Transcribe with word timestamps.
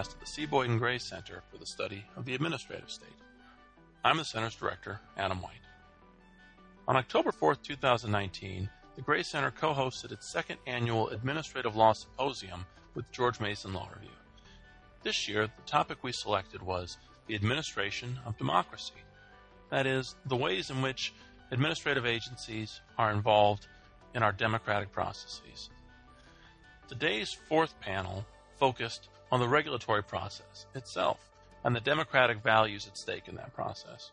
broadcast 0.00 0.16
at 0.16 0.20
the 0.20 0.32
C. 0.32 0.46
Boyden 0.46 0.78
Gray 0.78 0.98
Center 0.98 1.42
for 1.50 1.58
the 1.58 1.66
Study 1.66 2.04
of 2.16 2.24
the 2.24 2.34
Administrative 2.34 2.90
State. 2.90 3.08
I'm 4.02 4.16
the 4.16 4.24
Center's 4.24 4.54
Director, 4.54 4.98
Adam 5.18 5.42
White. 5.42 5.60
On 6.88 6.96
October 6.96 7.32
4, 7.32 7.56
2019, 7.56 8.70
the 8.96 9.02
Gray 9.02 9.22
Center 9.22 9.50
co 9.50 9.74
hosted 9.74 10.12
its 10.12 10.32
second 10.32 10.58
annual 10.66 11.10
Administrative 11.10 11.76
Law 11.76 11.92
Symposium 11.92 12.64
with 12.94 13.10
George 13.12 13.40
Mason 13.40 13.74
Law 13.74 13.88
Review. 13.94 14.16
This 15.02 15.28
year, 15.28 15.46
the 15.46 15.62
topic 15.66 15.98
we 16.02 16.12
selected 16.12 16.62
was 16.62 16.96
the 17.26 17.34
administration 17.34 18.18
of 18.24 18.38
democracy. 18.38 19.02
That 19.68 19.86
is, 19.86 20.16
the 20.24 20.36
ways 20.36 20.70
in 20.70 20.80
which 20.80 21.12
administrative 21.50 22.06
agencies 22.06 22.80
are 22.96 23.12
involved 23.12 23.66
in 24.14 24.22
our 24.22 24.32
democratic 24.32 24.92
processes. 24.92 25.68
Today's 26.88 27.36
fourth 27.48 27.78
panel 27.80 28.24
focused 28.58 29.09
on 29.32 29.40
the 29.40 29.48
regulatory 29.48 30.02
process 30.02 30.66
itself 30.74 31.30
and 31.64 31.74
the 31.74 31.80
democratic 31.80 32.42
values 32.42 32.86
at 32.86 32.96
stake 32.96 33.28
in 33.28 33.36
that 33.36 33.54
process. 33.54 34.10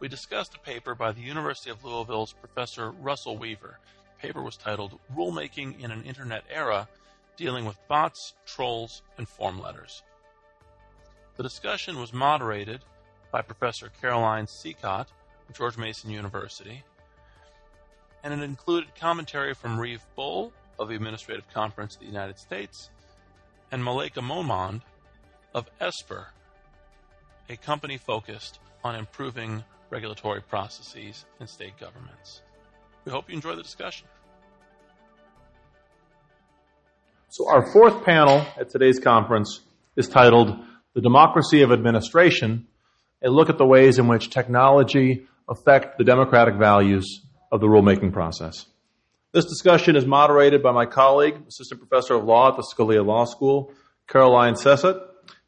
We 0.00 0.08
discussed 0.08 0.54
a 0.54 0.58
paper 0.58 0.94
by 0.94 1.12
the 1.12 1.22
University 1.22 1.70
of 1.70 1.84
Louisville's 1.84 2.32
Professor 2.32 2.90
Russell 2.90 3.38
Weaver. 3.38 3.78
The 4.16 4.26
paper 4.26 4.42
was 4.42 4.56
titled 4.56 4.98
Rulemaking 5.16 5.82
in 5.82 5.90
an 5.90 6.04
Internet 6.04 6.44
Era 6.50 6.88
Dealing 7.36 7.64
with 7.64 7.76
Bots, 7.88 8.34
Trolls, 8.46 9.02
and 9.18 9.28
Form 9.28 9.60
Letters. 9.60 10.02
The 11.36 11.42
discussion 11.42 12.00
was 12.00 12.12
moderated 12.12 12.80
by 13.30 13.42
Professor 13.42 13.90
Caroline 14.00 14.46
Cecot 14.46 15.06
of 15.48 15.54
George 15.54 15.76
Mason 15.76 16.10
University, 16.10 16.82
and 18.24 18.32
it 18.32 18.42
included 18.42 18.94
commentary 18.98 19.54
from 19.54 19.78
Reeve 19.78 20.04
Bull 20.14 20.52
of 20.78 20.88
the 20.88 20.94
Administrative 20.94 21.48
Conference 21.52 21.94
of 21.94 22.00
the 22.00 22.06
United 22.06 22.38
States 22.38 22.90
and 23.70 23.82
Maleka 23.82 24.22
Momand 24.22 24.82
of 25.54 25.68
Esper, 25.80 26.28
a 27.48 27.56
company 27.56 27.96
focused 27.98 28.58
on 28.84 28.94
improving 28.94 29.64
regulatory 29.90 30.40
processes 30.40 31.24
in 31.40 31.46
state 31.46 31.78
governments. 31.78 32.42
We 33.04 33.12
hope 33.12 33.28
you 33.28 33.34
enjoy 33.34 33.54
the 33.56 33.62
discussion. 33.62 34.06
So, 37.28 37.48
our 37.48 37.70
fourth 37.72 38.04
panel 38.04 38.46
at 38.58 38.70
today's 38.70 38.98
conference 38.98 39.60
is 39.96 40.08
titled 40.08 40.56
The 40.94 41.00
Democracy 41.00 41.62
of 41.62 41.72
Administration 41.72 42.66
A 43.22 43.30
Look 43.30 43.50
at 43.50 43.58
the 43.58 43.66
Ways 43.66 43.98
in 43.98 44.08
Which 44.08 44.30
Technology 44.30 45.26
Affect 45.48 45.98
the 45.98 46.04
Democratic 46.04 46.56
Values 46.56 47.22
of 47.52 47.60
the 47.60 47.66
Rulemaking 47.66 48.12
Process. 48.12 48.66
This 49.36 49.44
discussion 49.44 49.96
is 49.96 50.06
moderated 50.06 50.62
by 50.62 50.72
my 50.72 50.86
colleague, 50.86 51.36
Assistant 51.46 51.78
Professor 51.78 52.14
of 52.14 52.24
Law 52.24 52.48
at 52.48 52.56
the 52.56 52.62
Scalia 52.62 53.04
Law 53.04 53.26
School, 53.26 53.70
Caroline 54.08 54.54
Cecot. 54.54 54.98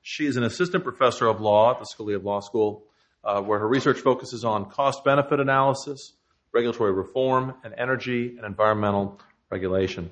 She 0.02 0.26
is 0.26 0.36
an 0.36 0.42
Assistant 0.42 0.84
Professor 0.84 1.26
of 1.26 1.40
Law 1.40 1.70
at 1.70 1.78
the 1.78 1.86
Scalia 1.86 2.22
Law 2.22 2.40
School, 2.40 2.84
uh, 3.24 3.40
where 3.40 3.58
her 3.58 3.66
research 3.66 4.00
focuses 4.00 4.44
on 4.44 4.68
cost 4.68 5.04
benefit 5.04 5.40
analysis, 5.40 6.12
regulatory 6.52 6.92
reform, 6.92 7.54
and 7.64 7.72
energy 7.78 8.36
and 8.36 8.44
environmental 8.44 9.22
regulation. 9.50 10.10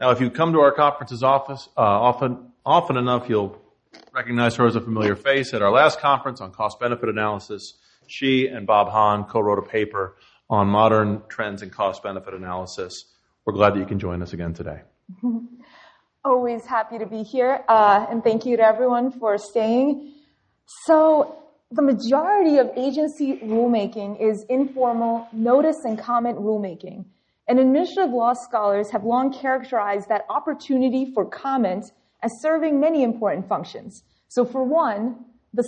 Now, 0.00 0.10
if 0.10 0.20
you 0.20 0.28
come 0.28 0.52
to 0.54 0.58
our 0.58 0.72
conferences 0.72 1.22
office 1.22 1.68
uh, 1.76 1.82
often, 1.82 2.50
often 2.64 2.96
enough, 2.96 3.28
you'll 3.28 3.56
recognize 4.12 4.56
her 4.56 4.66
as 4.66 4.74
a 4.74 4.80
familiar 4.80 5.14
face. 5.14 5.54
At 5.54 5.62
our 5.62 5.70
last 5.70 6.00
conference 6.00 6.40
on 6.40 6.50
cost 6.50 6.80
benefit 6.80 7.08
analysis, 7.08 7.74
she 8.08 8.48
and 8.48 8.66
Bob 8.66 8.88
Hahn 8.88 9.26
co-wrote 9.26 9.60
a 9.60 9.68
paper 9.68 10.16
on 10.48 10.68
modern 10.68 11.22
trends 11.28 11.62
and 11.62 11.72
cost 11.72 12.02
benefit 12.02 12.34
analysis. 12.34 12.92
We're 13.44 13.52
glad 13.52 13.74
that 13.74 13.78
you 13.78 13.86
can 13.86 13.98
join 13.98 14.22
us 14.22 14.32
again 14.32 14.54
today. 14.54 14.82
Always 16.24 16.66
happy 16.66 16.98
to 16.98 17.06
be 17.06 17.22
here, 17.22 17.64
uh, 17.68 18.06
and 18.10 18.22
thank 18.24 18.44
you 18.44 18.56
to 18.56 18.62
everyone 18.62 19.12
for 19.12 19.38
staying. 19.38 20.12
So, 20.84 21.42
the 21.70 21.82
majority 21.82 22.58
of 22.58 22.70
agency 22.76 23.38
rulemaking 23.38 24.20
is 24.20 24.44
informal 24.48 25.28
notice 25.32 25.78
and 25.84 25.98
comment 25.98 26.38
rulemaking. 26.38 27.04
And 27.48 27.60
administrative 27.60 28.12
law 28.12 28.34
scholars 28.34 28.90
have 28.90 29.04
long 29.04 29.32
characterized 29.32 30.08
that 30.08 30.26
opportunity 30.28 31.12
for 31.12 31.24
comment 31.24 31.92
as 32.22 32.32
serving 32.40 32.80
many 32.80 33.04
important 33.04 33.48
functions. 33.48 34.02
So, 34.28 34.44
for 34.44 34.64
one, 34.64 35.24
the 35.54 35.62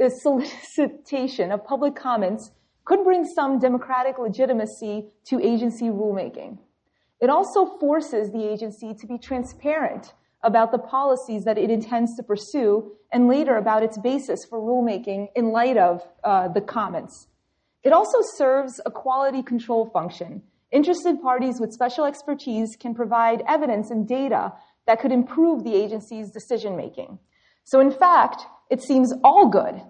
uh, 0.00 0.08
solicitation 0.08 1.52
of 1.52 1.64
public 1.64 1.94
comments 1.94 2.50
could 2.84 3.04
bring 3.04 3.24
some 3.24 3.58
democratic 3.58 4.18
legitimacy 4.18 5.06
to 5.26 5.40
agency 5.40 5.86
rulemaking. 5.86 6.58
It 7.20 7.30
also 7.30 7.66
forces 7.78 8.30
the 8.30 8.48
agency 8.50 8.94
to 8.94 9.06
be 9.06 9.18
transparent 9.18 10.12
about 10.42 10.72
the 10.72 10.78
policies 10.78 11.44
that 11.44 11.58
it 11.58 11.70
intends 11.70 12.16
to 12.16 12.22
pursue 12.22 12.92
and 13.12 13.28
later 13.28 13.56
about 13.56 13.82
its 13.82 13.98
basis 13.98 14.44
for 14.44 14.58
rulemaking 14.58 15.28
in 15.36 15.52
light 15.52 15.76
of 15.76 16.02
uh, 16.24 16.48
the 16.48 16.60
comments. 16.60 17.28
It 17.84 17.92
also 17.92 18.18
serves 18.36 18.80
a 18.84 18.90
quality 18.90 19.42
control 19.42 19.88
function. 19.90 20.42
Interested 20.72 21.20
parties 21.22 21.60
with 21.60 21.72
special 21.72 22.04
expertise 22.04 22.76
can 22.76 22.94
provide 22.94 23.42
evidence 23.46 23.90
and 23.90 24.08
data 24.08 24.52
that 24.86 25.00
could 25.00 25.12
improve 25.12 25.62
the 25.62 25.74
agency's 25.74 26.30
decision 26.30 26.76
making. 26.76 27.18
So 27.64 27.78
in 27.78 27.92
fact, 27.92 28.42
it 28.70 28.82
seems 28.82 29.12
all 29.22 29.48
good 29.48 29.80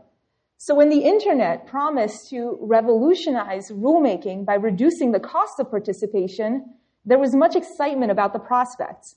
so 0.64 0.76
when 0.76 0.90
the 0.90 1.02
internet 1.02 1.66
promised 1.66 2.30
to 2.30 2.56
revolutionize 2.60 3.72
rulemaking 3.72 4.46
by 4.46 4.54
reducing 4.54 5.10
the 5.10 5.18
cost 5.18 5.58
of 5.58 5.68
participation, 5.68 6.64
there 7.04 7.18
was 7.18 7.34
much 7.34 7.56
excitement 7.56 8.12
about 8.12 8.32
the 8.32 8.38
prospects. 8.38 9.16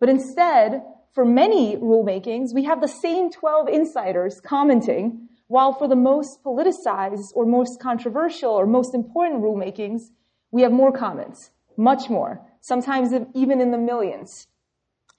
But 0.00 0.08
instead, 0.08 0.82
for 1.12 1.26
many 1.26 1.76
rulemakings, 1.76 2.54
we 2.54 2.64
have 2.64 2.80
the 2.80 2.88
same 2.88 3.30
12 3.30 3.68
insiders 3.68 4.40
commenting, 4.40 5.28
while 5.48 5.74
for 5.74 5.86
the 5.86 5.96
most 5.96 6.42
politicized 6.42 7.26
or 7.34 7.44
most 7.44 7.78
controversial 7.78 8.52
or 8.52 8.64
most 8.64 8.94
important 8.94 9.42
rulemakings, 9.42 10.04
we 10.50 10.62
have 10.62 10.72
more 10.72 10.92
comments, 10.92 11.50
much 11.76 12.08
more, 12.08 12.40
sometimes 12.62 13.12
even 13.34 13.60
in 13.60 13.70
the 13.70 13.76
millions. 13.76 14.46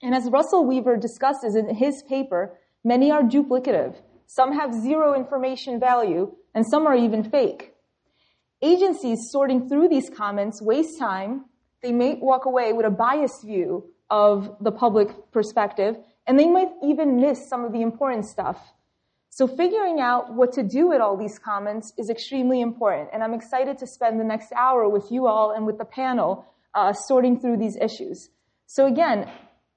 And 0.02 0.12
as 0.12 0.28
Russell 0.28 0.66
Weaver 0.66 0.96
discusses 0.96 1.54
in 1.54 1.72
his 1.72 2.02
paper, 2.02 2.58
many 2.82 3.12
are 3.12 3.22
duplicative 3.22 3.94
some 4.28 4.52
have 4.52 4.74
zero 4.74 5.14
information 5.14 5.80
value, 5.80 6.30
and 6.54 6.64
some 6.66 6.86
are 6.86 6.94
even 6.94 7.24
fake. 7.24 7.72
Agencies 8.60 9.18
sorting 9.30 9.68
through 9.68 9.88
these 9.88 10.10
comments 10.10 10.60
waste 10.60 10.98
time. 10.98 11.46
They 11.82 11.92
may 11.92 12.14
walk 12.20 12.44
away 12.44 12.74
with 12.74 12.84
a 12.84 12.90
biased 12.90 13.42
view 13.42 13.90
of 14.10 14.54
the 14.60 14.70
public 14.70 15.08
perspective, 15.32 15.96
and 16.26 16.38
they 16.38 16.46
might 16.46 16.68
even 16.84 17.16
miss 17.16 17.48
some 17.48 17.64
of 17.64 17.72
the 17.72 17.80
important 17.80 18.26
stuff. 18.26 18.74
So 19.30 19.46
figuring 19.46 19.98
out 19.98 20.34
what 20.34 20.52
to 20.52 20.62
do 20.62 20.88
with 20.88 21.00
all 21.00 21.16
these 21.16 21.38
comments 21.38 21.94
is 21.96 22.10
extremely 22.10 22.60
important, 22.60 23.08
and 23.14 23.22
I'm 23.24 23.32
excited 23.32 23.78
to 23.78 23.86
spend 23.86 24.20
the 24.20 24.24
next 24.24 24.52
hour 24.52 24.90
with 24.90 25.10
you 25.10 25.26
all 25.26 25.52
and 25.52 25.64
with 25.64 25.78
the 25.78 25.86
panel 25.86 26.44
uh, 26.74 26.92
sorting 26.92 27.40
through 27.40 27.56
these 27.56 27.76
issues. 27.76 28.28
So 28.66 28.84
again, 28.84 29.30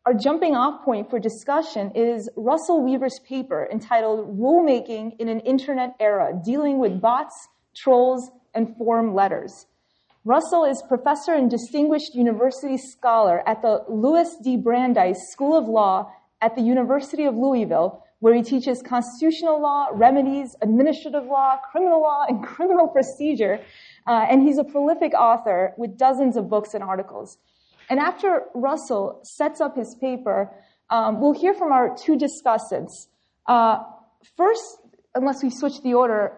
our 0.05 0.15
jumping 0.15 0.55
off 0.55 0.83
point 0.83 1.11
for 1.11 1.19
discussion 1.19 1.91
is 1.93 2.27
Russell 2.35 2.83
Weaver's 2.83 3.19
paper 3.19 3.67
entitled 3.71 4.35
Rulemaking 4.35 5.15
in 5.19 5.29
an 5.29 5.41
Internet 5.41 5.95
Era 5.99 6.33
Dealing 6.43 6.79
with 6.79 6.99
Bots, 6.99 7.35
Trolls, 7.75 8.31
and 8.55 8.75
Form 8.77 9.13
Letters. 9.13 9.67
Russell 10.25 10.65
is 10.65 10.83
professor 10.87 11.33
and 11.33 11.51
distinguished 11.51 12.15
university 12.15 12.77
scholar 12.77 13.47
at 13.47 13.61
the 13.61 13.83
Louis 13.87 14.27
D. 14.43 14.57
Brandeis 14.57 15.17
School 15.31 15.55
of 15.55 15.67
Law 15.67 16.11
at 16.41 16.55
the 16.55 16.63
University 16.63 17.25
of 17.25 17.35
Louisville, 17.35 18.03
where 18.21 18.33
he 18.33 18.41
teaches 18.41 18.81
constitutional 18.81 19.61
law, 19.61 19.87
remedies, 19.93 20.55
administrative 20.63 21.25
law, 21.25 21.57
criminal 21.71 22.01
law, 22.01 22.25
and 22.27 22.43
criminal 22.43 22.87
procedure. 22.87 23.59
Uh, 24.07 24.25
and 24.29 24.41
he's 24.41 24.57
a 24.57 24.63
prolific 24.63 25.13
author 25.13 25.73
with 25.77 25.95
dozens 25.95 26.37
of 26.37 26.49
books 26.49 26.73
and 26.73 26.83
articles. 26.83 27.37
And 27.91 27.99
after 27.99 28.43
Russell 28.55 29.19
sets 29.23 29.59
up 29.59 29.75
his 29.75 29.95
paper, 29.99 30.49
um, 30.89 31.19
we'll 31.19 31.33
hear 31.33 31.53
from 31.53 31.73
our 31.73 31.93
two 31.93 32.15
discussants. 32.15 33.07
Uh, 33.45 33.79
first, 34.37 34.63
unless 35.13 35.43
we 35.43 35.49
switch 35.49 35.81
the 35.83 35.93
order, 35.95 36.31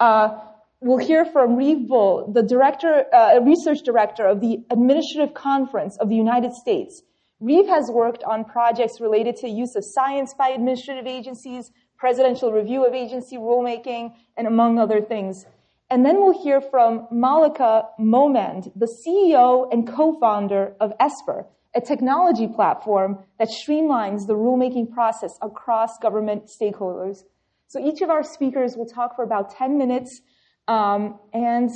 uh, 0.00 0.40
we'll 0.80 0.98
hear 0.98 1.24
from 1.24 1.54
Reeve 1.54 1.86
Bull, 1.86 2.32
the 2.34 2.42
director, 2.42 3.04
uh, 3.14 3.38
research 3.42 3.82
director 3.84 4.26
of 4.26 4.40
the 4.40 4.58
Administrative 4.72 5.34
Conference 5.34 5.96
of 5.98 6.08
the 6.08 6.16
United 6.16 6.52
States. 6.52 7.04
Reeve 7.38 7.68
has 7.68 7.88
worked 7.88 8.24
on 8.24 8.44
projects 8.44 9.00
related 9.00 9.36
to 9.36 9.48
use 9.48 9.76
of 9.76 9.84
science 9.86 10.34
by 10.36 10.48
administrative 10.48 11.06
agencies, 11.06 11.70
presidential 11.96 12.50
review 12.50 12.84
of 12.84 12.92
agency 12.92 13.36
rulemaking, 13.36 14.14
and 14.36 14.48
among 14.48 14.80
other 14.80 15.00
things. 15.00 15.46
And 15.92 16.06
then 16.06 16.22
we'll 16.22 16.42
hear 16.42 16.62
from 16.62 17.06
Maleka 17.12 17.84
Momand, 18.00 18.72
the 18.74 18.88
CEO 19.06 19.70
and 19.70 19.86
co-founder 19.86 20.74
of 20.80 20.94
Esper, 20.98 21.44
a 21.74 21.82
technology 21.82 22.48
platform 22.48 23.18
that 23.38 23.48
streamlines 23.48 24.26
the 24.26 24.32
rulemaking 24.32 24.90
process 24.90 25.32
across 25.42 25.98
government 25.98 26.44
stakeholders. 26.48 27.24
So 27.66 27.78
each 27.78 28.00
of 28.00 28.08
our 28.08 28.22
speakers 28.22 28.74
will 28.74 28.86
talk 28.86 29.16
for 29.16 29.22
about 29.22 29.54
10 29.54 29.76
minutes. 29.76 30.22
Um, 30.66 31.20
and 31.34 31.68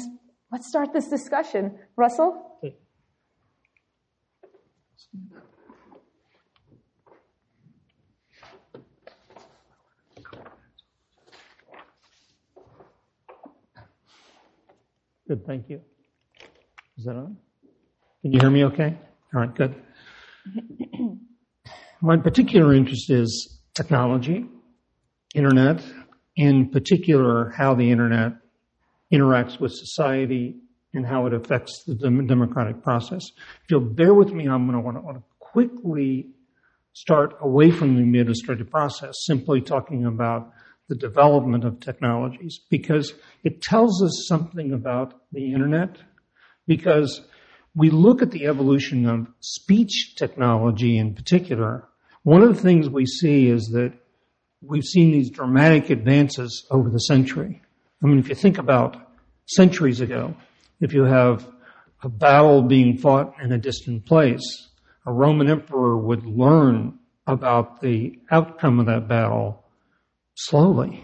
let's 0.51 0.67
start 0.67 0.95
this 0.95 1.09
discussion. 1.09 1.79
Russell? 1.95 2.43
Good, 15.29 15.45
thank 15.45 15.69
you. 15.69 15.81
Is 16.97 17.05
that 17.05 17.17
on? 17.17 17.37
Can 18.23 18.33
you 18.33 18.41
hear 18.41 18.51
me 18.51 18.65
okay? 18.65 18.97
All 19.35 19.41
right, 19.41 19.55
good. 19.55 19.75
My 22.01 22.17
particular 22.17 22.73
interest 22.75 23.11
is 23.11 23.61
technology, 23.75 24.47
internet, 25.35 25.83
in 26.37 26.71
particular 26.71 27.51
how 27.51 27.75
the 27.75 27.91
internet 27.91 28.35
interacts 29.13 29.59
with 29.59 29.73
society 29.73 30.57
and 30.95 31.05
how 31.05 31.27
it 31.27 31.35
affects 31.35 31.83
the 31.87 31.95
democratic 31.95 32.83
process. 32.83 33.25
If 33.65 33.71
you'll 33.71 33.81
bear 33.81 34.15
with 34.15 34.33
me, 34.33 34.49
I'm 34.49 34.67
going 34.67 34.79
to 34.79 34.81
want 34.81 34.97
to, 34.97 35.01
want 35.01 35.19
to 35.19 35.25
quickly 35.41 36.29
start 36.93 37.37
away 37.41 37.71
from 37.71 37.97
the 37.97 38.03
administrative 38.03 38.71
process, 38.71 39.15
simply 39.25 39.61
talking 39.61 40.07
about 40.07 40.53
the 40.89 40.95
development 40.95 41.65
of 41.65 41.81
technologies, 41.81 42.61
because 42.71 43.15
it 43.43 43.61
tells 43.63 44.03
us 44.03 44.27
something 44.29 44.73
about 44.73 45.15
the 45.33 45.53
internet, 45.53 45.99
because 46.67 47.23
we 47.75 47.91
look 47.91 48.23
at 48.23 48.31
the 48.31 48.47
evolution 48.47 49.07
of 49.07 49.27
speech 49.41 50.15
technology 50.17 50.97
in 50.97 51.15
particular. 51.15 51.87
One 52.23 52.43
of 52.43 52.55
the 52.55 52.63
things 52.63 52.89
we 52.89 53.07
see 53.07 53.49
is 53.49 53.67
that 53.73 53.93
we've 54.63 54.85
seen 54.85 55.13
these 55.13 55.31
dramatic 55.31 55.91
advances 55.91 56.67
over 56.71 56.89
the 56.89 56.99
century. 56.99 57.63
I 58.03 58.07
mean, 58.07 58.19
if 58.19 58.29
you 58.29 58.35
think 58.35 58.59
about 58.59 58.97
centuries 59.47 60.01
ago, 60.01 60.35
if 60.81 60.93
you 60.93 61.05
have 61.05 61.47
a 62.03 62.09
battle 62.09 62.63
being 62.63 62.99
fought 62.99 63.35
in 63.43 63.53
a 63.53 63.59
distant 63.59 64.07
place, 64.07 64.69
a 65.05 65.13
Roman 65.13 65.49
emperor 65.49 65.97
would 65.97 66.25
learn 66.27 66.99
about 67.27 67.81
the 67.81 68.19
outcome 68.31 68.81
of 68.81 68.87
that 68.87 69.09
battle 69.09 69.65
slowly. 70.37 71.03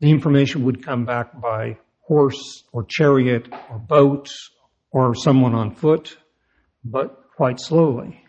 The 0.00 0.10
information 0.10 0.64
would 0.64 0.84
come 0.84 1.04
back 1.04 1.40
by 1.40 1.78
horse 2.00 2.64
or 2.72 2.84
chariot 2.88 3.48
or 3.70 3.78
boat 3.78 4.28
or 4.90 5.14
someone 5.14 5.54
on 5.54 5.74
foot, 5.74 6.16
but 6.84 7.30
quite 7.36 7.60
slowly. 7.60 8.22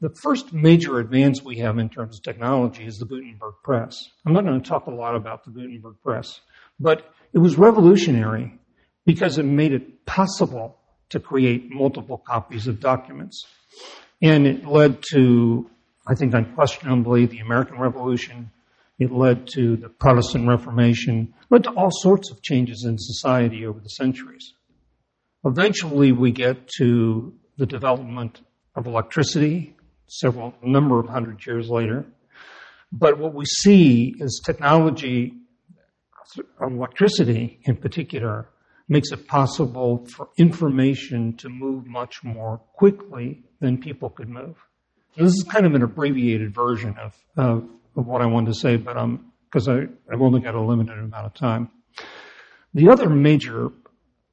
The 0.00 0.14
first 0.22 0.52
major 0.52 0.98
advance 0.98 1.42
we 1.42 1.58
have 1.58 1.78
in 1.78 1.90
terms 1.90 2.16
of 2.16 2.22
technology 2.22 2.84
is 2.84 2.96
the 2.96 3.04
Gutenberg 3.04 3.54
press. 3.62 3.94
I'm 4.24 4.32
not 4.32 4.44
going 4.44 4.60
to 4.60 4.68
talk 4.68 4.86
a 4.86 4.90
lot 4.90 5.14
about 5.14 5.44
the 5.44 5.50
Gutenberg 5.50 5.96
press, 6.02 6.40
but 6.78 7.12
it 7.34 7.38
was 7.38 7.58
revolutionary 7.58 8.58
because 9.04 9.36
it 9.36 9.44
made 9.44 9.72
it 9.72 10.06
possible 10.06 10.78
to 11.10 11.20
create 11.20 11.70
multiple 11.70 12.16
copies 12.16 12.66
of 12.66 12.80
documents. 12.80 13.44
And 14.22 14.46
it 14.46 14.66
led 14.66 15.02
to, 15.12 15.68
I 16.06 16.14
think 16.14 16.32
unquestionably, 16.32 17.26
the 17.26 17.40
American 17.40 17.78
Revolution. 17.78 18.50
It 19.00 19.10
led 19.10 19.48
to 19.54 19.76
the 19.76 19.88
Protestant 19.88 20.46
Reformation, 20.46 21.32
led 21.48 21.64
to 21.64 21.70
all 21.70 21.90
sorts 21.90 22.30
of 22.30 22.42
changes 22.42 22.84
in 22.84 22.98
society 22.98 23.66
over 23.66 23.80
the 23.80 23.88
centuries. 23.88 24.52
Eventually 25.44 26.12
we 26.12 26.32
get 26.32 26.68
to 26.76 27.32
the 27.56 27.64
development 27.64 28.42
of 28.76 28.86
electricity, 28.86 29.74
several 30.06 30.54
number 30.62 31.00
of 31.00 31.08
hundred 31.08 31.44
years 31.46 31.70
later. 31.70 32.04
But 32.92 33.18
what 33.18 33.32
we 33.32 33.46
see 33.46 34.14
is 34.18 34.42
technology, 34.44 35.32
electricity 36.60 37.60
in 37.62 37.76
particular, 37.76 38.50
makes 38.86 39.12
it 39.12 39.26
possible 39.26 40.04
for 40.14 40.28
information 40.36 41.36
to 41.38 41.48
move 41.48 41.86
much 41.86 42.22
more 42.22 42.60
quickly 42.74 43.44
than 43.60 43.78
people 43.78 44.10
could 44.10 44.28
move. 44.28 44.56
So 45.16 45.24
this 45.24 45.32
is 45.32 45.44
kind 45.44 45.64
of 45.64 45.74
an 45.74 45.82
abbreviated 45.82 46.54
version 46.54 46.96
of, 46.98 47.16
of, 47.36 47.68
of 47.96 48.06
what 48.06 48.22
I 48.22 48.26
wanted 48.26 48.52
to 48.52 48.58
say, 48.58 48.76
but 48.76 48.96
um, 48.96 49.32
because 49.50 49.68
I've 49.68 50.20
only 50.20 50.40
got 50.40 50.54
a 50.54 50.60
limited 50.60 50.98
amount 50.98 51.26
of 51.26 51.34
time. 51.34 51.70
The 52.72 52.88
other 52.88 53.10
major 53.10 53.70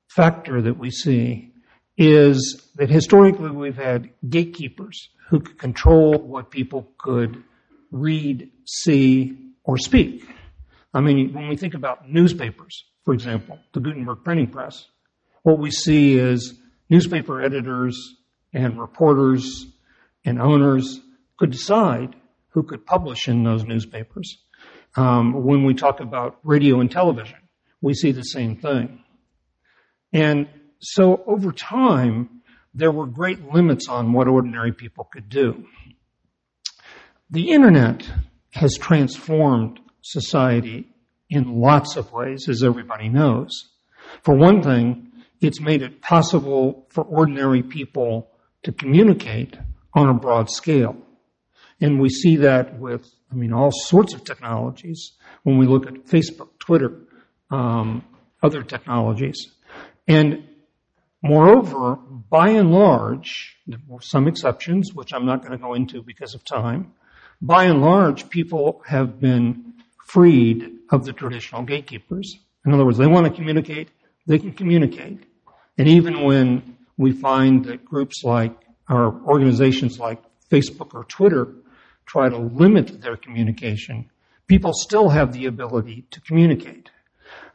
factor 0.10 0.62
that 0.62 0.78
we 0.78 0.92
see 0.92 1.54
is 1.98 2.70
that 2.76 2.90
historically 2.90 3.50
we've 3.50 3.76
had 3.76 4.12
gatekeepers 4.30 5.10
who 5.30 5.40
could 5.40 5.58
control 5.58 6.20
what 6.20 6.52
people 6.52 6.92
could 7.00 7.44
read, 7.92 8.52
see, 8.66 9.38
or 9.64 9.78
speak. 9.78 10.24
I 10.94 11.02
mean, 11.02 11.34
when 11.34 11.48
we 11.48 11.58
think 11.58 11.74
about 11.74 12.10
newspapers, 12.10 12.86
for 13.04 13.14
example, 13.14 13.60
the 13.74 13.80
Gutenberg 13.80 14.24
printing 14.24 14.48
press, 14.48 14.88
what 15.44 15.60
we 15.60 15.72
see 15.72 16.18
is 16.18 16.60
newspaper 16.90 17.42
editors 17.42 18.16
and 18.54 18.80
reporters 18.80 19.66
and 20.26 20.42
owners 20.42 21.00
could 21.38 21.52
decide 21.52 22.16
who 22.58 22.64
could 22.64 22.84
publish 22.88 23.28
in 23.28 23.44
those 23.44 23.66
newspapers. 23.66 24.40
Um, 24.96 25.46
when 25.46 25.64
we 25.64 25.76
talk 25.76 26.00
about 26.00 26.40
radio 26.44 26.80
and 26.80 26.90
television, 26.90 27.38
we 27.82 27.94
see 27.94 28.12
the 28.12 28.24
same 28.24 28.56
thing. 28.56 29.04
And 30.12 30.50
so 30.80 31.24
over 31.28 31.52
time, 31.52 32.42
there 32.74 32.92
were 32.92 33.06
great 33.06 33.54
limits 33.54 33.88
on 33.88 34.12
what 34.12 34.28
ordinary 34.28 34.72
people 34.72 35.04
could 35.04 35.30
do. 35.30 35.68
The 37.30 37.52
internet 37.52 38.10
has 38.54 38.76
transformed 38.76 39.80
society 40.02 40.88
in 41.30 41.62
lots 41.62 41.96
of 41.96 42.12
ways, 42.12 42.50
as 42.50 42.64
everybody 42.64 43.08
knows. 43.08 43.52
For 44.24 44.34
one 44.34 44.64
thing, 44.64 45.12
it's 45.42 45.62
made 45.62 45.84
it 45.84 46.02
possible 46.02 46.88
for 46.90 47.04
ordinary 47.04 47.62
people 47.62 48.32
to 48.64 48.72
communicate 48.72 49.56
on 49.94 50.10
a 50.10 50.16
broad 50.16 50.50
scale. 50.50 50.96
And 51.80 52.00
we 52.00 52.10
see 52.10 52.38
that 52.38 52.80
with, 52.80 53.08
I 53.32 53.36
mean, 53.36 53.54
all 53.54 53.72
sorts 53.72 54.14
of 54.14 54.24
technologies 54.24 55.14
when 55.44 55.58
we 55.58 55.68
look 55.68 55.86
at 55.86 56.06
Facebook, 56.06 56.58
Twitter, 56.60 57.00
um, 57.52 58.04
other 58.42 58.64
technologies. 58.64 59.52
And 60.08 60.44
Moreover, 61.24 61.96
by 62.30 62.50
and 62.50 62.72
large, 62.72 63.58
there 63.66 63.80
were 63.88 64.02
some 64.02 64.28
exceptions, 64.28 64.94
which 64.94 65.14
I'm 65.14 65.26
not 65.26 65.42
going 65.42 65.52
to 65.52 65.58
go 65.58 65.74
into 65.74 66.04
because 66.04 66.36
of 66.36 66.46
time. 66.46 66.94
By 67.42 67.66
and 67.66 67.82
large, 67.82 68.30
people 68.30 68.84
have 68.86 69.20
been 69.20 69.74
freed 70.06 70.70
of 70.92 71.06
the 71.06 71.14
traditional 71.14 71.64
gatekeepers. 71.64 72.38
In 72.66 72.74
other 72.74 72.86
words, 72.86 72.98
they 72.98 73.08
want 73.08 73.26
to 73.26 73.34
communicate, 73.34 73.90
they 74.28 74.38
can 74.38 74.54
communicate. 74.54 75.26
And 75.78 75.88
even 75.88 76.24
when 76.24 76.78
we 76.98 77.12
find 77.12 77.66
that 77.66 77.84
groups 77.84 78.24
like, 78.24 78.56
or 78.90 79.20
organizations 79.26 80.00
like 80.00 80.22
Facebook 80.52 80.94
or 80.94 81.04
Twitter 81.04 81.48
try 82.08 82.30
to 82.30 82.38
limit 82.38 83.02
their 83.02 83.18
communication, 83.18 84.10
people 84.48 84.74
still 84.74 85.10
have 85.10 85.34
the 85.34 85.46
ability 85.46 86.06
to 86.12 86.22
communicate. 86.22 86.90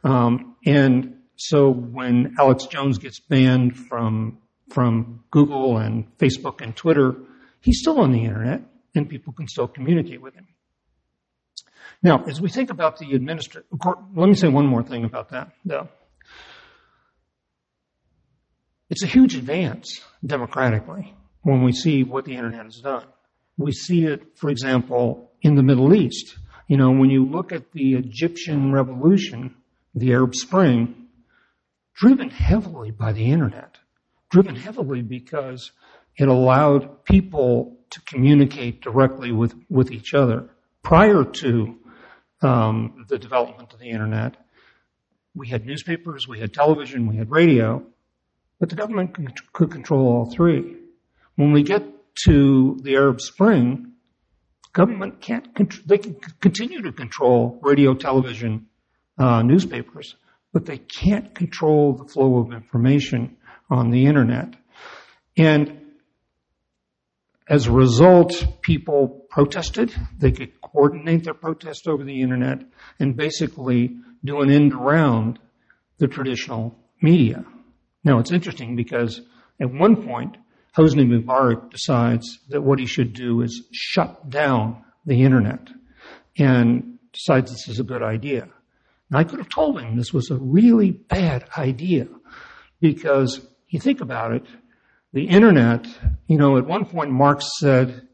Um, 0.03 0.55
and 0.65 1.17
so 1.35 1.69
when 1.69 2.35
Alex 2.39 2.65
Jones 2.67 2.97
gets 2.97 3.19
banned 3.19 3.75
from 3.75 4.37
from 4.71 5.23
Google 5.29 5.77
and 5.77 6.17
Facebook 6.17 6.61
and 6.61 6.75
Twitter, 6.75 7.15
he's 7.59 7.79
still 7.79 7.99
on 7.99 8.11
the 8.11 8.23
internet 8.23 8.61
and 8.95 9.07
people 9.07 9.33
can 9.33 9.47
still 9.47 9.67
communicate 9.67 10.21
with 10.21 10.33
him. 10.33 10.47
Now, 12.01 12.23
as 12.25 12.41
we 12.41 12.49
think 12.49 12.69
about 12.69 12.97
the 12.97 13.13
administrative, 13.13 13.69
let 14.15 14.27
me 14.27 14.33
say 14.33 14.47
one 14.47 14.65
more 14.65 14.83
thing 14.83 15.03
about 15.05 15.29
that, 15.29 15.51
though. 15.63 15.89
It's 18.89 19.03
a 19.03 19.07
huge 19.07 19.35
advance 19.35 20.01
democratically 20.25 21.15
when 21.41 21.63
we 21.63 21.71
see 21.71 22.03
what 22.03 22.25
the 22.25 22.35
internet 22.35 22.65
has 22.65 22.77
done. 22.77 23.05
We 23.57 23.71
see 23.71 24.05
it, 24.05 24.37
for 24.37 24.49
example, 24.49 25.31
in 25.41 25.55
the 25.55 25.63
Middle 25.63 25.93
East. 25.93 26.37
You 26.67 26.77
know, 26.77 26.91
when 26.91 27.09
you 27.09 27.25
look 27.25 27.51
at 27.51 27.71
the 27.71 27.95
Egyptian 27.95 28.71
revolution, 28.71 29.55
the 29.93 30.13
Arab 30.13 30.35
Spring, 30.35 31.07
driven 31.93 32.29
heavily 32.29 32.91
by 32.91 33.11
the 33.13 33.25
internet, 33.25 33.77
driven 34.29 34.55
heavily 34.55 35.01
because 35.01 35.71
it 36.17 36.27
allowed 36.27 37.03
people 37.05 37.77
to 37.91 38.01
communicate 38.01 38.81
directly 38.81 39.31
with, 39.31 39.53
with 39.69 39.91
each 39.91 40.13
other. 40.13 40.49
Prior 40.81 41.23
to 41.23 41.77
um, 42.41 43.05
the 43.07 43.19
development 43.19 43.71
of 43.73 43.79
the 43.79 43.89
internet, 43.89 44.35
we 45.35 45.47
had 45.47 45.65
newspapers, 45.65 46.27
we 46.27 46.39
had 46.39 46.53
television, 46.53 47.07
we 47.07 47.17
had 47.17 47.29
radio, 47.31 47.83
but 48.59 48.69
the 48.69 48.75
government 48.75 49.13
could 49.53 49.71
control 49.71 50.07
all 50.07 50.25
three. 50.25 50.77
When 51.35 51.51
we 51.51 51.63
get 51.63 51.83
to 52.25 52.77
the 52.81 52.95
Arab 52.95 53.21
Spring, 53.21 53.93
government 54.71 55.21
can't, 55.21 55.47
they 55.87 55.97
can 55.97 56.15
continue 56.41 56.81
to 56.81 56.91
control 56.91 57.59
radio, 57.61 57.93
television, 57.93 58.67
uh, 59.17 59.41
newspapers, 59.41 60.15
but 60.51 60.65
they 60.65 60.77
can't 60.77 61.33
control 61.33 61.93
the 61.93 62.05
flow 62.05 62.39
of 62.39 62.53
information 62.53 63.37
on 63.69 63.91
the 63.91 64.05
internet. 64.05 64.55
And 65.37 65.79
as 67.47 67.67
a 67.67 67.71
result, 67.71 68.61
people 68.61 69.25
protested. 69.29 69.93
They 70.17 70.31
could 70.31 70.61
coordinate 70.61 71.23
their 71.23 71.33
protest 71.33 71.87
over 71.87 72.03
the 72.03 72.21
internet 72.21 72.63
and 72.99 73.17
basically 73.17 73.97
do 74.23 74.41
an 74.41 74.49
end 74.49 74.73
around 74.73 75.39
the 75.97 76.07
traditional 76.07 76.77
media. 77.01 77.43
Now 78.03 78.19
it's 78.19 78.31
interesting 78.31 78.75
because 78.75 79.21
at 79.59 79.71
one 79.71 80.03
point, 80.03 80.37
Hosni 80.75 81.05
Mubarak 81.05 81.69
decides 81.69 82.39
that 82.49 82.61
what 82.61 82.79
he 82.79 82.85
should 82.85 83.13
do 83.13 83.41
is 83.41 83.63
shut 83.71 84.29
down 84.29 84.83
the 85.05 85.23
internet 85.23 85.69
and 86.37 86.97
decides 87.11 87.51
this 87.51 87.67
is 87.67 87.79
a 87.79 87.83
good 87.83 88.01
idea. 88.01 88.43
And 89.09 89.17
I 89.17 89.23
could 89.23 89.39
have 89.39 89.49
told 89.49 89.79
him 89.79 89.95
this 89.95 90.13
was 90.13 90.31
a 90.31 90.37
really 90.37 90.91
bad 90.91 91.45
idea 91.57 92.07
because 92.79 93.45
you 93.67 93.79
think 93.79 94.01
about 94.01 94.33
it, 94.33 94.45
the 95.13 95.25
internet, 95.25 95.85
you 96.27 96.37
know, 96.37 96.57
at 96.57 96.65
one 96.65 96.85
point 96.85 97.11
Marx 97.11 97.47
said, 97.59 98.07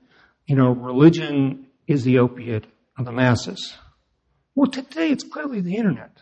you 0.45 0.55
know, 0.55 0.71
religion 0.71 1.67
is 1.87 2.03
the 2.03 2.19
opiate 2.19 2.65
of 2.97 3.05
the 3.05 3.11
masses. 3.13 3.73
Well, 4.53 4.69
today 4.69 5.09
it's 5.09 5.23
clearly 5.23 5.61
the 5.61 5.77
internet, 5.77 6.21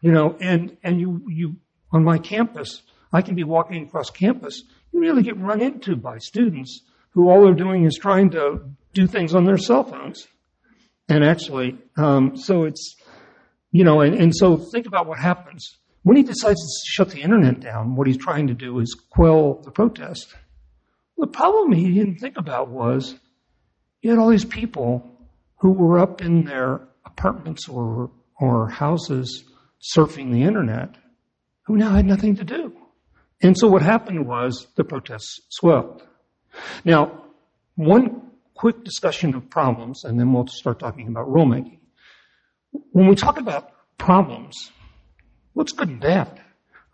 you 0.00 0.12
know, 0.12 0.36
and, 0.40 0.76
and 0.82 0.98
you, 0.98 1.22
you, 1.28 1.56
on 1.92 2.02
my 2.02 2.16
campus, 2.16 2.82
I 3.12 3.20
can 3.20 3.34
be 3.34 3.44
walking 3.44 3.84
across 3.84 4.08
campus. 4.08 4.62
You 4.94 5.00
really 5.00 5.24
get 5.24 5.36
run 5.38 5.60
into 5.60 5.96
by 5.96 6.18
students 6.18 6.82
who 7.10 7.28
all 7.28 7.42
they're 7.42 7.52
doing 7.52 7.84
is 7.84 7.98
trying 8.00 8.30
to 8.30 8.60
do 8.92 9.08
things 9.08 9.34
on 9.34 9.44
their 9.44 9.58
cell 9.58 9.82
phones. 9.82 10.28
And 11.08 11.24
actually, 11.24 11.76
um, 11.96 12.36
so 12.36 12.62
it's, 12.62 12.94
you 13.72 13.82
know, 13.82 14.02
and, 14.02 14.14
and 14.14 14.34
so 14.34 14.56
think 14.56 14.86
about 14.86 15.08
what 15.08 15.18
happens. 15.18 15.78
When 16.04 16.16
he 16.16 16.22
decides 16.22 16.60
to 16.60 16.90
shut 16.92 17.10
the 17.10 17.22
internet 17.22 17.58
down, 17.58 17.96
what 17.96 18.06
he's 18.06 18.16
trying 18.16 18.46
to 18.46 18.54
do 18.54 18.78
is 18.78 18.94
quell 19.10 19.54
the 19.64 19.72
protest. 19.72 20.32
The 21.18 21.26
problem 21.26 21.72
he 21.72 21.92
didn't 21.92 22.18
think 22.18 22.36
about 22.36 22.68
was 22.68 23.16
you 24.00 24.10
had 24.10 24.20
all 24.20 24.28
these 24.28 24.44
people 24.44 25.10
who 25.56 25.72
were 25.72 25.98
up 25.98 26.22
in 26.22 26.44
their 26.44 26.82
apartments 27.04 27.68
or, 27.68 28.12
or 28.38 28.68
houses 28.68 29.42
surfing 29.82 30.30
the 30.30 30.44
internet 30.44 30.94
who 31.62 31.76
now 31.76 31.90
had 31.90 32.06
nothing 32.06 32.36
to 32.36 32.44
do. 32.44 32.72
And 33.44 33.56
so 33.58 33.68
what 33.68 33.82
happened 33.82 34.26
was 34.26 34.66
the 34.74 34.84
protests 34.84 35.42
swelled. 35.50 36.02
Now, 36.82 37.24
one 37.74 38.22
quick 38.54 38.84
discussion 38.84 39.34
of 39.34 39.50
problems, 39.50 40.02
and 40.04 40.18
then 40.18 40.32
we'll 40.32 40.46
start 40.46 40.78
talking 40.78 41.08
about 41.08 41.28
rulemaking. 41.28 41.80
When 42.92 43.06
we 43.06 43.14
talk 43.14 43.38
about 43.38 43.70
problems, 43.98 44.72
what's 45.52 45.72
good 45.72 45.90
and 45.90 46.00
bad? 46.00 46.40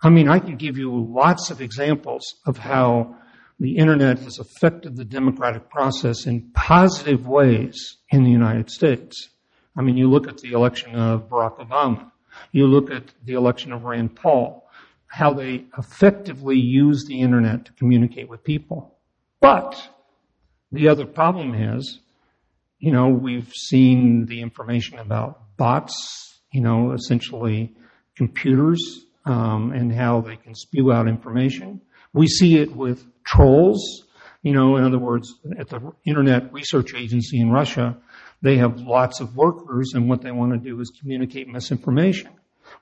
I 0.02 0.10
mean, 0.10 0.28
I 0.28 0.40
can 0.40 0.56
give 0.56 0.76
you 0.76 0.92
lots 0.92 1.52
of 1.52 1.60
examples 1.60 2.34
of 2.44 2.58
how 2.58 3.14
the 3.60 3.76
internet 3.76 4.18
has 4.18 4.40
affected 4.40 4.96
the 4.96 5.04
democratic 5.04 5.70
process 5.70 6.26
in 6.26 6.50
positive 6.52 7.28
ways 7.28 7.98
in 8.10 8.24
the 8.24 8.30
United 8.30 8.70
States. 8.70 9.28
I 9.76 9.82
mean, 9.82 9.96
you 9.96 10.10
look 10.10 10.26
at 10.26 10.38
the 10.38 10.52
election 10.52 10.96
of 10.96 11.28
Barack 11.28 11.58
Obama. 11.58 12.10
You 12.50 12.66
look 12.66 12.90
at 12.90 13.04
the 13.24 13.34
election 13.34 13.72
of 13.72 13.84
Rand 13.84 14.16
Paul, 14.16 14.66
how 15.10 15.34
they 15.34 15.64
effectively 15.76 16.56
use 16.56 17.04
the 17.06 17.20
internet 17.20 17.64
to 17.64 17.72
communicate 17.72 18.28
with 18.28 18.44
people. 18.44 18.94
But 19.40 19.76
the 20.70 20.88
other 20.88 21.04
problem 21.04 21.52
is, 21.52 21.98
you 22.78 22.92
know, 22.92 23.08
we've 23.08 23.52
seen 23.52 24.26
the 24.26 24.40
information 24.40 25.00
about 25.00 25.56
bots, 25.56 26.40
you 26.52 26.60
know, 26.60 26.92
essentially 26.92 27.74
computers 28.16 29.04
um, 29.24 29.72
and 29.72 29.92
how 29.92 30.20
they 30.20 30.36
can 30.36 30.54
spew 30.54 30.92
out 30.92 31.08
information. 31.08 31.80
We 32.12 32.28
see 32.28 32.58
it 32.58 32.74
with 32.74 33.04
trolls. 33.24 34.04
You 34.42 34.54
know, 34.54 34.76
in 34.76 34.84
other 34.84 34.98
words, 34.98 35.34
at 35.58 35.68
the 35.68 35.92
Internet 36.06 36.52
Research 36.52 36.94
Agency 36.94 37.40
in 37.40 37.50
Russia, 37.50 37.98
they 38.42 38.56
have 38.58 38.78
lots 38.78 39.20
of 39.20 39.36
workers, 39.36 39.92
and 39.94 40.08
what 40.08 40.22
they 40.22 40.30
want 40.30 40.52
to 40.52 40.58
do 40.58 40.80
is 40.80 40.90
communicate 40.98 41.48
misinformation. 41.48 42.30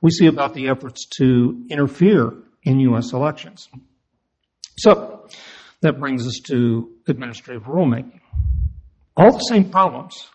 We 0.01 0.11
see 0.11 0.27
about 0.27 0.55
the 0.55 0.69
efforts 0.69 1.07
to 1.19 1.67
interfere 1.71 2.35
in 2.63 2.81
U.S. 2.81 3.13
elections. 3.13 3.69
So, 4.79 5.29
that 5.81 5.99
brings 5.99 6.27
us 6.27 6.41
to 6.47 6.91
administrative 7.07 7.65
rulemaking. 7.65 8.21
All 9.17 9.33
the 9.33 9.39
same 9.41 9.71
problems. 9.71 10.29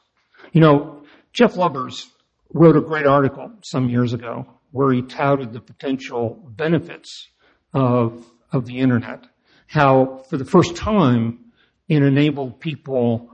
You 0.51 0.61
know, 0.61 1.03
Jeff 1.31 1.55
Lubbers 1.55 2.07
wrote 2.53 2.77
a 2.77 2.81
great 2.81 3.05
article 3.05 3.51
some 3.63 3.89
years 3.89 4.13
ago 4.13 4.45
where 4.71 4.91
he 4.91 5.01
touted 5.01 5.53
the 5.53 5.59
potential 5.59 6.41
benefits 6.49 7.27
of, 7.73 8.25
of 8.51 8.65
the 8.65 8.79
internet. 8.79 9.25
How, 9.67 10.23
for 10.29 10.37
the 10.37 10.45
first 10.45 10.75
time, 10.75 11.51
it 11.87 12.01
enabled 12.01 12.59
people, 12.59 13.29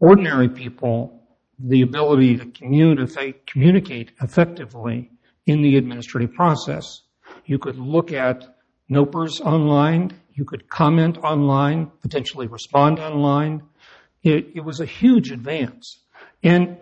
ordinary 0.00 0.48
people, 0.48 1.22
the 1.58 1.82
ability 1.82 2.36
to 2.36 2.46
communicate, 2.46 3.46
communicate 3.46 4.12
effectively 4.22 5.10
in 5.48 5.62
the 5.62 5.76
administrative 5.76 6.34
process. 6.34 7.00
You 7.46 7.58
could 7.58 7.78
look 7.78 8.12
at 8.12 8.46
NOPRs 8.90 9.40
online. 9.40 10.12
You 10.34 10.44
could 10.44 10.68
comment 10.68 11.16
online, 11.18 11.90
potentially 12.02 12.46
respond 12.46 13.00
online. 13.00 13.62
It, 14.22 14.62
was 14.62 14.78
a 14.80 14.84
huge 14.84 15.30
advance. 15.30 16.00
And, 16.42 16.76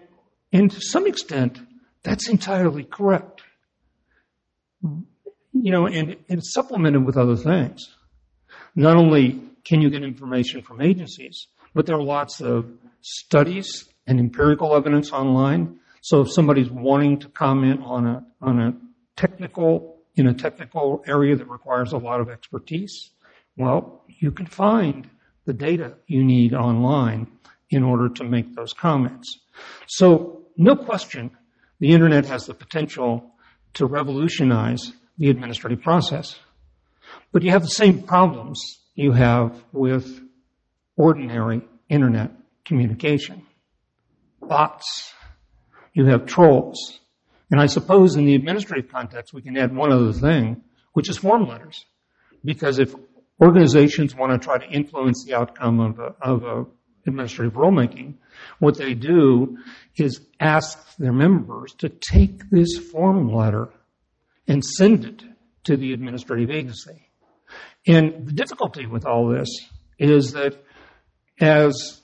to 0.53 0.81
some 0.81 1.07
extent, 1.07 1.61
that's 2.03 2.29
entirely 2.29 2.83
correct. 2.83 3.43
You 4.83 5.71
know, 5.71 5.87
and 5.87 6.17
it's 6.29 6.53
supplemented 6.53 7.05
with 7.07 7.17
other 7.17 7.37
things. 7.37 7.95
Not 8.75 8.97
only 8.97 9.41
can 9.65 9.81
you 9.81 9.91
get 9.91 10.03
information 10.03 10.63
from 10.63 10.83
agencies, 10.83 11.47
but 11.73 11.87
there 11.87 11.97
are 11.97 12.03
lots 12.03 12.41
of 12.41 12.67
studies 13.01 13.89
and 14.09 14.19
empirical 14.19 14.75
evidence 14.75 15.13
online. 15.13 15.79
So 16.07 16.21
if 16.21 16.31
somebody's 16.31 16.71
wanting 16.71 17.19
to 17.19 17.29
comment 17.29 17.81
on 17.83 18.07
a, 18.07 18.25
on 18.41 18.61
a 18.61 18.75
technical 19.17 20.05
in 20.15 20.29
a 20.29 20.35
technical 20.35 21.03
area 21.05 21.35
that 21.35 21.51
requires 21.51 21.93
a 21.93 21.99
lot 21.99 22.21
of 22.21 22.29
expertise, 22.29 23.11
well, 23.57 24.05
you 24.07 24.31
can 24.31 24.47
find 24.47 25.11
the 25.47 25.53
data 25.53 25.95
you 26.07 26.23
need 26.23 26.55
online 26.55 27.27
in 27.71 27.83
order 27.83 28.09
to 28.09 28.23
make 28.23 28.55
those 28.55 28.73
comments. 28.73 29.41
So, 29.89 30.45
no 30.57 30.77
question, 30.77 31.33
the 31.81 31.91
internet 31.91 32.25
has 32.27 32.47
the 32.47 32.55
potential 32.55 33.33
to 33.75 33.87
revolutionize 33.87 34.93
the 35.19 35.29
administrative 35.29 35.83
process. 35.83 36.39
But 37.33 37.43
you 37.43 37.51
have 37.51 37.63
the 37.63 37.69
same 37.83 38.03
problems 38.03 38.61
you 38.95 39.11
have 39.11 39.61
with 39.73 40.21
ordinary 40.97 41.63
internet 41.89 42.31
communication. 42.65 43.43
Bots. 44.41 45.15
You 45.97 46.05
have 46.09 46.27
trolls. 46.27 47.01
And 47.51 47.59
I 47.59 47.65
suppose 47.65 48.17
in 48.17 48.27
the 48.27 48.35
administrative 48.35 48.93
context, 48.93 49.33
we 49.33 49.41
can 49.41 49.57
add 49.57 49.75
one 49.75 49.93
other 49.93 50.13
thing, 50.13 50.63
which 50.93 51.09
is 51.09 51.17
form 51.17 51.49
letters. 51.49 51.87
Because 52.45 52.79
if 52.79 52.95
organizations 53.41 54.15
want 54.15 54.31
to 54.31 54.39
try 54.39 54.59
to 54.59 54.69
influence 54.71 55.25
the 55.25 55.35
outcome 55.35 55.81
of 55.81 55.99
a, 55.99 56.15
of 56.21 56.45
a 56.45 56.67
administrative 57.07 57.55
rulemaking, 57.55 58.17
what 58.59 58.77
they 58.77 58.93
do 58.93 59.57
is 59.97 60.21
ask 60.39 60.97
their 60.99 61.15
members 61.15 61.73
to 61.79 61.89
take 61.89 62.51
this 62.51 62.77
form 62.77 63.33
letter 63.33 63.71
and 64.47 64.63
send 64.63 65.07
it 65.07 65.23
to 65.65 65.79
the 65.79 65.95
administrative 65.95 66.51
agency. 66.51 67.09
And 67.87 68.27
the 68.27 68.33
difficulty 68.33 68.85
with 68.85 69.07
all 69.07 69.29
this 69.29 69.49
is 69.99 70.33
that 70.33 70.63
as 71.41 72.03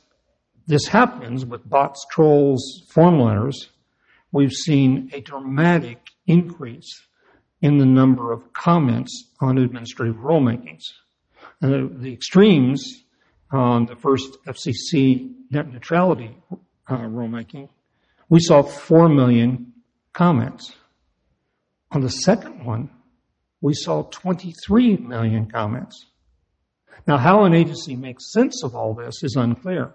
this 0.67 0.87
happens 0.87 1.45
with 1.45 1.69
bots, 1.69 2.07
trolls, 2.11 2.87
form 2.89 3.21
letters, 3.21 3.69
we've 4.33 4.53
seen 4.53 5.11
a 5.13 5.21
dramatic 5.21 6.09
increase 6.27 7.01
in 7.61 7.79
the 7.79 7.87
number 7.87 8.33
of 8.33 8.53
comments 8.53 9.31
on 9.41 9.59
administrative 9.59 10.17
rulemakings. 10.17 10.83
And 11.61 12.03
the, 12.03 12.13
extremes 12.13 13.05
on 13.53 13.87
the 13.87 13.95
first 13.95 14.37
FCC 14.47 15.33
net 15.51 15.73
neutrality 15.73 16.37
uh, 16.89 16.97
rulemaking, 16.97 17.69
we 18.29 18.41
saw 18.41 18.63
4 18.63 19.09
million 19.09 19.73
comments. 20.13 20.73
On 21.93 22.01
the 22.01 22.11
second 22.11 22.65
one, 22.65 22.91
we 23.61 23.75
saw 23.75 24.03
23 24.03 24.97
million 24.97 25.49
comments. 25.49 26.07
Now, 27.07 27.19
how 27.19 27.45
an 27.45 27.55
agency 27.55 27.97
makes 27.97 28.33
sense 28.33 28.65
of 28.65 28.75
all 28.75 28.95
this 28.95 29.23
is 29.23 29.37
unclear. 29.37 29.95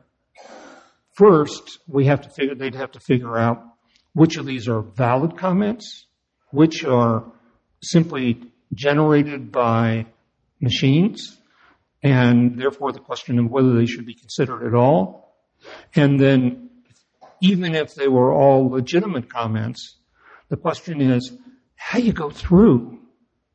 First, 1.13 1.79
we 1.87 2.05
have 2.05 2.21
to 2.21 2.29
figure, 2.29 2.55
they'd 2.55 2.75
have 2.75 2.91
to 2.91 2.99
figure 2.99 3.37
out 3.37 3.63
which 4.17 4.37
of 4.37 4.47
these 4.47 4.67
are 4.67 4.81
valid 4.81 5.37
comments, 5.37 6.07
which 6.49 6.83
are 6.83 7.23
simply 7.83 8.41
generated 8.73 9.51
by 9.51 10.07
machines, 10.59 11.37
and 12.01 12.59
therefore 12.59 12.91
the 12.91 12.99
question 12.99 13.37
of 13.37 13.51
whether 13.51 13.75
they 13.75 13.85
should 13.85 14.07
be 14.07 14.15
considered 14.15 14.65
at 14.65 14.73
all. 14.73 15.35
And 15.93 16.19
then, 16.19 16.71
even 17.43 17.75
if 17.75 17.93
they 17.93 18.07
were 18.07 18.33
all 18.33 18.67
legitimate 18.69 19.31
comments, 19.31 19.99
the 20.49 20.57
question 20.57 20.99
is 20.99 21.31
how 21.75 21.99
you 21.99 22.11
go 22.11 22.31
through 22.31 22.97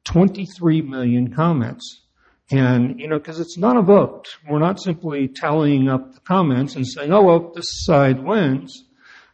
23 0.04 0.81
million 0.83 1.35
comments. 1.35 2.02
And, 2.52 3.00
you 3.00 3.09
know, 3.09 3.19
because 3.19 3.40
it's 3.40 3.59
not 3.59 3.76
a 3.76 3.83
vote. 3.83 4.28
We're 4.49 4.61
not 4.61 4.81
simply 4.81 5.26
tallying 5.26 5.88
up 5.88 6.14
the 6.14 6.21
comments 6.21 6.76
and 6.76 6.87
saying, 6.87 7.12
oh, 7.12 7.23
well, 7.23 7.52
this 7.52 7.85
side 7.85 8.23
wins. 8.23 8.85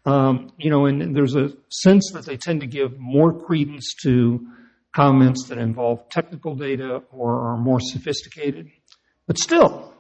Um, 0.05 0.53
you 0.59 0.71
know, 0.71 0.87
and 0.87 1.15
there's 1.15 1.35
a 1.35 1.53
sense 1.69 2.13
that 2.13 2.25
they 2.25 2.37
tend 2.37 2.61
to 2.61 2.67
give 2.67 2.99
more 2.99 3.33
credence 3.33 3.95
to 4.03 4.47
comments 4.95 5.49
that 5.49 5.59
involve 5.59 6.09
technical 6.09 6.55
data 6.55 7.03
or 7.13 7.51
are 7.51 7.57
more 7.57 7.81
sophisticated. 7.81 8.71
But 9.27 9.39
still, 9.39 9.95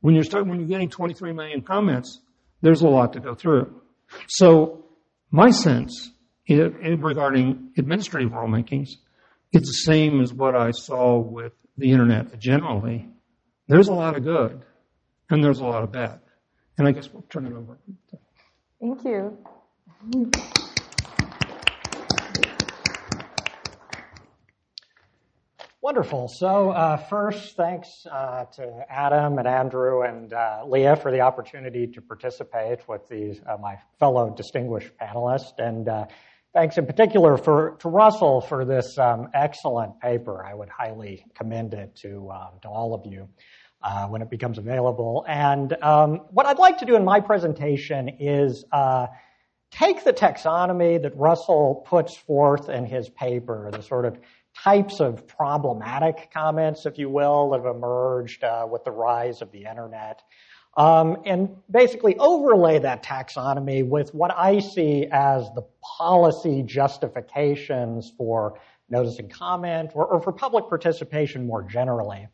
when 0.00 0.14
you're 0.14 0.24
starting, 0.24 0.48
when 0.48 0.60
you're 0.60 0.68
getting 0.68 0.88
23 0.88 1.32
million 1.32 1.62
comments, 1.62 2.20
there's 2.62 2.82
a 2.82 2.88
lot 2.88 3.12
to 3.12 3.20
go 3.20 3.34
through. 3.34 3.80
So 4.28 4.86
my 5.30 5.50
sense 5.50 6.10
regarding 6.48 7.72
administrative 7.76 8.32
rulemakings, 8.32 8.88
it's 9.52 9.68
the 9.68 9.92
same 9.92 10.20
as 10.20 10.32
what 10.32 10.54
I 10.54 10.70
saw 10.70 11.18
with 11.18 11.52
the 11.76 11.90
internet 11.90 12.38
generally. 12.38 13.08
There's 13.68 13.88
a 13.88 13.92
lot 13.92 14.16
of 14.16 14.24
good, 14.24 14.62
and 15.28 15.42
there's 15.42 15.58
a 15.58 15.64
lot 15.64 15.82
of 15.82 15.92
bad. 15.92 16.20
And 16.78 16.86
I 16.86 16.92
guess 16.92 17.12
we'll 17.12 17.22
turn 17.22 17.46
it 17.46 17.52
over. 17.52 17.78
Thank 18.80 19.04
you. 19.04 19.38
Wonderful. 25.80 26.28
So 26.28 26.70
uh, 26.70 26.96
first, 26.96 27.56
thanks 27.56 27.88
uh, 28.10 28.44
to 28.56 28.84
Adam 28.90 29.38
and 29.38 29.46
Andrew 29.46 30.02
and 30.02 30.32
uh, 30.32 30.64
Leah 30.66 30.96
for 30.96 31.12
the 31.12 31.20
opportunity 31.20 31.86
to 31.86 32.02
participate 32.02 32.80
with 32.88 33.08
these 33.08 33.40
uh, 33.46 33.56
my 33.56 33.78
fellow 34.00 34.34
distinguished 34.36 34.90
panelists, 35.00 35.58
and 35.58 35.88
uh, 35.88 36.06
thanks 36.52 36.76
in 36.76 36.86
particular 36.86 37.36
for 37.36 37.76
to 37.78 37.88
Russell 37.88 38.40
for 38.40 38.64
this 38.64 38.98
um, 38.98 39.28
excellent 39.32 40.00
paper. 40.00 40.44
I 40.44 40.54
would 40.54 40.68
highly 40.68 41.24
commend 41.34 41.72
it 41.72 41.94
to 42.02 42.30
um, 42.32 42.58
to 42.62 42.68
all 42.68 42.92
of 42.92 43.06
you 43.06 43.28
uh, 43.82 44.06
when 44.06 44.22
it 44.22 44.30
becomes 44.30 44.58
available. 44.58 45.24
And 45.28 45.72
um, 45.82 46.22
what 46.30 46.46
I'd 46.46 46.58
like 46.58 46.78
to 46.78 46.84
do 46.84 46.96
in 46.96 47.04
my 47.04 47.20
presentation 47.20 48.08
is 48.20 48.64
take 49.70 50.04
the 50.04 50.12
taxonomy 50.12 51.00
that 51.02 51.16
Russell 51.16 51.84
puts 51.86 52.16
forth 52.16 52.68
in 52.68 52.86
his 52.86 53.08
paper, 53.08 53.70
the 53.72 53.82
sort 53.82 54.04
of 54.04 54.18
types 54.54 55.00
of 55.00 55.26
problematic 55.26 56.30
comments, 56.32 56.86
if 56.86 56.98
you 56.98 57.10
will, 57.10 57.50
that 57.50 57.58
have 57.64 57.76
emerged 57.76 58.42
uh, 58.42 58.66
with 58.70 58.84
the 58.84 58.90
rise 58.90 59.42
of 59.42 59.50
the 59.52 59.64
internet. 59.64 60.22
Um, 60.76 61.22
and 61.24 61.56
basically 61.70 62.16
overlay 62.18 62.78
that 62.80 63.02
taxonomy 63.02 63.86
with 63.86 64.14
what 64.14 64.30
I 64.36 64.58
see 64.58 65.06
as 65.10 65.48
the 65.54 65.64
policy 65.82 66.62
justifications 66.62 68.12
for 68.16 68.58
notice 68.90 69.18
and 69.18 69.30
comment 69.30 69.92
or, 69.94 70.06
or 70.06 70.20
for 70.20 70.32
public 70.32 70.68
participation 70.68 71.46
more 71.46 71.62
generally. 71.62 72.28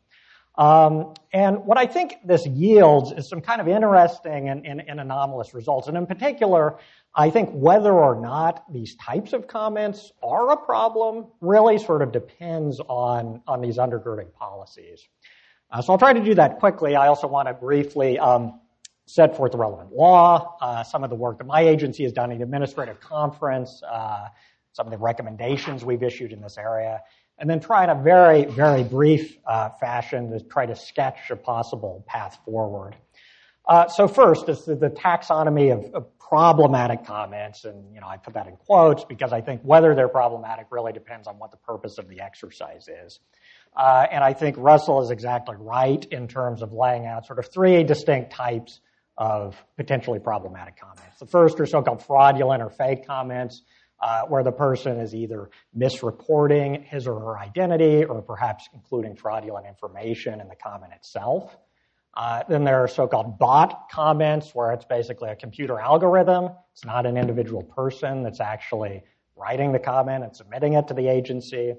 Um, 0.55 1.15
and 1.31 1.65
what 1.65 1.79
I 1.79 1.87
think 1.87 2.15
this 2.23 2.45
yields 2.45 3.11
is 3.11 3.27
some 3.27 3.41
kind 3.41 3.59
of 3.59 3.67
interesting 3.67 4.49
and, 4.49 4.65
and, 4.67 4.83
and, 4.87 4.99
anomalous 4.99 5.55
results. 5.55 5.87
And 5.87 5.97
in 5.97 6.05
particular, 6.05 6.77
I 7.15 7.31
think 7.31 7.49
whether 7.51 7.91
or 7.91 8.19
not 8.19 8.63
these 8.71 8.95
types 8.97 9.33
of 9.33 9.47
comments 9.47 10.11
are 10.21 10.51
a 10.51 10.57
problem 10.57 11.25
really 11.41 11.79
sort 11.79 12.03
of 12.03 12.11
depends 12.11 12.79
on, 12.81 13.41
on 13.47 13.61
these 13.61 13.77
undergirding 13.77 14.31
policies. 14.33 15.07
Uh, 15.71 15.81
so 15.81 15.93
I'll 15.93 15.99
try 15.99 16.13
to 16.13 16.23
do 16.23 16.35
that 16.35 16.59
quickly. 16.59 16.95
I 16.95 17.07
also 17.07 17.25
want 17.27 17.47
to 17.47 17.55
briefly 17.55 18.19
um, 18.19 18.59
set 19.07 19.35
forth 19.35 19.53
the 19.53 19.57
relevant 19.57 19.91
law, 19.91 20.55
uh, 20.61 20.83
some 20.83 21.03
of 21.03 21.09
the 21.09 21.15
work 21.15 21.39
that 21.39 21.47
my 21.47 21.61
agency 21.61 22.03
has 22.03 22.13
done 22.13 22.31
in 22.31 22.37
the 22.37 22.43
administrative 22.43 22.99
conference, 22.99 23.81
uh, 23.89 24.27
some 24.71 24.85
of 24.85 24.91
the 24.91 24.97
recommendations 24.97 25.83
we've 25.83 26.03
issued 26.03 26.31
in 26.31 26.41
this 26.41 26.59
area, 26.59 27.01
and 27.39 27.49
then 27.49 27.59
try 27.59 27.83
in 27.83 27.89
a 27.89 28.01
very, 28.01 28.45
very 28.45 28.83
brief 28.83 29.37
uh, 29.45 29.69
fashion 29.79 30.31
to 30.31 30.39
try 30.39 30.65
to 30.65 30.75
sketch 30.75 31.29
a 31.29 31.35
possible 31.35 32.03
path 32.07 32.37
forward. 32.45 32.95
Uh, 33.67 33.87
so 33.87 34.07
first 34.07 34.49
is 34.49 34.65
the, 34.65 34.75
the 34.75 34.89
taxonomy 34.89 35.71
of, 35.71 35.93
of, 35.93 36.07
problematic 36.19 37.05
comments, 37.05 37.63
and 37.63 37.93
you 37.93 38.01
know 38.01 38.07
I 38.07 38.17
put 38.17 38.33
that 38.33 38.47
in 38.47 38.55
quotes 38.55 39.03
because 39.03 39.31
I 39.31 39.39
think 39.39 39.61
whether 39.61 39.93
they're 39.93 40.07
problematic 40.07 40.65
really 40.71 40.91
depends 40.91 41.27
on 41.27 41.37
what 41.37 41.51
the 41.51 41.57
purpose 41.57 41.99
of 41.99 42.09
the 42.09 42.21
exercise 42.21 42.87
is. 42.87 43.19
Uh, 43.77 44.07
and 44.11 44.23
I 44.23 44.33
think 44.33 44.55
Russell 44.57 45.03
is 45.03 45.11
exactly 45.11 45.55
right 45.59 46.03
in 46.05 46.27
terms 46.27 46.63
of 46.63 46.73
laying 46.73 47.05
out 47.05 47.27
sort 47.27 47.37
of 47.37 47.51
three 47.53 47.83
distinct 47.83 48.31
types 48.31 48.79
of 49.17 49.63
potentially 49.77 50.17
problematic 50.17 50.75
comments. 50.79 51.19
The 51.19 51.27
first 51.27 51.59
are 51.59 51.67
so-called 51.67 52.03
fraudulent 52.03 52.63
or 52.63 52.71
fake 52.71 53.05
comments 53.05 53.61
uh, 54.03 54.23
where 54.23 54.43
the 54.43 54.51
person 54.51 54.99
is 54.99 55.15
either 55.15 55.49
misreporting 55.75 56.83
his 56.83 57.07
or 57.07 57.17
her 57.21 57.39
identity 57.39 58.03
or 58.03 58.21
perhaps 58.21 58.67
including 58.73 59.15
fraudulent 59.15 59.65
information 59.65 60.41
in 60.41 60.49
the 60.49 60.55
comment 60.57 60.91
itself. 60.91 61.55
Uh, 62.13 62.43
then 62.49 62.65
there 62.65 62.83
are 62.83 62.87
so-called 62.89 63.39
bot 63.39 63.89
comments 63.89 64.53
where 64.53 64.73
it's 64.73 64.83
basically 64.83 65.29
a 65.29 65.37
computer 65.37 65.79
algorithm. 65.79 66.49
It's 66.73 66.83
not 66.83 67.05
an 67.05 67.15
individual 67.15 67.63
person 67.63 68.23
that's 68.23 68.41
actually 68.41 69.03
writing 69.37 69.71
the 69.71 69.79
comment 69.79 70.25
and 70.25 70.35
submitting 70.35 70.73
it 70.73 70.89
to 70.89 70.93
the 70.93 71.07
agency. 71.07 71.75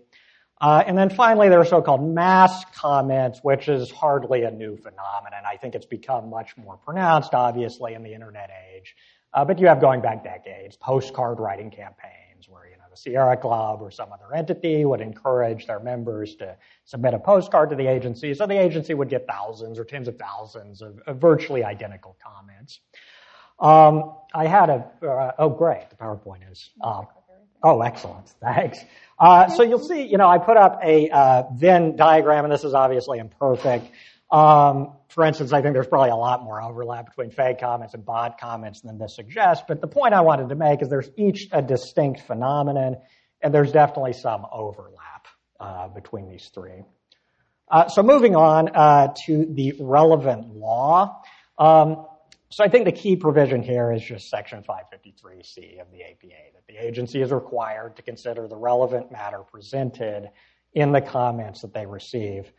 Uh, 0.58 0.82
and 0.86 0.96
then 0.96 1.10
finally, 1.10 1.50
there 1.50 1.60
are 1.60 1.66
so-called 1.66 2.02
mass 2.02 2.64
comments, 2.74 3.40
which 3.42 3.68
is 3.68 3.90
hardly 3.90 4.44
a 4.44 4.50
new 4.50 4.78
phenomenon. 4.78 5.42
I 5.46 5.58
think 5.58 5.74
it's 5.74 5.84
become 5.84 6.30
much 6.30 6.56
more 6.56 6.78
pronounced, 6.78 7.34
obviously, 7.34 7.92
in 7.92 8.02
the 8.02 8.14
internet 8.14 8.48
age. 8.74 8.96
Uh, 9.34 9.44
but 9.44 9.58
you 9.58 9.66
have 9.66 9.80
going 9.80 10.00
back 10.00 10.22
decades, 10.22 10.76
postcard 10.76 11.40
writing 11.40 11.70
campaigns 11.70 12.48
where, 12.48 12.66
you 12.66 12.76
know, 12.76 12.84
the 12.88 12.96
Sierra 12.96 13.36
Club 13.36 13.82
or 13.82 13.90
some 13.90 14.12
other 14.12 14.32
entity 14.32 14.84
would 14.84 15.00
encourage 15.00 15.66
their 15.66 15.80
members 15.80 16.36
to 16.36 16.56
submit 16.84 17.14
a 17.14 17.18
postcard 17.18 17.70
to 17.70 17.76
the 17.76 17.88
agency. 17.88 18.32
So 18.34 18.46
the 18.46 18.60
agency 18.60 18.94
would 18.94 19.10
get 19.10 19.26
thousands 19.26 19.80
or 19.80 19.84
tens 19.84 20.06
of 20.06 20.16
thousands 20.18 20.82
of, 20.82 21.00
of 21.06 21.18
virtually 21.18 21.64
identical 21.64 22.16
comments. 22.24 22.78
Um, 23.58 24.14
I 24.32 24.46
had 24.46 24.70
a, 24.70 24.86
uh, 25.04 25.32
oh 25.38 25.48
great, 25.48 25.90
the 25.90 25.96
PowerPoint 25.96 26.50
is, 26.50 26.70
uh, 26.80 27.02
oh 27.62 27.80
excellent, 27.80 28.28
thanks. 28.40 28.78
Uh, 29.18 29.48
so 29.48 29.64
you'll 29.64 29.78
see, 29.78 30.02
you 30.06 30.18
know, 30.18 30.28
I 30.28 30.38
put 30.38 30.56
up 30.56 30.80
a 30.82 31.08
uh, 31.10 31.42
Venn 31.54 31.96
diagram, 31.96 32.44
and 32.44 32.52
this 32.52 32.64
is 32.64 32.74
obviously 32.74 33.18
imperfect. 33.18 33.90
Um, 34.30 34.92
for 35.14 35.24
instance, 35.24 35.52
I 35.52 35.62
think 35.62 35.74
there's 35.74 35.86
probably 35.86 36.10
a 36.10 36.16
lot 36.16 36.42
more 36.42 36.60
overlap 36.60 37.06
between 37.06 37.30
fake 37.30 37.60
comments 37.60 37.94
and 37.94 38.04
bot 38.04 38.40
comments 38.40 38.80
than 38.80 38.98
this 38.98 39.14
suggests. 39.14 39.64
But 39.68 39.80
the 39.80 39.86
point 39.86 40.12
I 40.12 40.22
wanted 40.22 40.48
to 40.48 40.56
make 40.56 40.82
is 40.82 40.88
there's 40.88 41.08
each 41.16 41.46
a 41.52 41.62
distinct 41.62 42.22
phenomenon, 42.22 42.96
and 43.40 43.54
there's 43.54 43.70
definitely 43.70 44.14
some 44.14 44.44
overlap 44.50 45.28
uh, 45.60 45.86
between 45.86 46.28
these 46.28 46.50
three. 46.52 46.82
Uh, 47.70 47.86
so 47.86 48.02
moving 48.02 48.34
on 48.34 48.70
uh, 48.74 49.14
to 49.26 49.46
the 49.46 49.76
relevant 49.78 50.56
law. 50.56 51.22
Um, 51.58 52.06
so 52.48 52.64
I 52.64 52.68
think 52.68 52.84
the 52.84 52.92
key 52.92 53.14
provision 53.14 53.62
here 53.62 53.92
is 53.92 54.02
just 54.02 54.28
Section 54.28 54.64
553C 54.64 55.80
of 55.80 55.92
the 55.92 56.02
APA, 56.02 56.54
that 56.54 56.66
the 56.66 56.76
agency 56.76 57.22
is 57.22 57.30
required 57.30 57.94
to 57.96 58.02
consider 58.02 58.48
the 58.48 58.56
relevant 58.56 59.12
matter 59.12 59.42
presented 59.52 60.30
in 60.72 60.90
the 60.90 61.00
comments 61.00 61.60
that 61.60 61.72
they 61.72 61.86
receive. 61.86 62.52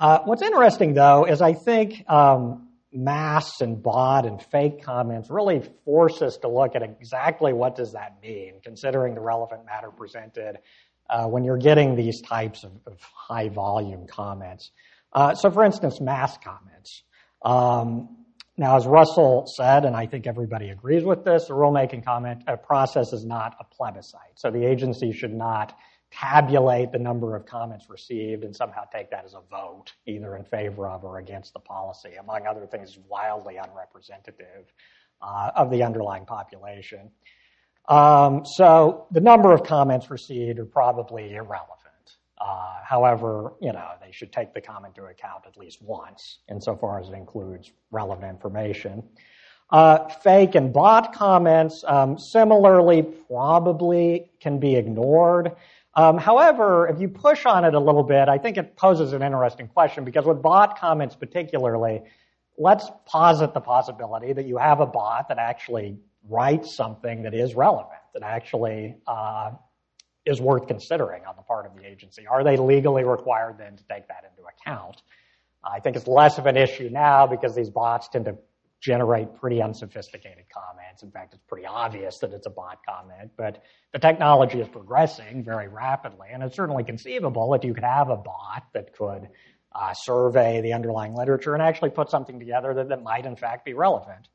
Uh, 0.00 0.20
what's 0.24 0.40
interesting, 0.40 0.94
though, 0.94 1.26
is 1.26 1.42
I 1.42 1.52
think 1.52 2.08
um, 2.08 2.68
mass 2.90 3.60
and 3.60 3.82
bot 3.82 4.24
and 4.24 4.40
fake 4.40 4.82
comments 4.82 5.28
really 5.28 5.60
force 5.84 6.22
us 6.22 6.38
to 6.38 6.48
look 6.48 6.74
at 6.74 6.82
exactly 6.82 7.52
what 7.52 7.76
does 7.76 7.92
that 7.92 8.16
mean, 8.22 8.54
considering 8.64 9.14
the 9.14 9.20
relevant 9.20 9.66
matter 9.66 9.90
presented 9.90 10.56
uh, 11.10 11.26
when 11.26 11.44
you're 11.44 11.58
getting 11.58 11.96
these 11.96 12.22
types 12.22 12.64
of, 12.64 12.72
of 12.86 12.98
high 13.02 13.50
volume 13.50 14.06
comments. 14.06 14.70
Uh, 15.12 15.34
so, 15.34 15.50
for 15.50 15.64
instance, 15.64 16.00
mass 16.00 16.38
comments. 16.38 17.02
Um, 17.44 18.16
now, 18.56 18.76
as 18.76 18.86
Russell 18.86 19.44
said, 19.54 19.84
and 19.84 19.94
I 19.94 20.06
think 20.06 20.26
everybody 20.26 20.70
agrees 20.70 21.04
with 21.04 21.24
this, 21.24 21.46
the 21.48 21.52
rulemaking 21.52 22.06
comment 22.06 22.44
uh, 22.46 22.56
process 22.56 23.12
is 23.12 23.26
not 23.26 23.54
a 23.60 23.64
plebiscite. 23.64 24.36
So 24.36 24.50
the 24.50 24.64
agency 24.64 25.12
should 25.12 25.34
not 25.34 25.76
tabulate 26.10 26.92
the 26.92 26.98
number 26.98 27.36
of 27.36 27.46
comments 27.46 27.88
received 27.88 28.44
and 28.44 28.54
somehow 28.54 28.84
take 28.92 29.10
that 29.10 29.24
as 29.24 29.34
a 29.34 29.40
vote, 29.50 29.92
either 30.06 30.36
in 30.36 30.44
favor 30.44 30.88
of 30.88 31.04
or 31.04 31.18
against 31.18 31.52
the 31.52 31.60
policy. 31.60 32.14
Among 32.18 32.46
other 32.46 32.66
things, 32.66 32.98
wildly 33.08 33.56
unrepresentative 33.56 34.72
uh, 35.22 35.50
of 35.54 35.70
the 35.70 35.82
underlying 35.82 36.26
population. 36.26 37.10
Um, 37.88 38.44
so 38.44 39.06
the 39.10 39.20
number 39.20 39.52
of 39.52 39.62
comments 39.62 40.10
received 40.10 40.58
are 40.58 40.64
probably 40.64 41.34
irrelevant. 41.34 41.76
Uh, 42.40 42.76
however, 42.84 43.52
you 43.60 43.72
know, 43.72 43.90
they 44.00 44.12
should 44.12 44.32
take 44.32 44.54
the 44.54 44.60
comment 44.60 44.96
into 44.96 45.08
account 45.08 45.44
at 45.46 45.56
least 45.56 45.82
once, 45.82 46.38
insofar 46.48 47.00
as 47.00 47.08
it 47.08 47.14
includes 47.14 47.70
relevant 47.90 48.28
information. 48.28 49.02
Uh, 49.70 50.08
fake 50.08 50.56
and 50.56 50.72
bot 50.72 51.12
comments, 51.12 51.84
um, 51.86 52.18
similarly, 52.18 53.02
probably 53.02 54.30
can 54.40 54.58
be 54.58 54.74
ignored. 54.74 55.52
Um, 55.94 56.18
however, 56.18 56.88
if 56.88 57.00
you 57.00 57.08
push 57.08 57.46
on 57.46 57.64
it 57.64 57.74
a 57.74 57.80
little 57.80 58.04
bit, 58.04 58.28
I 58.28 58.38
think 58.38 58.56
it 58.56 58.76
poses 58.76 59.12
an 59.12 59.22
interesting 59.22 59.68
question 59.68 60.04
because 60.04 60.24
with 60.24 60.40
bot 60.40 60.78
comments 60.78 61.16
particularly, 61.16 62.02
let's 62.56 62.88
posit 63.06 63.54
the 63.54 63.60
possibility 63.60 64.32
that 64.32 64.46
you 64.46 64.56
have 64.58 64.80
a 64.80 64.86
bot 64.86 65.28
that 65.28 65.38
actually 65.38 65.98
writes 66.28 66.76
something 66.76 67.22
that 67.22 67.34
is 67.34 67.54
relevant, 67.54 67.98
that 68.14 68.22
actually 68.22 68.94
uh, 69.06 69.50
is 70.26 70.40
worth 70.40 70.68
considering 70.68 71.24
on 71.26 71.34
the 71.36 71.42
part 71.42 71.66
of 71.66 71.74
the 71.74 71.84
agency. 71.84 72.26
Are 72.26 72.44
they 72.44 72.56
legally 72.56 73.04
required 73.04 73.56
then 73.58 73.76
to 73.76 73.84
take 73.84 74.06
that 74.08 74.30
into 74.30 74.46
account? 74.48 75.02
I 75.64 75.80
think 75.80 75.96
it's 75.96 76.06
less 76.06 76.38
of 76.38 76.46
an 76.46 76.56
issue 76.56 76.88
now 76.90 77.26
because 77.26 77.54
these 77.54 77.70
bots 77.70 78.08
tend 78.08 78.26
to 78.26 78.36
generate 78.80 79.34
pretty 79.36 79.60
unsophisticated 79.62 80.44
comments. 80.52 81.02
In 81.02 81.10
fact, 81.10 81.34
it's 81.34 81.42
pretty 81.46 81.66
obvious 81.66 82.18
that 82.18 82.32
it's 82.32 82.46
a 82.46 82.50
bot 82.50 82.78
comment, 82.86 83.30
but 83.36 83.62
the 83.92 83.98
technology 83.98 84.60
is 84.60 84.68
progressing 84.68 85.44
very 85.44 85.68
rapidly, 85.68 86.28
and 86.32 86.42
it's 86.42 86.56
certainly 86.56 86.82
conceivable 86.82 87.50
that 87.50 87.62
you 87.62 87.74
could 87.74 87.84
have 87.84 88.08
a 88.08 88.16
bot 88.16 88.64
that 88.72 88.96
could 88.96 89.28
uh, 89.72 89.92
survey 89.94 90.60
the 90.62 90.72
underlying 90.72 91.14
literature 91.14 91.54
and 91.54 91.62
actually 91.62 91.90
put 91.90 92.10
something 92.10 92.38
together 92.38 92.74
that, 92.74 92.88
that 92.88 93.02
might 93.02 93.26
in 93.26 93.36
fact 93.36 93.64
be 93.64 93.74
relevant. 93.74 94.28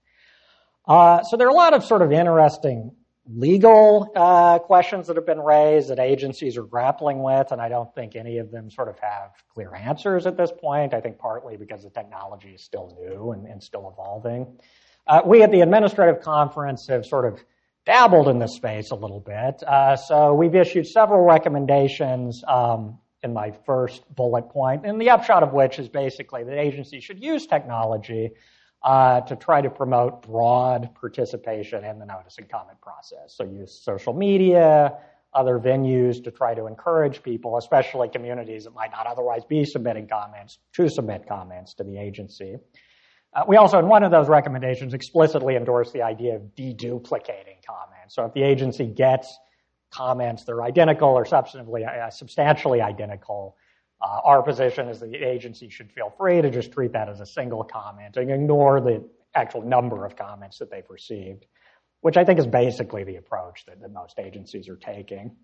Uh, 0.88 1.24
so 1.24 1.36
there 1.38 1.48
are 1.48 1.52
a 1.52 1.54
lot 1.54 1.74
of 1.74 1.84
sort 1.84 2.02
of 2.02 2.12
interesting 2.12 2.92
legal 3.28 4.12
uh, 4.16 4.60
questions 4.60 5.08
that 5.08 5.16
have 5.16 5.26
been 5.26 5.40
raised 5.40 5.90
that 5.90 6.00
agencies 6.00 6.58
are 6.58 6.64
grappling 6.64 7.24
with, 7.24 7.52
and 7.52 7.62
I 7.62 7.70
don't 7.70 7.94
think 7.96 8.16
any 8.16 8.38
of 8.38 8.52
them 8.52 8.70
sort 8.70 8.88
of 8.88 9.00
have 9.00 9.32
clear 9.54 9.74
answers 9.74 10.28
at 10.28 10.38
this 10.38 10.52
point. 10.52 10.94
I 10.94 11.02
think 11.02 11.18
partly 11.18 11.58
because 11.58 11.84
the 11.84 11.90
technology 11.90 12.50
is 12.50 12.62
still 12.62 12.96
new 13.00 13.32
and, 13.32 13.48
and 13.48 13.62
still 13.64 13.90
evolving. 13.92 14.60
Uh, 15.08 15.22
we 15.26 15.44
at 15.44 15.52
the 15.52 15.62
administrative 15.62 16.22
conference 16.22 16.88
have 16.88 17.06
sort 17.06 17.26
of 17.26 17.44
dabbled 17.86 18.28
in 18.28 18.40
this 18.40 18.56
space 18.56 18.92
a 18.92 18.96
little 18.96 19.20
bit. 19.20 19.62
Uh, 19.64 19.96
so 19.96 20.34
we've 20.34 20.56
issued 20.56 20.88
several 20.88 21.24
recommendations 21.24 22.44
um, 22.48 22.98
in 23.22 23.34
my 23.34 23.52
first 23.66 24.04
bullet 24.16 24.50
point, 24.50 24.86
and 24.86 25.00
the 25.00 25.10
upshot 25.10 25.44
of 25.44 25.54
which 25.54 25.80
is 25.80 25.90
basically 25.90 26.44
that 26.44 26.58
agencies 26.58 27.04
should 27.04 27.22
use 27.22 27.46
technology 27.48 28.32
uh, 28.86 29.20
to 29.22 29.36
try 29.36 29.62
to 29.62 29.70
promote 29.70 30.22
broad 30.22 30.94
participation 30.94 31.84
in 31.84 31.98
the 31.98 32.06
notice 32.06 32.38
and 32.38 32.48
comment 32.48 32.80
process. 32.80 33.36
So 33.36 33.44
use 33.44 33.82
social 33.84 34.14
media, 34.14 34.94
other 35.34 35.58
venues 35.58 36.24
to 36.24 36.30
try 36.30 36.54
to 36.54 36.68
encourage 36.68 37.24
people, 37.24 37.58
especially 37.58 38.10
communities 38.10 38.66
that 38.66 38.76
might 38.76 38.92
not 38.92 39.08
otherwise 39.08 39.44
be 39.44 39.66
submitting 39.66 40.08
comments, 40.08 40.60
to 40.74 40.88
submit 40.88 41.28
comments 41.28 41.74
to 41.74 41.84
the 41.84 41.98
agency. 41.98 42.58
Uh, 43.34 43.44
we 43.48 43.58
also, 43.58 43.80
in 43.80 43.88
one 43.88 44.04
of 44.04 44.12
those 44.12 44.30
recommendations, 44.30 44.94
explicitly 44.94 45.56
endorse 45.56 45.92
the 45.92 46.04
idea 46.04 46.36
of 46.36 46.44
deduplicating 46.56 47.58
comments. 47.68 48.16
So 48.16 48.24
if 48.26 48.34
the 48.34 48.44
agency 48.44 48.86
gets 48.86 49.36
comments 49.92 50.46
that 50.46 50.52
are 50.54 50.64
identical 50.64 51.10
or 51.10 51.26
substantively, 51.26 51.88
uh, 51.88 52.12
substantially 52.12 52.82
identical, 52.82 53.58
uh, 54.02 54.20
our 54.24 54.44
position 54.44 54.90
is 54.90 55.00
that 55.00 55.12
the 55.12 55.24
agency 55.24 55.70
should 55.70 55.92
feel 55.92 56.14
free 56.18 56.42
to 56.42 56.50
just 56.50 56.72
treat 56.72 56.94
that 56.94 57.10
as 57.10 57.20
a 57.20 57.26
single 57.26 57.64
comment 57.64 58.18
and 58.18 58.30
ignore 58.30 58.82
the 58.82 59.08
actual 59.34 59.62
number 59.62 60.06
of 60.06 60.16
comments 60.16 60.60
that 60.60 60.70
they've 60.70 60.90
received, 60.90 61.46
which 62.02 62.18
I 62.18 62.24
think 62.24 62.40
is 62.40 62.48
basically 62.48 63.04
the 63.04 63.16
approach 63.16 63.66
that, 63.68 63.82
that 63.82 63.92
most 63.92 64.20
agencies 64.20 64.68
are 64.70 64.76
taking. 64.76 65.36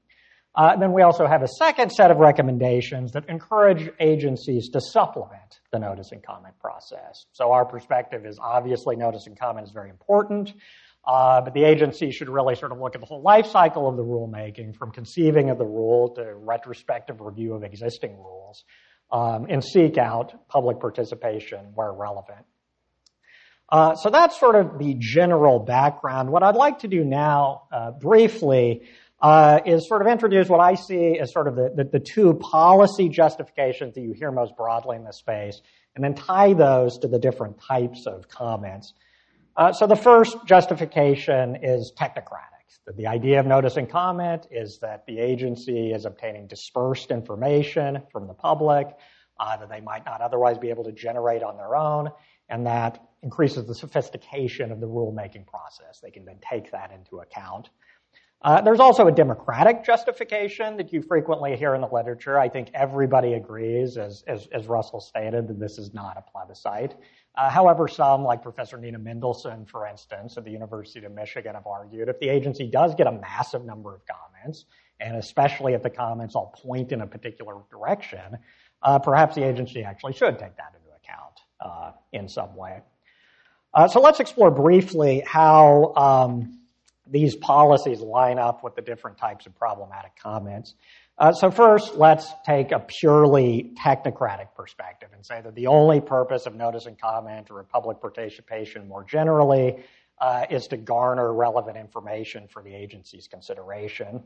Uh, 0.53 0.75
then 0.75 0.91
we 0.91 1.01
also 1.01 1.25
have 1.25 1.43
a 1.43 1.47
second 1.47 1.91
set 1.91 2.11
of 2.11 2.17
recommendations 2.17 3.13
that 3.13 3.29
encourage 3.29 3.89
agencies 4.01 4.69
to 4.69 4.81
supplement 4.81 5.61
the 5.71 5.79
notice 5.79 6.11
and 6.11 6.21
comment 6.23 6.53
process. 6.59 7.25
So 7.31 7.53
our 7.53 7.63
perspective 7.63 8.25
is 8.25 8.37
obviously 8.41 8.97
notice 8.97 9.27
and 9.27 9.39
comment 9.39 9.65
is 9.67 9.71
very 9.71 9.89
important, 9.89 10.53
uh, 11.05 11.41
but 11.41 11.53
the 11.53 11.63
agency 11.63 12.11
should 12.11 12.29
really 12.29 12.55
sort 12.55 12.71
of 12.71 12.79
look 12.79 12.95
at 12.95 13.01
the 13.01 13.07
whole 13.07 13.21
life 13.21 13.47
cycle 13.47 13.87
of 13.87 13.97
the 13.97 14.03
rulemaking, 14.03 14.75
from 14.75 14.91
conceiving 14.91 15.49
of 15.49 15.57
the 15.57 15.65
rule 15.65 16.13
to 16.15 16.35
retrospective 16.35 17.21
review 17.21 17.53
of 17.53 17.63
existing 17.63 18.15
rules, 18.17 18.63
um, 19.11 19.47
and 19.49 19.63
seek 19.63 19.97
out 19.97 20.47
public 20.47 20.79
participation 20.79 21.71
where 21.73 21.91
relevant. 21.91 22.45
Uh, 23.69 23.95
so 23.95 24.09
that's 24.09 24.39
sort 24.39 24.55
of 24.55 24.77
the 24.79 24.95
general 24.99 25.57
background. 25.57 26.29
What 26.29 26.43
I'd 26.43 26.55
like 26.55 26.79
to 26.79 26.87
do 26.87 27.03
now, 27.05 27.63
uh, 27.71 27.91
briefly, 27.91 28.81
uh, 29.21 29.59
is 29.65 29.87
sort 29.87 30.01
of 30.01 30.07
introduce 30.07 30.49
what 30.49 30.59
I 30.59 30.75
see 30.75 31.17
as 31.19 31.31
sort 31.31 31.47
of 31.47 31.55
the, 31.55 31.71
the, 31.75 31.83
the, 31.83 31.99
two 31.99 32.33
policy 32.33 33.07
justifications 33.07 33.93
that 33.93 34.01
you 34.01 34.13
hear 34.13 34.31
most 34.31 34.55
broadly 34.57 34.97
in 34.97 35.05
this 35.05 35.17
space, 35.17 35.61
and 35.95 36.03
then 36.03 36.15
tie 36.15 36.53
those 36.53 36.97
to 36.99 37.07
the 37.07 37.19
different 37.19 37.61
types 37.61 38.07
of 38.07 38.27
comments. 38.27 38.93
Uh, 39.55 39.73
so 39.73 39.85
the 39.87 39.95
first 39.95 40.37
justification 40.45 41.57
is 41.61 41.91
technocratic. 41.97 42.47
The 42.95 43.07
idea 43.07 43.39
of 43.39 43.45
notice 43.45 43.77
and 43.77 43.89
comment 43.89 44.47
is 44.49 44.79
that 44.79 45.05
the 45.05 45.19
agency 45.19 45.91
is 45.91 46.05
obtaining 46.05 46.47
dispersed 46.47 47.11
information 47.11 48.01
from 48.11 48.27
the 48.27 48.33
public 48.33 48.87
uh, 49.39 49.57
that 49.57 49.69
they 49.69 49.81
might 49.81 50.05
not 50.05 50.21
otherwise 50.21 50.57
be 50.57 50.69
able 50.69 50.83
to 50.85 50.91
generate 50.91 51.43
on 51.43 51.57
their 51.57 51.75
own, 51.75 52.09
and 52.49 52.65
that 52.65 52.99
increases 53.23 53.65
the 53.65 53.75
sophistication 53.75 54.71
of 54.71 54.79
the 54.79 54.87
rulemaking 54.87 55.45
process. 55.45 55.99
They 56.01 56.11
can 56.11 56.25
then 56.25 56.39
take 56.41 56.71
that 56.71 56.91
into 56.91 57.19
account. 57.19 57.69
Uh, 58.43 58.61
there's 58.61 58.79
also 58.79 59.05
a 59.07 59.11
democratic 59.11 59.85
justification 59.85 60.77
that 60.77 60.91
you 60.91 61.03
frequently 61.03 61.55
hear 61.55 61.75
in 61.75 61.81
the 61.81 61.87
literature. 61.87 62.39
I 62.39 62.49
think 62.49 62.71
everybody 62.73 63.33
agrees, 63.33 63.97
as, 63.97 64.23
as, 64.27 64.47
as 64.51 64.65
Russell 64.65 64.99
stated, 64.99 65.47
that 65.47 65.59
this 65.59 65.77
is 65.77 65.93
not 65.93 66.17
a 66.17 66.23
plebiscite. 66.31 66.95
Uh, 67.35 67.49
however, 67.49 67.87
some, 67.87 68.23
like 68.23 68.41
Professor 68.41 68.77
Nina 68.77 68.99
Mendelson, 68.99 69.67
for 69.67 69.87
instance, 69.87 70.37
at 70.37 70.43
the 70.43 70.51
University 70.51 71.05
of 71.05 71.13
Michigan, 71.13 71.55
have 71.55 71.65
argued 71.65 72.09
if 72.09 72.19
the 72.19 72.27
agency 72.27 72.67
does 72.67 72.93
get 72.93 73.07
a 73.07 73.11
massive 73.11 73.63
number 73.63 73.95
of 73.95 74.01
comments, 74.05 74.65
and 74.99 75.15
especially 75.15 75.73
if 75.73 75.81
the 75.81 75.89
comments 75.89 76.35
all 76.35 76.53
point 76.61 76.91
in 76.91 77.01
a 77.01 77.07
particular 77.07 77.55
direction, 77.69 78.37
uh, 78.83 78.99
perhaps 78.99 79.35
the 79.35 79.43
agency 79.43 79.83
actually 79.83 80.13
should 80.13 80.37
take 80.37 80.55
that 80.57 80.73
into 80.75 80.89
account 80.95 81.39
uh, 81.61 81.91
in 82.11 82.27
some 82.27 82.53
way. 82.55 82.81
Uh, 83.73 83.87
so 83.87 84.01
let's 84.01 84.19
explore 84.19 84.51
briefly 84.51 85.23
how. 85.25 85.93
Um, 85.95 86.57
these 87.11 87.35
policies 87.35 87.99
line 87.99 88.39
up 88.39 88.63
with 88.63 88.75
the 88.75 88.81
different 88.81 89.17
types 89.17 89.45
of 89.45 89.53
problematic 89.55 90.11
comments. 90.15 90.75
Uh, 91.17 91.31
so 91.33 91.51
first, 91.51 91.95
let's 91.95 92.27
take 92.45 92.71
a 92.71 92.79
purely 92.79 93.73
technocratic 93.83 94.55
perspective 94.55 95.09
and 95.13 95.25
say 95.25 95.39
that 95.41 95.53
the 95.55 95.67
only 95.67 96.01
purpose 96.01 96.45
of 96.45 96.55
notice 96.55 96.85
and 96.85 96.99
comment 96.99 97.51
or 97.51 97.63
public 97.63 98.01
participation 98.01 98.87
more 98.87 99.03
generally 99.03 99.83
uh, 100.19 100.45
is 100.49 100.67
to 100.67 100.77
garner 100.77 101.33
relevant 101.33 101.77
information 101.77 102.47
for 102.47 102.63
the 102.63 102.73
agency's 102.73 103.27
consideration. 103.27 104.23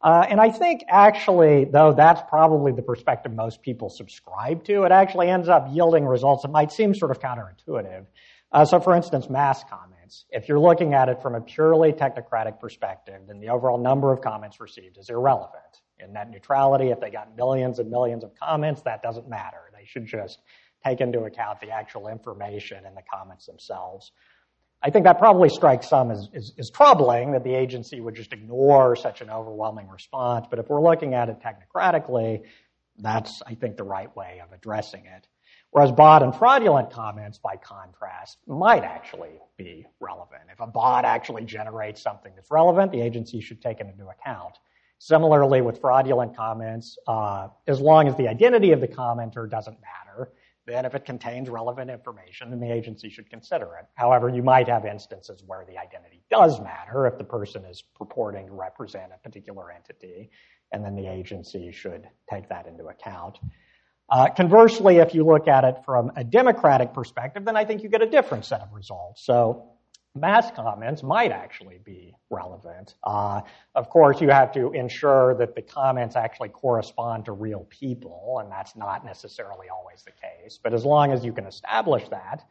Uh, 0.00 0.26
and 0.28 0.40
I 0.40 0.50
think 0.50 0.84
actually, 0.88 1.64
though 1.64 1.92
that's 1.92 2.22
probably 2.28 2.72
the 2.72 2.82
perspective 2.82 3.32
most 3.32 3.62
people 3.62 3.88
subscribe 3.88 4.64
to, 4.64 4.82
it 4.82 4.92
actually 4.92 5.28
ends 5.28 5.48
up 5.48 5.68
yielding 5.70 6.04
results 6.04 6.42
that 6.42 6.50
might 6.50 6.72
seem 6.72 6.94
sort 6.94 7.10
of 7.10 7.20
counterintuitive. 7.20 8.06
Uh, 8.52 8.64
so, 8.64 8.80
for 8.80 8.94
instance, 8.94 9.28
mass 9.30 9.64
comments. 9.64 10.26
If 10.30 10.48
you're 10.48 10.60
looking 10.60 10.94
at 10.94 11.08
it 11.08 11.22
from 11.22 11.34
a 11.34 11.40
purely 11.40 11.92
technocratic 11.92 12.60
perspective, 12.60 13.22
then 13.26 13.40
the 13.40 13.48
overall 13.48 13.78
number 13.78 14.12
of 14.12 14.20
comments 14.20 14.60
received 14.60 14.98
is 14.98 15.10
irrelevant. 15.10 15.80
In 15.98 16.12
net 16.12 16.30
neutrality, 16.30 16.90
if 16.90 17.00
they 17.00 17.10
got 17.10 17.36
millions 17.36 17.78
and 17.78 17.90
millions 17.90 18.24
of 18.24 18.32
comments, 18.34 18.82
that 18.82 19.02
doesn't 19.02 19.28
matter. 19.28 19.70
They 19.72 19.84
should 19.86 20.06
just 20.06 20.38
take 20.84 21.00
into 21.00 21.20
account 21.20 21.60
the 21.60 21.70
actual 21.70 22.08
information 22.08 22.84
in 22.84 22.94
the 22.94 23.02
comments 23.12 23.46
themselves. 23.46 24.12
I 24.82 24.90
think 24.90 25.04
that 25.04 25.18
probably 25.18 25.48
strikes 25.48 25.88
some 25.88 26.10
as, 26.10 26.28
as, 26.34 26.52
as, 26.58 26.70
troubling 26.70 27.32
that 27.32 27.42
the 27.42 27.54
agency 27.54 28.00
would 28.00 28.14
just 28.14 28.34
ignore 28.34 28.96
such 28.96 29.22
an 29.22 29.30
overwhelming 29.30 29.88
response. 29.88 30.46
But 30.50 30.58
if 30.58 30.68
we're 30.68 30.82
looking 30.82 31.14
at 31.14 31.30
it 31.30 31.38
technocratically, 31.40 32.42
that's, 32.98 33.40
I 33.46 33.54
think, 33.54 33.78
the 33.78 33.84
right 33.84 34.14
way 34.14 34.42
of 34.44 34.52
addressing 34.52 35.06
it. 35.06 35.26
Whereas 35.70 35.90
bot 35.90 36.22
and 36.22 36.34
fraudulent 36.34 36.90
comments, 36.90 37.38
by 37.38 37.56
contrast, 37.56 38.38
might 38.46 38.84
actually 38.84 39.40
be 39.56 39.86
relevant. 40.00 40.42
If 40.52 40.60
a 40.60 40.66
bot 40.66 41.04
actually 41.04 41.44
generates 41.44 42.02
something 42.02 42.32
that's 42.36 42.50
relevant, 42.50 42.92
the 42.92 43.00
agency 43.00 43.40
should 43.40 43.60
take 43.62 43.80
it 43.80 43.86
into 43.86 44.06
account. 44.08 44.58
Similarly, 45.04 45.60
with 45.60 45.82
fraudulent 45.82 46.34
comments, 46.34 46.96
uh, 47.06 47.48
as 47.66 47.78
long 47.78 48.08
as 48.08 48.16
the 48.16 48.26
identity 48.26 48.72
of 48.72 48.80
the 48.80 48.88
commenter 48.88 49.46
doesn't 49.46 49.76
matter, 49.82 50.32
then 50.66 50.86
if 50.86 50.94
it 50.94 51.04
contains 51.04 51.50
relevant 51.50 51.90
information, 51.90 52.48
then 52.48 52.58
the 52.58 52.72
agency 52.72 53.10
should 53.10 53.28
consider 53.28 53.66
it. 53.78 53.84
However, 53.96 54.30
you 54.30 54.42
might 54.42 54.66
have 54.66 54.86
instances 54.86 55.42
where 55.46 55.66
the 55.66 55.76
identity 55.76 56.22
does 56.30 56.58
matter 56.58 57.06
if 57.06 57.18
the 57.18 57.24
person 57.24 57.66
is 57.66 57.82
purporting 57.82 58.46
to 58.46 58.54
represent 58.54 59.12
a 59.14 59.18
particular 59.18 59.70
entity, 59.70 60.30
and 60.72 60.82
then 60.82 60.96
the 60.96 61.06
agency 61.06 61.70
should 61.70 62.08
take 62.30 62.48
that 62.48 62.66
into 62.66 62.86
account. 62.86 63.38
Uh, 64.08 64.30
conversely, 64.30 64.96
if 64.96 65.14
you 65.14 65.26
look 65.26 65.48
at 65.48 65.64
it 65.64 65.84
from 65.84 66.12
a 66.16 66.24
democratic 66.24 66.94
perspective, 66.94 67.44
then 67.44 67.58
I 67.58 67.66
think 67.66 67.82
you 67.82 67.90
get 67.90 68.00
a 68.00 68.08
different 68.08 68.46
set 68.46 68.62
of 68.62 68.72
results. 68.72 69.22
So 69.22 69.73
mass 70.14 70.50
comments 70.52 71.02
might 71.02 71.32
actually 71.32 71.78
be 71.84 72.14
relevant. 72.30 72.94
Uh, 73.02 73.40
of 73.74 73.88
course, 73.88 74.20
you 74.20 74.28
have 74.28 74.52
to 74.52 74.72
ensure 74.72 75.34
that 75.34 75.54
the 75.54 75.62
comments 75.62 76.14
actually 76.14 76.50
correspond 76.50 77.24
to 77.24 77.32
real 77.32 77.66
people, 77.70 78.38
and 78.40 78.50
that's 78.50 78.76
not 78.76 79.04
necessarily 79.04 79.66
always 79.68 80.02
the 80.04 80.12
case. 80.12 80.58
But 80.62 80.72
as 80.72 80.84
long 80.84 81.12
as 81.12 81.24
you 81.24 81.32
can 81.32 81.46
establish 81.46 82.08
that, 82.08 82.44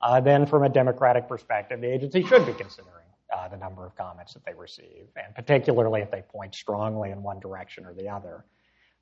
uh, 0.00 0.20
then 0.20 0.46
from 0.46 0.64
a 0.64 0.68
democratic 0.68 1.28
perspective, 1.28 1.80
the 1.80 1.92
agency 1.92 2.22
should 2.24 2.46
be 2.46 2.54
considering 2.54 3.04
uh, 3.34 3.48
the 3.48 3.56
number 3.56 3.84
of 3.84 3.94
comments 3.96 4.32
that 4.32 4.44
they 4.46 4.54
receive, 4.54 5.06
and 5.16 5.34
particularly 5.34 6.00
if 6.00 6.10
they 6.10 6.22
point 6.22 6.54
strongly 6.54 7.10
in 7.10 7.22
one 7.22 7.38
direction 7.38 7.84
or 7.84 7.92
the 7.92 8.08
other. 8.08 8.44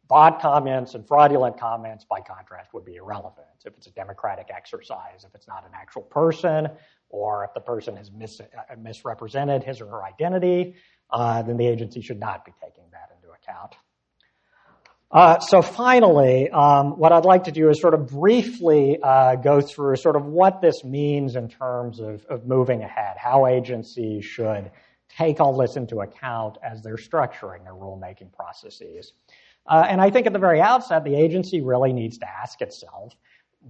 Bot 0.08 0.40
comments 0.40 0.94
and 0.94 1.06
fraudulent 1.06 1.60
comments, 1.60 2.04
by 2.04 2.20
contrast, 2.20 2.72
would 2.72 2.84
be 2.84 2.96
irrelevant 2.96 3.46
if 3.64 3.76
it's 3.76 3.86
a 3.86 3.90
democratic 3.90 4.48
exercise, 4.54 5.24
if 5.24 5.34
it's 5.34 5.46
not 5.46 5.64
an 5.64 5.72
actual 5.74 6.02
person, 6.02 6.68
or 7.10 7.44
if 7.44 7.52
the 7.52 7.60
person 7.60 7.96
has 7.96 8.10
mis- 8.10 8.40
uh, 8.40 8.74
misrepresented 8.78 9.62
his 9.62 9.80
or 9.80 9.86
her 9.86 10.04
identity, 10.04 10.74
uh, 11.10 11.42
then 11.42 11.56
the 11.58 11.66
agency 11.66 12.00
should 12.00 12.20
not 12.20 12.44
be 12.44 12.52
taking 12.62 12.84
that 12.92 13.10
into 13.16 13.32
account. 13.34 13.74
Uh, 15.10 15.38
so 15.40 15.62
finally, 15.62 16.50
um, 16.50 16.98
what 16.98 17.12
I'd 17.12 17.24
like 17.24 17.44
to 17.44 17.52
do 17.52 17.70
is 17.70 17.80
sort 17.80 17.94
of 17.94 18.08
briefly 18.08 18.98
uh, 19.02 19.36
go 19.36 19.60
through 19.62 19.96
sort 19.96 20.16
of 20.16 20.26
what 20.26 20.60
this 20.60 20.84
means 20.84 21.34
in 21.34 21.48
terms 21.48 21.98
of, 21.98 22.24
of 22.26 22.46
moving 22.46 22.82
ahead, 22.82 23.16
how 23.16 23.46
agencies 23.46 24.24
should 24.24 24.70
take 25.08 25.40
all 25.40 25.56
this 25.56 25.76
into 25.76 26.00
account 26.00 26.58
as 26.62 26.82
they're 26.82 26.96
structuring 26.96 27.64
their 27.64 27.72
rulemaking 27.72 28.30
processes. 28.32 29.14
Uh, 29.68 29.86
and 29.88 30.00
I 30.00 30.10
think 30.10 30.26
at 30.26 30.32
the 30.32 30.38
very 30.38 30.60
outset, 30.60 31.04
the 31.04 31.14
agency 31.14 31.60
really 31.60 31.92
needs 31.92 32.18
to 32.18 32.28
ask 32.28 32.60
itself, 32.62 33.14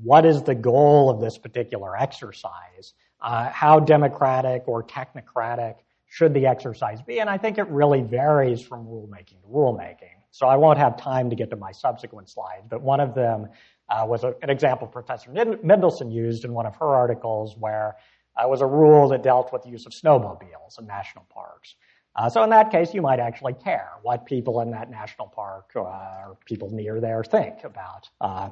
what 0.02 0.24
is 0.24 0.42
the 0.42 0.54
goal 0.54 1.10
of 1.10 1.20
this 1.20 1.36
particular 1.38 1.96
exercise? 1.96 2.94
Uh, 3.20 3.50
how 3.50 3.80
democratic 3.80 4.62
or 4.66 4.84
technocratic 4.84 5.76
should 6.06 6.32
the 6.34 6.46
exercise 6.46 7.02
be? 7.02 7.20
And 7.20 7.28
I 7.28 7.36
think 7.36 7.58
it 7.58 7.68
really 7.68 8.02
varies 8.02 8.62
from 8.62 8.86
rulemaking 8.86 9.42
to 9.42 9.48
rulemaking. 9.50 10.14
So 10.30 10.46
I 10.46 10.56
won't 10.56 10.78
have 10.78 10.96
time 10.96 11.30
to 11.30 11.36
get 11.36 11.50
to 11.50 11.56
my 11.56 11.72
subsequent 11.72 12.28
slides, 12.28 12.66
but 12.68 12.80
one 12.80 13.00
of 13.00 13.14
them 13.14 13.48
uh, 13.88 14.04
was 14.06 14.22
a, 14.22 14.34
an 14.42 14.50
example 14.50 14.86
Professor 14.86 15.30
Mendelson 15.30 16.12
used 16.12 16.44
in 16.44 16.52
one 16.52 16.66
of 16.66 16.76
her 16.76 16.86
articles 16.86 17.56
where 17.58 17.96
uh, 18.36 18.46
was 18.46 18.60
a 18.60 18.66
rule 18.66 19.08
that 19.08 19.22
dealt 19.22 19.52
with 19.52 19.62
the 19.62 19.68
use 19.68 19.86
of 19.86 19.92
snowmobiles 19.92 20.78
in 20.78 20.86
national 20.86 21.26
parks. 21.30 21.74
Uh, 22.16 22.28
so 22.28 22.42
in 22.42 22.50
that 22.50 22.70
case, 22.70 22.92
you 22.94 23.02
might 23.02 23.20
actually 23.20 23.54
care 23.54 23.90
what 24.02 24.26
people 24.26 24.60
in 24.60 24.70
that 24.70 24.90
national 24.90 25.28
park 25.28 25.70
uh, 25.76 25.80
or 25.80 26.36
people 26.46 26.70
near 26.70 27.00
there 27.00 27.22
think 27.22 27.64
about 27.64 28.08
uh, 28.20 28.50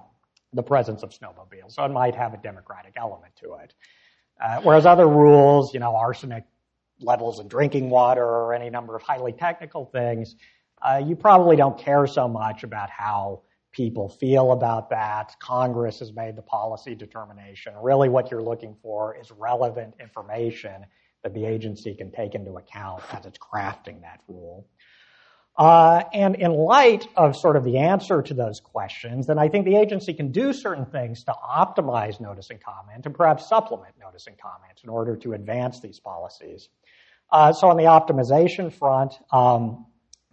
the 0.52 0.62
presence 0.62 1.02
of 1.02 1.10
snowmobiles. 1.10 1.72
So 1.72 1.84
it 1.84 1.90
might 1.90 2.14
have 2.14 2.32
a 2.32 2.36
democratic 2.36 2.94
element 2.96 3.34
to 3.42 3.54
it. 3.54 3.74
Uh, 4.40 4.60
whereas 4.62 4.86
other 4.86 5.08
rules, 5.08 5.74
you 5.74 5.80
know, 5.80 5.96
arsenic 5.96 6.44
levels 7.00 7.40
in 7.40 7.48
drinking 7.48 7.90
water 7.90 8.24
or 8.24 8.54
any 8.54 8.70
number 8.70 8.94
of 8.94 9.02
highly 9.02 9.32
technical 9.32 9.86
things, 9.86 10.36
uh, 10.82 11.02
you 11.04 11.16
probably 11.16 11.56
don't 11.56 11.78
care 11.78 12.06
so 12.06 12.28
much 12.28 12.62
about 12.62 12.90
how 12.90 13.42
people 13.72 14.08
feel 14.08 14.52
about 14.52 14.90
that. 14.90 15.34
Congress 15.38 15.98
has 15.98 16.12
made 16.12 16.36
the 16.36 16.42
policy 16.42 16.94
determination. 16.94 17.74
Really, 17.82 18.08
what 18.08 18.30
you're 18.30 18.42
looking 18.42 18.76
for 18.82 19.16
is 19.16 19.30
relevant 19.30 19.94
information 20.00 20.86
that 21.26 21.34
the 21.34 21.44
agency 21.44 21.92
can 21.92 22.12
take 22.12 22.36
into 22.36 22.52
account 22.52 23.02
as 23.12 23.26
it's 23.26 23.36
crafting 23.36 24.02
that 24.02 24.20
rule. 24.28 24.64
Uh, 25.58 26.04
and 26.14 26.36
in 26.36 26.52
light 26.52 27.08
of 27.16 27.34
sort 27.34 27.56
of 27.56 27.64
the 27.64 27.78
answer 27.78 28.22
to 28.22 28.32
those 28.32 28.60
questions, 28.60 29.26
then 29.26 29.36
I 29.36 29.48
think 29.48 29.64
the 29.64 29.74
agency 29.74 30.14
can 30.14 30.30
do 30.30 30.52
certain 30.52 30.86
things 30.86 31.24
to 31.24 31.32
optimize 31.32 32.20
notice 32.20 32.50
and 32.50 32.62
comment 32.62 33.06
and 33.06 33.12
perhaps 33.12 33.48
supplement 33.48 33.94
notice 34.00 34.28
and 34.28 34.38
comment 34.38 34.78
in 34.84 34.88
order 34.88 35.16
to 35.16 35.32
advance 35.32 35.80
these 35.80 35.98
policies. 35.98 36.68
Uh, 37.32 37.52
so 37.52 37.70
on 37.70 37.76
the 37.76 37.84
optimization 37.84 38.72
front, 38.72 39.14
um, 39.32 39.84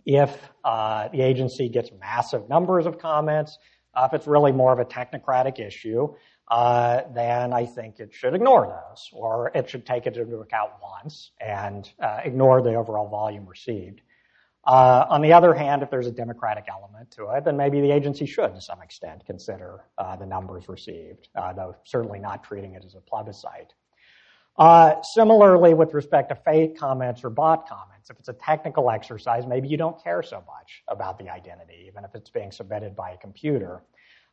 if 0.06 0.30
uh, 0.64 1.08
the 1.08 1.22
agency 1.22 1.70
gets 1.70 1.90
massive 2.00 2.48
numbers 2.50 2.86
of 2.86 3.00
comments, 3.00 3.58
uh, 3.96 4.08
if 4.12 4.14
it's 4.14 4.28
really 4.28 4.52
more 4.52 4.72
of 4.72 4.78
a 4.78 4.86
technocratic 4.86 5.60
issue, 5.60 6.14
uh, 6.50 7.02
then 7.14 7.54
I 7.54 7.66
think 7.66 8.00
it 8.00 8.14
should 8.14 8.34
ignore 8.34 8.68
those, 8.68 9.10
or 9.14 9.52
it 9.56 9.70
should 9.70 9.86
take 9.86 10.06
it 10.08 10.18
into 10.18 10.38
account 10.38 10.72
once 10.82 11.32
and 11.40 11.90
uh, 12.02 12.20
ignore 12.24 12.62
the 12.62 12.76
overall 12.76 13.08
volume 13.08 13.46
received. 13.46 14.02
Uh, 14.66 15.06
on 15.10 15.22
the 15.22 15.34
other 15.34 15.54
hand, 15.54 15.84
if 15.84 15.90
there's 15.90 16.08
a 16.08 16.12
democratic 16.12 16.66
element 16.70 17.12
to 17.12 17.30
it, 17.32 17.44
then 17.44 17.58
maybe 17.58 17.82
the 17.82 17.92
agency 17.92 18.26
should, 18.26 18.56
to 18.56 18.62
some 18.62 18.82
extent, 18.82 19.24
consider 19.26 19.82
uh, 19.98 20.16
the 20.16 20.26
numbers 20.26 20.70
received, 20.70 21.28
uh, 21.36 21.52
though 21.52 21.76
certainly 21.84 22.20
not 22.20 22.44
treating 22.44 22.74
it 22.74 22.84
as 22.86 22.96
a 22.96 23.02
plebiscite. 23.02 23.74
Uh, 24.58 25.02
similarly, 25.02 25.74
with 25.74 25.94
respect 25.94 26.30
to 26.30 26.36
fake 26.36 26.78
comments 26.78 27.24
or 27.24 27.30
bot 27.30 27.68
comments, 27.68 28.10
if 28.10 28.20
it's 28.20 28.30
a 28.30 28.34
technical 28.34 28.90
exercise, 28.90 29.46
maybe 29.48 29.68
you 29.68 29.78
don't 29.78 30.02
care 30.02 30.22
so 30.22 30.44
much 30.48 30.84
about 30.88 31.18
the 31.18 31.30
identity, 31.30 31.86
even 31.88 32.06
if 32.06 32.14
it's 32.16 32.30
being 32.30 32.52
submitted 32.52 32.96
by 32.96 33.12
a 33.12 33.18
computer. 33.18 33.82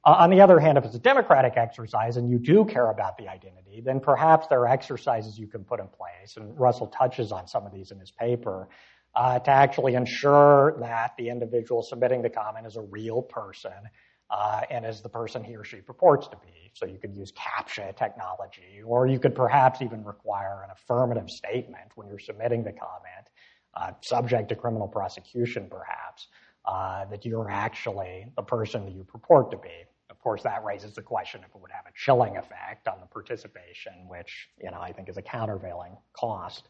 Uh, 0.05 0.17
on 0.19 0.31
the 0.31 0.41
other 0.41 0.59
hand, 0.59 0.79
if 0.79 0.85
it's 0.85 0.95
a 0.95 1.01
democratic 1.01 1.57
exercise 1.57 2.17
and 2.17 2.31
you 2.31 2.39
do 2.39 2.65
care 2.65 2.91
about 2.91 3.19
the 3.19 3.29
identity, 3.29 3.83
then 3.85 4.01
perhaps 4.01 4.47
there 4.47 4.61
are 4.61 4.69
exercises 4.69 5.39
you 5.39 5.47
can 5.47 5.63
put 5.63 5.79
in 5.79 5.87
place, 5.89 6.37
and 6.37 6.59
Russell 6.59 6.87
touches 6.87 7.33
on 7.33 7.47
some 7.47 7.67
of 7.67 7.73
these 7.73 7.91
in 7.91 7.99
his 7.99 8.11
paper, 8.11 8.69
uh, 9.15 9.39
to 9.41 9.51
actually 9.51 9.95
ensure 9.95 10.77
that 10.81 11.13
the 11.19 11.29
individual 11.29 11.83
submitting 11.83 12.23
the 12.23 12.31
comment 12.31 12.67
is 12.67 12.77
a 12.77 12.83
real 12.83 13.21
person 13.21 13.73
uh, 14.31 14.63
and 14.71 14.87
is 14.87 15.03
the 15.03 15.09
person 15.09 15.43
he 15.45 15.57
or 15.57 15.65
she 15.65 15.79
purports 15.79 16.29
to 16.29 16.37
be. 16.37 16.71
So 16.75 16.87
you 16.87 16.99
could 16.99 17.15
use 17.15 17.33
CAPTCHA 17.33 17.97
technology, 17.97 18.81
or 18.85 19.07
you 19.07 19.19
could 19.19 19.35
perhaps 19.35 19.83
even 19.83 20.05
require 20.05 20.63
an 20.63 20.71
affirmative 20.71 21.29
statement 21.29 21.91
when 21.97 22.09
you're 22.09 22.21
submitting 22.21 22.63
the 22.63 22.73
comment, 22.73 23.29
uh, 23.75 23.93
subject 24.01 24.49
to 24.51 24.55
criminal 24.55 24.89
prosecution 24.89 25.67
perhaps, 25.69 26.29
uh, 26.71 27.05
that 27.07 27.25
you're 27.25 27.51
actually 27.51 28.27
the 28.37 28.43
person 28.43 28.85
that 28.85 28.93
you 28.93 29.03
purport 29.03 29.51
to 29.51 29.57
be. 29.57 29.73
Of 30.09 30.21
course, 30.21 30.45
that 30.45 30.65
raises 30.65 30.95
the 30.95 31.03
question 31.03 31.41
if 31.41 31.49
it 31.49 31.61
would 31.61 31.73
have 31.73 31.87
a 31.87 31.93
chilling 31.97 32.37
effect 32.37 32.87
on 32.87 33.01
the 33.01 33.07
participation, 33.07 33.93
which 34.09 34.49
you 34.63 34.71
know 34.71 34.79
I 34.81 34.93
think 34.93 35.09
is 35.09 35.17
a 35.17 35.23
countervailing 35.23 35.97
cost. 36.13 36.69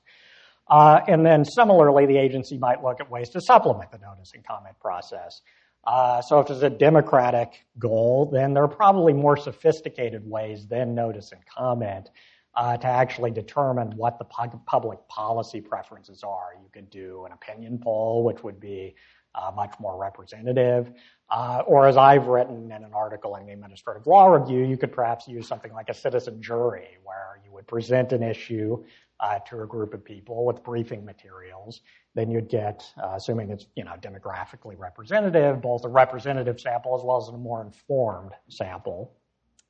Uh, 0.68 1.00
and 1.06 1.26
then 1.26 1.44
similarly, 1.44 2.06
the 2.06 2.16
agency 2.16 2.56
might 2.56 2.82
look 2.82 3.00
at 3.00 3.10
ways 3.10 3.28
to 3.30 3.40
supplement 3.42 3.90
the 3.90 3.98
notice 3.98 4.32
and 4.34 4.46
comment 4.46 4.76
process. 4.80 5.42
Uh, 5.84 6.22
so 6.22 6.40
if 6.40 6.48
it's 6.48 6.62
a 6.62 6.70
democratic 6.70 7.66
goal, 7.78 8.30
then 8.32 8.54
there 8.54 8.62
are 8.62 8.68
probably 8.68 9.12
more 9.12 9.36
sophisticated 9.36 10.22
ways 10.24 10.66
than 10.66 10.94
notice 10.94 11.32
and 11.32 11.40
comment 11.46 12.08
uh, 12.54 12.76
to 12.76 12.86
actually 12.86 13.30
determine 13.30 13.90
what 13.96 14.18
the 14.18 14.24
public 14.24 14.98
policy 15.08 15.60
preferences 15.60 16.22
are. 16.22 16.54
You 16.60 16.68
could 16.72 16.90
do 16.90 17.24
an 17.26 17.32
opinion 17.32 17.80
poll, 17.82 18.24
which 18.24 18.42
would 18.42 18.60
be 18.60 18.94
uh, 19.34 19.50
much 19.54 19.74
more 19.78 20.00
representative. 20.00 20.92
Uh, 21.30 21.62
or 21.66 21.86
as 21.86 21.96
I've 21.96 22.26
written 22.26 22.72
in 22.72 22.84
an 22.84 22.92
article 22.92 23.36
in 23.36 23.46
the 23.46 23.52
Administrative 23.52 24.06
Law 24.06 24.26
Review, 24.26 24.64
you 24.64 24.76
could 24.76 24.92
perhaps 24.92 25.28
use 25.28 25.46
something 25.46 25.72
like 25.72 25.88
a 25.88 25.94
citizen 25.94 26.42
jury, 26.42 26.98
where 27.04 27.40
you 27.44 27.52
would 27.52 27.68
present 27.68 28.12
an 28.12 28.22
issue 28.22 28.84
uh, 29.20 29.38
to 29.40 29.62
a 29.62 29.66
group 29.66 29.94
of 29.94 30.04
people 30.04 30.44
with 30.44 30.62
briefing 30.64 31.04
materials. 31.04 31.82
Then 32.14 32.30
you'd 32.30 32.48
get, 32.48 32.84
uh, 33.00 33.12
assuming 33.14 33.50
it's 33.50 33.66
you 33.76 33.84
know 33.84 33.94
demographically 34.00 34.76
representative, 34.76 35.60
both 35.62 35.84
a 35.84 35.88
representative 35.88 36.58
sample 36.58 36.96
as 36.98 37.04
well 37.04 37.18
as 37.18 37.28
a 37.28 37.32
more 37.32 37.62
informed 37.62 38.32
sample. 38.48 39.14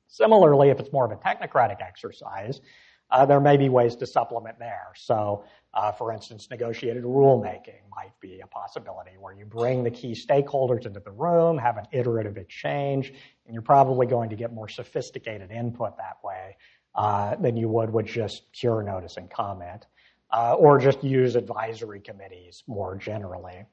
Similarly, 0.07 0.69
if 0.69 0.79
it's 0.79 0.91
more 0.91 1.05
of 1.05 1.11
a 1.11 1.15
technocratic 1.15 1.81
exercise, 1.81 2.61
uh, 3.11 3.25
there 3.25 3.39
may 3.39 3.57
be 3.57 3.69
ways 3.69 3.95
to 3.97 4.07
supplement 4.07 4.57
there. 4.57 4.87
So, 4.95 5.43
uh, 5.73 5.91
for 5.91 6.11
instance, 6.11 6.49
negotiated 6.49 7.03
rulemaking 7.03 7.79
might 7.95 8.11
be 8.19 8.41
a 8.41 8.47
possibility 8.47 9.11
where 9.19 9.33
you 9.33 9.45
bring 9.45 9.83
the 9.83 9.91
key 9.91 10.11
stakeholders 10.11 10.85
into 10.85 10.99
the 10.99 11.11
room, 11.11 11.57
have 11.57 11.77
an 11.77 11.85
iterative 11.91 12.37
exchange, 12.37 13.13
and 13.45 13.53
you're 13.53 13.61
probably 13.61 14.05
going 14.05 14.29
to 14.29 14.35
get 14.35 14.51
more 14.51 14.67
sophisticated 14.67 15.49
input 15.49 15.97
that 15.97 16.17
way 16.23 16.57
uh, 16.93 17.35
than 17.37 17.55
you 17.55 17.69
would 17.69 17.91
with 17.91 18.05
just 18.05 18.51
pure 18.51 18.83
notice 18.83 19.15
and 19.15 19.29
comment, 19.29 19.85
uh, 20.31 20.53
or 20.53 20.77
just 20.77 21.03
use 21.03 21.35
advisory 21.35 22.01
committees 22.01 22.63
more 22.67 22.95
generally. 22.97 23.65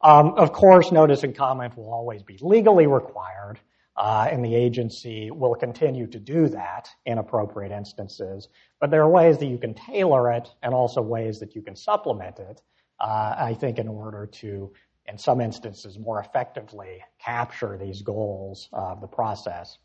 Um, 0.00 0.34
of 0.36 0.52
course, 0.52 0.92
notice 0.92 1.24
and 1.24 1.36
comment 1.36 1.76
will 1.76 1.92
always 1.92 2.22
be 2.22 2.38
legally 2.40 2.86
required, 2.86 3.58
uh, 3.98 4.28
and 4.30 4.44
the 4.44 4.54
agency 4.54 5.28
will 5.32 5.56
continue 5.56 6.06
to 6.06 6.20
do 6.20 6.46
that 6.48 6.88
in 7.04 7.18
appropriate 7.18 7.72
instances. 7.72 8.48
But 8.80 8.92
there 8.92 9.02
are 9.02 9.10
ways 9.10 9.38
that 9.38 9.46
you 9.46 9.58
can 9.58 9.74
tailor 9.74 10.30
it 10.30 10.48
and 10.62 10.72
also 10.72 11.02
ways 11.02 11.40
that 11.40 11.56
you 11.56 11.62
can 11.62 11.74
supplement 11.74 12.38
it, 12.38 12.62
uh, 13.00 13.34
I 13.36 13.54
think, 13.54 13.78
in 13.78 13.88
order 13.88 14.24
to, 14.26 14.72
in 15.08 15.18
some 15.18 15.40
instances, 15.40 15.98
more 15.98 16.20
effectively 16.20 17.02
capture 17.18 17.76
these 17.76 18.00
goals 18.02 18.68
of 18.72 19.00
the 19.00 19.08
process. 19.08 19.78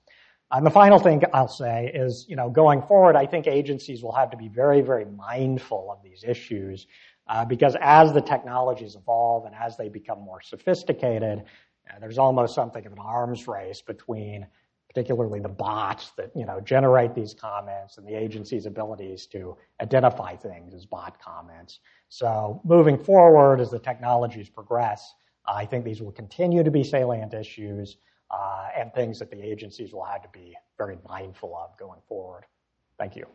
And 0.52 0.63
the 0.63 0.69
final 0.69 0.99
thing 0.99 1.23
I'll 1.34 1.47
say 1.47 1.91
is, 1.91 2.28
you 2.30 2.36
know, 2.36 2.52
going 2.52 2.84
forward, 2.84 3.15
I 3.15 3.26
think 3.26 3.47
agencies 3.47 4.04
will 4.04 4.12
have 4.12 4.30
to 4.30 4.38
be 4.38 4.47
very, 4.47 4.82
very 4.82 5.06
mindful 5.06 5.91
of 5.91 6.04
these 6.04 6.23
issues 6.23 6.86
uh, 7.28 7.45
because 7.45 7.76
as 7.82 8.13
the 8.13 8.21
technologies 8.21 8.95
evolve 8.95 9.45
and 9.45 9.56
as 9.56 9.78
they 9.78 9.89
become 9.89 10.19
more 10.19 10.41
sophisticated, 10.41 11.43
uh, 11.89 12.00
there's 12.00 12.17
almost 12.17 12.56
something 12.56 12.86
of 12.86 12.91
an 12.91 13.00
arms 13.00 13.48
race 13.48 13.82
between 13.82 14.48
particularly 14.88 15.39
the 15.39 15.50
bots 15.50 16.12
that 16.12 16.32
you 16.36 16.46
know 16.46 16.60
generate 16.60 17.15
these 17.15 17.34
comments 17.34 17.98
and 17.98 18.08
the 18.08 18.13
agency's 18.13 18.65
abilities 18.65 19.26
to 19.26 19.58
identify 19.82 20.36
things 20.36 20.74
as 20.74 20.86
bot 20.86 21.19
comments. 21.19 21.80
So 22.10 22.62
moving 22.63 22.98
forward, 22.98 23.60
as 23.60 23.72
the 23.72 23.80
technologies 23.80 24.50
progress, 24.50 25.15
I 25.46 25.65
think 25.65 25.84
these 25.84 26.02
will 26.02 26.12
continue 26.12 26.63
to 26.63 26.72
be 26.72 26.84
salient 26.84 27.34
issues 27.34 27.98
uh, 28.30 28.69
and 28.78 28.93
things 28.93 29.19
that 29.19 29.32
the 29.32 29.41
agencies 29.41 29.93
will 29.93 30.06
have 30.06 30.22
to 30.22 30.30
be 30.30 30.56
very 30.78 30.98
mindful 31.08 31.56
of 31.58 31.78
going 31.78 32.02
forward. 32.08 32.46
Thank 32.98 33.15
you. 33.15 33.26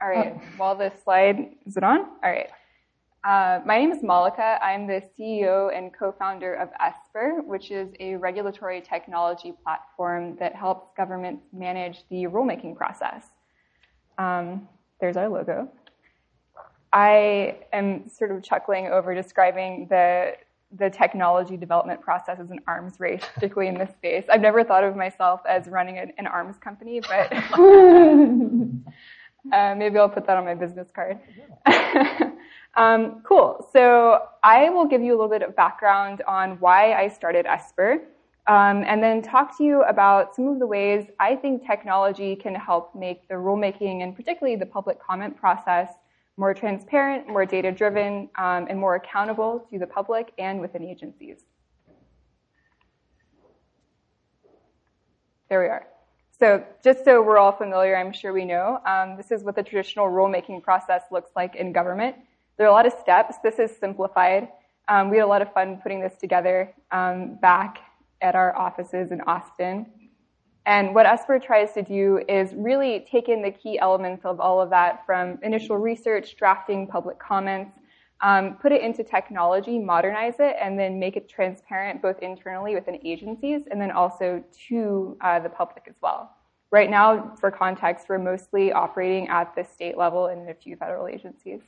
All 0.00 0.08
right. 0.08 0.40
While 0.56 0.76
this 0.76 0.92
slide 1.02 1.54
is 1.66 1.76
it 1.76 1.82
on? 1.82 2.00
All 2.00 2.30
right. 2.30 2.48
Uh, 3.24 3.60
my 3.66 3.78
name 3.78 3.90
is 3.90 4.00
Maleka. 4.02 4.58
I'm 4.62 4.86
the 4.86 5.02
CEO 5.18 5.76
and 5.76 5.92
co-founder 5.92 6.54
of 6.54 6.68
Esper, 6.80 7.42
which 7.44 7.72
is 7.72 7.88
a 7.98 8.14
regulatory 8.14 8.80
technology 8.80 9.52
platform 9.64 10.36
that 10.38 10.54
helps 10.54 10.96
governments 10.96 11.46
manage 11.52 12.04
the 12.10 12.26
rulemaking 12.26 12.76
process. 12.76 13.24
Um, 14.18 14.68
there's 15.00 15.16
our 15.16 15.28
logo. 15.28 15.68
I 16.92 17.58
am 17.72 18.08
sort 18.08 18.30
of 18.30 18.42
chuckling 18.42 18.86
over 18.86 19.14
describing 19.14 19.88
the 19.90 20.34
the 20.76 20.90
technology 20.90 21.56
development 21.56 21.98
process 21.98 22.38
as 22.38 22.50
an 22.50 22.60
arms 22.66 23.00
race, 23.00 23.22
particularly 23.34 23.68
in 23.68 23.78
this 23.78 23.90
space. 23.96 24.24
I've 24.30 24.42
never 24.42 24.62
thought 24.62 24.84
of 24.84 24.96
myself 24.96 25.40
as 25.48 25.66
running 25.66 25.96
an, 25.96 26.12
an 26.18 26.26
arms 26.26 26.58
company, 26.58 27.00
but 27.00 27.32
uh, 29.52 29.74
maybe 29.76 29.98
I'll 29.98 30.08
put 30.08 30.26
that 30.26 30.36
on 30.36 30.44
my 30.44 30.54
business 30.54 30.88
card. 30.94 31.18
um, 32.76 33.22
cool. 33.24 33.68
So 33.72 34.22
I 34.42 34.70
will 34.70 34.86
give 34.86 35.02
you 35.02 35.12
a 35.12 35.16
little 35.16 35.28
bit 35.28 35.42
of 35.42 35.56
background 35.56 36.22
on 36.26 36.58
why 36.60 36.92
I 36.94 37.08
started 37.08 37.46
Esper, 37.46 38.02
um, 38.46 38.82
and 38.86 39.02
then 39.02 39.22
talk 39.22 39.56
to 39.58 39.64
you 39.64 39.82
about 39.82 40.34
some 40.34 40.48
of 40.48 40.58
the 40.58 40.66
ways 40.66 41.06
I 41.20 41.36
think 41.36 41.66
technology 41.66 42.34
can 42.34 42.54
help 42.54 42.94
make 42.94 43.28
the 43.28 43.34
rulemaking 43.34 44.02
and 44.02 44.16
particularly 44.16 44.56
the 44.56 44.66
public 44.66 45.00
comment 45.02 45.36
process 45.36 45.88
more 46.38 46.54
transparent, 46.54 47.26
more 47.26 47.44
data-driven, 47.44 48.30
um, 48.36 48.66
and 48.70 48.78
more 48.78 48.94
accountable 48.94 49.66
to 49.70 49.78
the 49.78 49.86
public 49.86 50.32
and 50.38 50.60
within 50.60 50.84
agencies. 50.84 51.38
There 55.50 55.60
we 55.60 55.66
are. 55.66 55.86
So 56.38 56.64
just 56.84 57.04
so 57.04 57.20
we're 57.20 57.38
all 57.38 57.50
familiar, 57.50 57.96
I'm 57.96 58.12
sure 58.12 58.32
we 58.32 58.44
know, 58.44 58.80
um, 58.86 59.16
this 59.16 59.32
is 59.32 59.42
what 59.42 59.56
the 59.56 59.62
traditional 59.62 60.06
rulemaking 60.06 60.62
process 60.62 61.02
looks 61.10 61.30
like 61.34 61.56
in 61.56 61.72
government. 61.72 62.14
There 62.56 62.66
are 62.66 62.70
a 62.70 62.72
lot 62.72 62.86
of 62.86 62.92
steps. 62.92 63.36
This 63.42 63.58
is 63.58 63.76
simplified. 63.76 64.46
Um, 64.86 65.10
we 65.10 65.16
had 65.16 65.24
a 65.24 65.26
lot 65.26 65.42
of 65.42 65.52
fun 65.52 65.80
putting 65.82 66.00
this 66.00 66.16
together 66.16 66.72
um, 66.92 67.38
back 67.42 67.78
at 68.20 68.36
our 68.36 68.56
offices 68.56 69.10
in 69.10 69.20
Austin. 69.22 69.86
And 70.64 70.94
what 70.94 71.06
Esper 71.06 71.40
tries 71.40 71.72
to 71.72 71.82
do 71.82 72.20
is 72.28 72.54
really 72.54 73.04
take 73.10 73.28
in 73.28 73.42
the 73.42 73.50
key 73.50 73.76
elements 73.80 74.24
of 74.24 74.38
all 74.38 74.60
of 74.60 74.70
that 74.70 75.04
from 75.06 75.40
initial 75.42 75.76
research, 75.76 76.36
drafting, 76.36 76.86
public 76.86 77.18
comments, 77.18 77.72
um, 78.20 78.54
put 78.54 78.72
it 78.72 78.82
into 78.82 79.04
technology, 79.04 79.78
modernize 79.78 80.34
it, 80.40 80.56
and 80.60 80.78
then 80.78 80.98
make 80.98 81.16
it 81.16 81.28
transparent 81.28 82.02
both 82.02 82.18
internally 82.20 82.74
within 82.74 82.98
agencies 83.04 83.62
and 83.70 83.80
then 83.80 83.90
also 83.90 84.42
to 84.68 85.16
uh, 85.20 85.38
the 85.38 85.48
public 85.48 85.84
as 85.88 85.94
well. 86.02 86.34
Right 86.70 86.90
now, 86.90 87.34
for 87.40 87.50
context, 87.50 88.08
we're 88.08 88.18
mostly 88.18 88.72
operating 88.72 89.28
at 89.28 89.54
the 89.54 89.64
state 89.64 89.96
level 89.96 90.26
and 90.26 90.50
a 90.50 90.54
few 90.54 90.76
federal 90.76 91.06
agencies. 91.06 91.60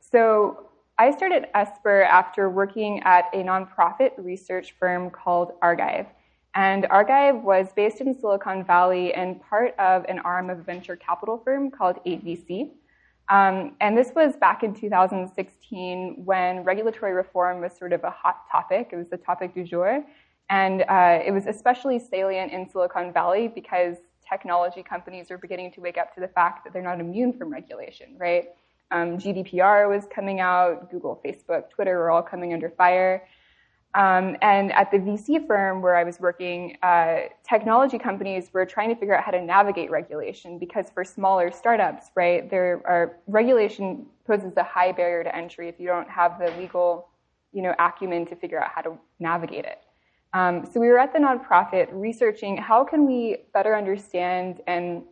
So 0.00 0.70
I 0.98 1.12
started 1.12 1.46
Esper 1.54 2.02
after 2.02 2.50
working 2.50 3.00
at 3.04 3.26
a 3.32 3.38
nonprofit 3.38 4.12
research 4.18 4.74
firm 4.78 5.10
called 5.10 5.52
Argive. 5.62 6.06
And 6.54 6.86
Argive 6.90 7.42
was 7.42 7.68
based 7.76 8.00
in 8.00 8.18
Silicon 8.18 8.64
Valley 8.64 9.14
and 9.14 9.40
part 9.40 9.78
of 9.78 10.04
an 10.08 10.18
arm 10.20 10.50
of 10.50 10.58
a 10.58 10.62
venture 10.62 10.96
capital 10.96 11.38
firm 11.44 11.70
called 11.70 12.00
8VC. 12.04 12.70
Um, 13.30 13.76
and 13.80 13.96
this 13.96 14.10
was 14.14 14.36
back 14.36 14.64
in 14.64 14.74
2016 14.74 16.22
when 16.24 16.64
regulatory 16.64 17.12
reform 17.12 17.60
was 17.60 17.72
sort 17.76 17.92
of 17.92 18.02
a 18.02 18.10
hot 18.10 18.42
topic. 18.50 18.90
It 18.92 18.96
was 18.96 19.08
the 19.08 19.16
topic 19.16 19.54
du 19.54 19.64
jour. 19.64 20.04
And 20.50 20.82
uh, 20.82 21.20
it 21.24 21.30
was 21.30 21.46
especially 21.46 22.00
salient 22.00 22.52
in 22.52 22.68
Silicon 22.68 23.12
Valley 23.12 23.46
because 23.46 23.98
technology 24.28 24.82
companies 24.82 25.30
are 25.30 25.38
beginning 25.38 25.70
to 25.72 25.80
wake 25.80 25.96
up 25.96 26.12
to 26.14 26.20
the 26.20 26.26
fact 26.26 26.64
that 26.64 26.72
they're 26.72 26.82
not 26.82 26.98
immune 26.98 27.32
from 27.32 27.52
regulation, 27.52 28.16
right? 28.18 28.48
Um, 28.90 29.16
GDPR 29.16 29.88
was 29.88 30.08
coming 30.12 30.40
out, 30.40 30.90
Google, 30.90 31.20
Facebook, 31.24 31.70
Twitter 31.70 31.98
were 31.98 32.10
all 32.10 32.22
coming 32.22 32.52
under 32.52 32.68
fire. 32.68 33.28
Um, 33.94 34.36
and 34.40 34.72
at 34.72 34.92
the 34.92 34.98
VC 34.98 35.44
firm 35.46 35.82
where 35.82 35.96
I 35.96 36.04
was 36.04 36.20
working, 36.20 36.76
uh, 36.82 37.22
technology 37.42 37.98
companies 37.98 38.50
were 38.52 38.64
trying 38.64 38.88
to 38.90 38.94
figure 38.94 39.16
out 39.16 39.24
how 39.24 39.32
to 39.32 39.40
navigate 39.40 39.90
regulation 39.90 40.58
because 40.58 40.90
for 40.90 41.04
smaller 41.04 41.50
startups, 41.50 42.10
right, 42.14 42.48
there 42.48 42.82
are 42.84 43.18
regulation 43.26 44.06
poses 44.26 44.56
a 44.56 44.62
high 44.62 44.92
barrier 44.92 45.24
to 45.24 45.34
entry 45.34 45.68
if 45.68 45.80
you 45.80 45.88
don't 45.88 46.08
have 46.08 46.38
the 46.38 46.52
legal, 46.56 47.08
you 47.52 47.62
know, 47.62 47.74
acumen 47.80 48.26
to 48.26 48.36
figure 48.36 48.62
out 48.62 48.70
how 48.72 48.80
to 48.80 48.96
navigate 49.18 49.64
it. 49.64 49.80
Um, 50.34 50.64
so 50.72 50.78
we 50.78 50.86
were 50.86 50.98
at 50.98 51.12
the 51.12 51.18
nonprofit 51.18 51.88
researching 51.90 52.56
how 52.56 52.84
can 52.84 53.06
we 53.06 53.38
better 53.52 53.74
understand 53.74 54.60
and 54.68 55.02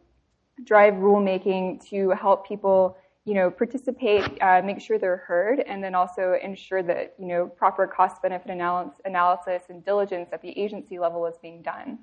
drive 0.64 0.94
rulemaking 0.94 1.84
to 1.88 2.10
help 2.10 2.46
people 2.46 2.96
you 3.28 3.34
know, 3.34 3.50
participate, 3.50 4.24
uh, 4.40 4.62
make 4.64 4.80
sure 4.80 4.98
they're 4.98 5.18
heard, 5.18 5.60
and 5.60 5.84
then 5.84 5.94
also 5.94 6.38
ensure 6.42 6.82
that, 6.82 7.14
you 7.18 7.26
know, 7.26 7.46
proper 7.46 7.86
cost 7.86 8.22
benefit 8.22 8.50
analysis 8.50 9.64
and 9.68 9.84
diligence 9.84 10.30
at 10.32 10.40
the 10.40 10.58
agency 10.58 10.98
level 10.98 11.26
is 11.26 11.36
being 11.42 11.60
done. 11.60 11.98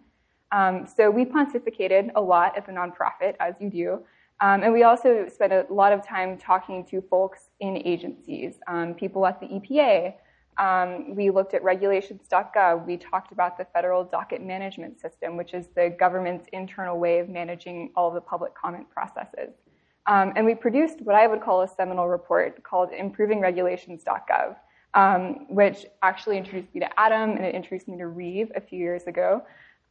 Um, 0.52 0.86
so 0.86 1.10
we 1.10 1.26
pontificated 1.26 2.12
a 2.14 2.22
lot 2.22 2.56
as 2.56 2.66
a 2.68 2.72
nonprofit, 2.72 3.36
as 3.40 3.56
you 3.60 3.72
do. 3.72 4.04
Um, 4.40 4.62
and 4.62 4.72
we 4.72 4.84
also 4.84 5.28
spent 5.28 5.52
a 5.52 5.66
lot 5.72 5.94
of 5.94 6.06
time 6.06 6.38
talking 6.38 6.86
to 6.92 7.02
folks 7.02 7.50
in 7.60 7.76
agencies, 7.84 8.60
um, 8.68 8.94
people 8.94 9.26
at 9.26 9.40
the 9.40 9.48
EPA. 9.48 10.14
Um, 10.60 11.16
we 11.16 11.32
looked 11.32 11.56
at 11.56 11.64
regulations.gov. 11.64 12.86
We 12.86 12.98
talked 12.98 13.32
about 13.32 13.58
the 13.58 13.66
federal 13.74 14.04
docket 14.04 14.44
management 14.44 15.02
system, 15.02 15.38
which 15.38 15.56
is 15.56 15.70
the 15.76 15.96
government's 15.98 16.46
internal 16.54 17.00
way 17.00 17.18
of 17.18 17.30
managing 17.30 17.92
all 17.96 18.10
of 18.10 18.14
the 18.14 18.22
public 18.22 18.54
comment 18.54 18.88
processes. 18.92 19.56
Um, 20.08 20.34
and 20.36 20.46
we 20.46 20.54
produced 20.54 21.02
what 21.02 21.15
I 21.15 21.28
would 21.28 21.41
call 21.41 21.62
a 21.62 21.68
seminal 21.68 22.08
report 22.08 22.62
called 22.63 22.91
improvingregulations.gov, 22.91 24.56
um, 24.94 25.48
which 25.50 25.86
actually 26.04 26.38
introduced 26.38 26.74
me 26.74 26.82
to 26.82 27.00
Adam 27.00 27.32
and 27.32 27.46
it 27.46 27.56
introduced 27.56 27.88
me 27.88 27.98
to 27.98 28.08
Reeve 28.08 28.52
a 28.56 28.62
few 28.62 28.78
years 28.78 29.04
ago. 29.04 29.41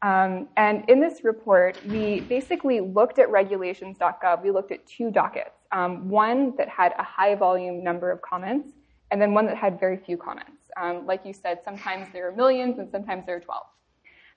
Um, 0.03 0.49
and 0.57 0.89
in 0.89 1.01
this 1.01 1.25
report, 1.25 1.79
we 1.87 2.21
basically 2.21 2.81
looked 2.81 3.19
at 3.19 3.31
regulations.gov. 3.31 4.43
We 4.43 4.51
looked 4.51 4.71
at 4.71 4.87
two 4.87 5.11
dockets, 5.11 5.57
um, 5.73 6.09
one 6.09 6.55
that 6.57 6.69
had 6.69 6.93
a 6.99 7.03
high 7.03 7.35
volume 7.35 7.83
number 7.83 8.11
of 8.11 8.21
comments, 8.21 8.71
and 9.11 9.21
then 9.21 9.33
one 9.33 9.47
that 9.47 9.57
had 9.57 9.81
very 9.81 9.97
few 9.97 10.17
comments. 10.17 10.51
Um, 10.77 11.07
like 11.07 11.25
you 11.25 11.33
said, 11.33 11.61
sometimes 11.65 12.09
there 12.13 12.29
are 12.29 12.33
millions 12.33 12.79
and 12.79 12.91
sometimes 12.91 13.25
there 13.27 13.37
are 13.37 13.41
12. 13.41 13.63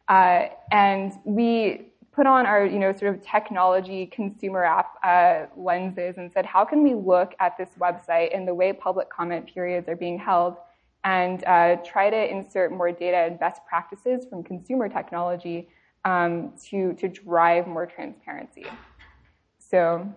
Uh, 0.08 0.48
and 0.72 1.13
we 1.26 1.92
put 2.18 2.26
on 2.26 2.48
our, 2.48 2.66
you 2.66 2.80
know, 2.80 2.92
sort 2.92 3.14
of 3.14 3.22
technology 3.22 4.08
consumer 4.08 4.64
app 4.64 4.96
uh, 5.04 5.46
lenses 5.56 6.18
and 6.18 6.32
said, 6.34 6.48
how 6.48 6.66
can 6.66 6.82
we 6.82 6.96
look 6.96 7.36
at 7.40 7.56
this 7.60 7.70
website 7.80 8.36
and 8.36 8.48
the 8.48 8.54
way 8.56 8.74
public 8.74 9.08
comment 9.12 9.46
periods 9.46 9.88
are 9.88 9.96
being 9.96 10.18
held 10.18 10.56
and 11.04 11.44
uh, 11.46 11.76
try 11.86 12.10
to 12.10 12.32
insert 12.32 12.72
more 12.72 12.92
data 12.92 13.18
and 13.18 13.40
best 13.40 13.62
practices 13.68 14.26
from 14.28 14.44
consumer 14.44 14.90
technology 14.90 15.70
um, 16.06 16.52
to, 16.66 16.94
to 16.94 17.08
drive 17.08 17.68
more 17.68 17.86
transparency. 17.86 18.66
So 19.60 20.12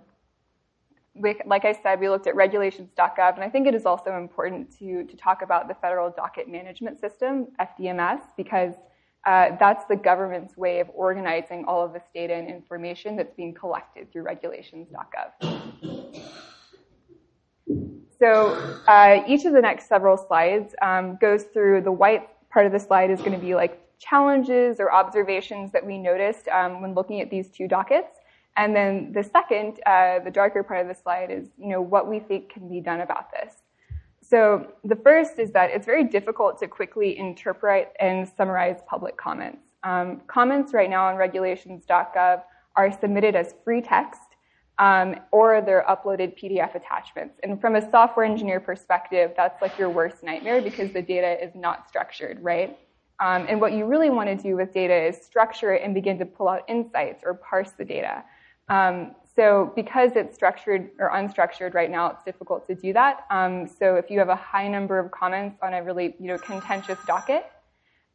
like 1.44 1.66
I 1.66 1.78
said, 1.82 2.00
we 2.00 2.08
looked 2.08 2.26
at 2.26 2.34
regulations.gov, 2.34 3.34
and 3.34 3.44
I 3.44 3.50
think 3.50 3.66
it 3.66 3.74
is 3.74 3.84
also 3.84 4.16
important 4.16 4.74
to, 4.78 5.04
to 5.04 5.16
talk 5.16 5.42
about 5.42 5.68
the 5.68 5.74
federal 5.74 6.08
docket 6.08 6.48
management 6.48 6.98
system, 6.98 7.48
FDMS, 7.60 8.20
because 8.38 8.72
uh, 9.26 9.56
that's 9.58 9.84
the 9.86 9.96
government's 9.96 10.56
way 10.56 10.80
of 10.80 10.88
organizing 10.94 11.64
all 11.66 11.84
of 11.84 11.92
this 11.92 12.04
data 12.14 12.34
and 12.34 12.48
information 12.48 13.16
that's 13.16 13.34
being 13.34 13.52
collected 13.54 14.10
through 14.12 14.22
regulations.gov. 14.22 15.50
So 18.18 18.82
uh, 18.86 19.22
each 19.26 19.44
of 19.44 19.52
the 19.52 19.60
next 19.60 19.88
several 19.88 20.16
slides 20.16 20.74
um, 20.82 21.16
goes 21.20 21.44
through 21.44 21.82
the 21.82 21.92
white 21.92 22.28
part 22.50 22.66
of 22.66 22.72
the 22.72 22.78
slide 22.78 23.10
is 23.10 23.18
going 23.20 23.32
to 23.32 23.38
be 23.38 23.54
like 23.54 23.80
challenges 23.98 24.80
or 24.80 24.92
observations 24.92 25.72
that 25.72 25.84
we 25.84 25.98
noticed 25.98 26.48
um, 26.48 26.82
when 26.82 26.94
looking 26.94 27.20
at 27.20 27.30
these 27.30 27.48
two 27.48 27.68
dockets. 27.68 28.18
And 28.56 28.74
then 28.74 29.12
the 29.12 29.22
second, 29.22 29.80
uh, 29.86 30.18
the 30.18 30.30
darker 30.30 30.62
part 30.62 30.80
of 30.80 30.88
the 30.88 30.94
slide 30.94 31.30
is, 31.30 31.48
you 31.56 31.68
know, 31.68 31.80
what 31.80 32.08
we 32.08 32.18
think 32.18 32.50
can 32.50 32.68
be 32.68 32.80
done 32.80 33.00
about 33.00 33.30
this. 33.30 33.54
So 34.30 34.68
the 34.84 34.94
first 34.94 35.40
is 35.40 35.50
that 35.52 35.70
it's 35.70 35.84
very 35.84 36.04
difficult 36.04 36.60
to 36.60 36.68
quickly 36.68 37.18
interpret 37.18 37.92
and 37.98 38.28
summarize 38.36 38.78
public 38.86 39.16
comments. 39.16 39.58
Um, 39.82 40.20
comments 40.28 40.72
right 40.72 40.88
now 40.88 41.08
on 41.08 41.16
regulations.gov 41.16 42.42
are 42.76 43.00
submitted 43.00 43.34
as 43.34 43.56
free 43.64 43.82
text 43.82 44.20
um, 44.78 45.16
or 45.32 45.60
they're 45.60 45.84
uploaded 45.88 46.38
PDF 46.38 46.76
attachments. 46.76 47.40
And 47.42 47.60
from 47.60 47.74
a 47.74 47.90
software 47.90 48.24
engineer 48.24 48.60
perspective, 48.60 49.32
that's 49.36 49.60
like 49.60 49.76
your 49.76 49.90
worst 49.90 50.22
nightmare 50.22 50.62
because 50.62 50.92
the 50.92 51.02
data 51.02 51.44
is 51.44 51.52
not 51.56 51.88
structured, 51.88 52.38
right? 52.40 52.78
Um, 53.18 53.46
and 53.48 53.60
what 53.60 53.72
you 53.72 53.84
really 53.84 54.10
want 54.10 54.28
to 54.28 54.36
do 54.36 54.54
with 54.54 54.72
data 54.72 54.94
is 54.94 55.20
structure 55.20 55.74
it 55.74 55.82
and 55.82 55.92
begin 55.92 56.20
to 56.20 56.24
pull 56.24 56.46
out 56.46 56.62
insights 56.68 57.24
or 57.26 57.34
parse 57.34 57.72
the 57.72 57.84
data. 57.84 58.22
Um, 58.68 59.16
so 59.36 59.72
because 59.76 60.12
it's 60.16 60.34
structured 60.34 60.90
or 60.98 61.10
unstructured 61.10 61.74
right 61.74 61.90
now, 61.90 62.10
it's 62.10 62.24
difficult 62.24 62.66
to 62.66 62.74
do 62.74 62.92
that. 62.92 63.26
Um, 63.30 63.66
so 63.66 63.96
if 63.96 64.10
you 64.10 64.18
have 64.18 64.28
a 64.28 64.36
high 64.36 64.68
number 64.68 64.98
of 64.98 65.10
comments 65.10 65.58
on 65.62 65.74
a 65.74 65.82
really 65.82 66.16
you 66.18 66.26
know 66.26 66.38
contentious 66.38 66.98
docket, 67.06 67.46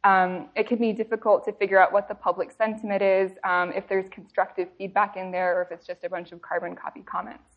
um, 0.04 0.50
it 0.56 0.68
can 0.68 0.78
be 0.78 0.94
difficult 0.94 1.46
to 1.46 1.52
figure 1.54 1.80
out 1.80 1.92
what 1.92 2.08
the 2.08 2.16
public 2.16 2.52
sentiment 2.52 3.02
is, 3.02 3.32
um, 3.44 3.72
if 3.74 3.88
there's 3.88 4.08
constructive 4.10 4.68
feedback 4.78 5.18
in 5.18 5.32
there, 5.32 5.58
or 5.58 5.64
if 5.64 5.72
it's 5.72 5.88
just 5.88 6.04
a 6.04 6.10
bunch 6.10 6.32
of 6.32 6.42
carbon 6.42 6.76
copy 6.76 7.02
comments. 7.02 7.50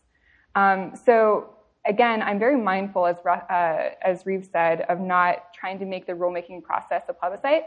Um, 0.55 0.93
so 0.95 1.53
again, 1.85 2.21
I'm 2.21 2.39
very 2.39 2.57
mindful, 2.57 3.05
as 3.05 3.17
uh, 3.25 3.89
as 4.01 4.25
Reeve 4.25 4.47
said, 4.51 4.81
of 4.89 4.99
not 4.99 5.53
trying 5.53 5.79
to 5.79 5.85
make 5.85 6.07
the 6.07 6.13
rulemaking 6.13 6.63
process 6.63 7.03
a 7.07 7.13
plebiscite. 7.13 7.65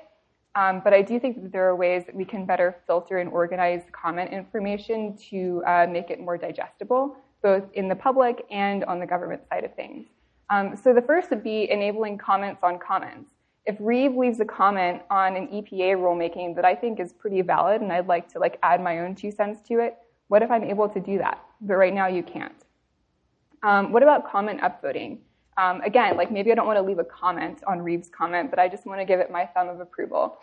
Um, 0.55 0.83
but 0.85 0.93
I 0.93 1.01
do 1.01 1.19
think 1.19 1.43
that 1.43 1.53
there 1.53 1.67
are 1.69 1.77
ways 1.77 2.05
that 2.07 2.15
we 2.15 2.25
can 2.25 2.45
better 2.45 2.77
filter 2.87 3.19
and 3.19 3.31
organize 3.31 3.83
comment 3.93 4.33
information 4.33 5.17
to 5.31 5.63
uh, 5.67 5.87
make 5.89 6.11
it 6.11 6.21
more 6.21 6.37
digestible, 6.37 7.17
both 7.43 7.65
in 7.73 7.89
the 7.89 7.97
public 7.97 8.45
and 8.51 8.85
on 8.85 9.01
the 9.01 9.07
government 9.07 9.43
side 9.49 9.65
of 9.65 9.75
things. 9.75 10.07
Um, 10.51 10.77
so 10.77 10.93
the 10.93 11.01
first 11.01 11.31
would 11.31 11.43
be 11.43 11.71
enabling 11.71 12.19
comments 12.19 12.63
on 12.63 12.79
comments. 12.79 13.31
If 13.65 13.77
Reeve 13.81 14.15
leaves 14.15 14.41
a 14.41 14.45
comment 14.45 15.03
on 15.09 15.37
an 15.37 15.49
EPA 15.49 15.97
rulemaking 15.97 16.55
that 16.57 16.65
I 16.65 16.75
think 16.75 17.01
is 17.01 17.13
pretty 17.13 17.41
valid 17.43 17.81
and 17.81 17.93
I'd 17.93 18.09
like 18.09 18.31
to 18.33 18.39
like 18.39 18.59
add 18.63 18.83
my 18.83 18.99
own 18.99 19.15
two 19.15 19.31
cents 19.31 19.63
to 19.69 19.79
it, 19.79 19.97
what 20.29 20.43
if 20.43 20.51
I'm 20.51 20.65
able 20.65 20.89
to 20.89 21.01
do 21.01 21.17
that? 21.19 21.41
But 21.61 21.75
right 21.77 21.95
now 21.95 22.09
you 22.09 22.23
can't. 22.23 22.65
Um, 23.63 23.93
what 23.93 24.03
about 24.03 24.31
comment 24.31 24.61
upvoting? 24.61 25.19
Um, 25.57 25.81
again, 25.83 26.17
like 26.17 26.31
maybe 26.31 26.51
I 26.51 26.55
don't 26.55 26.67
want 26.67 26.79
to 26.79 26.83
leave 26.83 26.99
a 26.99 27.05
comment 27.05 27.63
on 27.67 27.83
Reeves' 27.83 28.09
comment, 28.09 28.51
but 28.51 28.59
I 28.59 28.69
just 28.69 28.87
want 28.87 29.01
to 29.01 29.05
give 29.05 29.21
it 29.21 29.31
my 29.31 29.45
thumb 29.47 29.69
of 29.69 29.81
approval. 29.81 30.39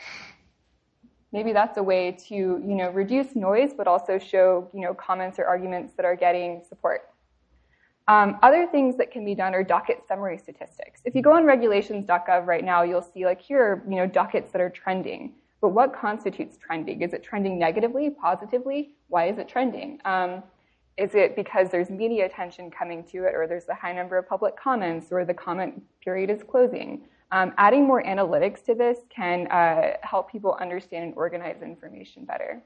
Maybe 1.31 1.53
that's 1.53 1.77
a 1.77 1.83
way 1.83 2.11
to, 2.27 2.35
you 2.35 2.75
know, 2.75 2.89
reduce 2.89 3.35
noise, 3.35 3.73
but 3.75 3.87
also 3.87 4.17
show, 4.17 4.69
you 4.73 4.81
know, 4.81 4.93
comments 4.93 5.37
or 5.39 5.45
arguments 5.45 5.93
that 5.95 6.05
are 6.05 6.15
getting 6.15 6.63
support. 6.67 7.09
Um, 8.07 8.39
other 8.41 8.65
things 8.65 8.97
that 8.97 9.11
can 9.11 9.23
be 9.23 9.35
done 9.35 9.53
are 9.53 9.63
docket 9.63 10.01
summary 10.07 10.39
statistics. 10.39 11.01
If 11.05 11.13
you 11.13 11.21
go 11.21 11.33
on 11.33 11.45
regulations.gov 11.45 12.47
right 12.47 12.63
now, 12.63 12.81
you'll 12.81 13.03
see 13.03 13.25
like 13.25 13.39
here 13.39 13.61
are, 13.61 13.83
you 13.87 13.97
know, 13.97 14.07
dockets 14.07 14.51
that 14.51 14.61
are 14.61 14.69
trending. 14.69 15.33
But 15.61 15.69
what 15.69 15.93
constitutes 15.93 16.57
trending? 16.57 17.03
Is 17.03 17.13
it 17.13 17.21
trending 17.21 17.59
negatively, 17.59 18.09
positively? 18.09 18.95
Why 19.09 19.27
is 19.27 19.37
it 19.37 19.47
trending? 19.47 19.99
Um, 20.05 20.41
is 20.99 21.15
it 21.15 21.35
because 21.35 21.69
there's 21.69 21.89
media 21.89 22.25
attention 22.25 22.69
coming 22.69 23.03
to 23.05 23.23
it, 23.23 23.33
or 23.33 23.47
there's 23.47 23.69
a 23.69 23.73
high 23.73 23.93
number 23.93 24.17
of 24.17 24.27
public 24.27 24.55
comments, 24.57 25.07
or 25.11 25.23
the 25.23 25.33
comment 25.33 25.81
period 26.03 26.29
is 26.29 26.43
closing? 26.43 27.07
Um, 27.31 27.53
adding 27.57 27.85
more 27.85 28.03
analytics 28.03 28.63
to 28.65 28.75
this 28.75 28.99
can 29.09 29.47
uh, 29.47 29.97
help 30.01 30.31
people 30.31 30.57
understand 30.59 31.05
and 31.05 31.13
organize 31.15 31.61
information 31.61 32.25
better. 32.25 32.61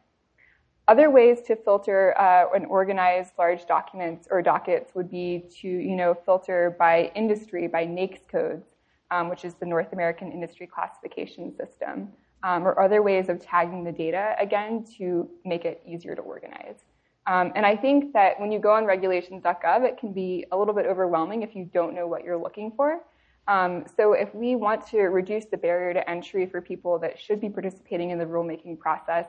Other 0.87 1.09
ways 1.09 1.41
to 1.47 1.55
filter 1.55 2.13
uh, 2.19 2.47
and 2.53 2.65
organize 2.65 3.27
large 3.37 3.65
documents 3.67 4.27
or 4.29 4.41
dockets 4.41 4.95
would 4.95 5.09
be 5.09 5.45
to, 5.61 5.67
you 5.67 5.95
know, 5.95 6.13
filter 6.13 6.75
by 6.77 7.11
industry, 7.15 7.67
by 7.67 7.85
NAICS 7.85 8.27
codes, 8.29 8.67
um, 9.11 9.29
which 9.29 9.45
is 9.45 9.53
the 9.53 9.65
North 9.65 9.93
American 9.93 10.31
Industry 10.31 10.67
Classification 10.67 11.55
System, 11.55 12.09
um, 12.43 12.67
or 12.67 12.81
other 12.81 13.01
ways 13.01 13.29
of 13.29 13.39
tagging 13.39 13.83
the 13.83 13.91
data, 13.91 14.35
again, 14.39 14.85
to 14.97 15.29
make 15.45 15.63
it 15.65 15.81
easier 15.85 16.15
to 16.15 16.21
organize. 16.21 16.83
Um, 17.25 17.51
and 17.55 17.65
I 17.65 17.75
think 17.75 18.13
that 18.13 18.39
when 18.39 18.51
you 18.51 18.59
go 18.59 18.73
on 18.73 18.85
regulations.gov, 18.85 19.83
it 19.83 19.97
can 19.97 20.11
be 20.11 20.45
a 20.51 20.57
little 20.57 20.73
bit 20.73 20.85
overwhelming 20.85 21.41
if 21.41 21.55
you 21.55 21.69
don't 21.73 21.95
know 21.95 22.07
what 22.07 22.23
you're 22.23 22.37
looking 22.37 22.71
for. 22.75 23.01
Um, 23.47 23.85
so 23.97 24.13
if 24.13 24.33
we 24.33 24.55
want 24.55 24.85
to 24.87 24.99
reduce 25.03 25.45
the 25.45 25.57
barrier 25.57 25.93
to 25.93 26.09
entry 26.09 26.45
for 26.45 26.61
people 26.61 26.99
that 26.99 27.19
should 27.19 27.41
be 27.41 27.49
participating 27.49 28.11
in 28.11 28.17
the 28.17 28.25
rulemaking 28.25 28.79
process, 28.79 29.25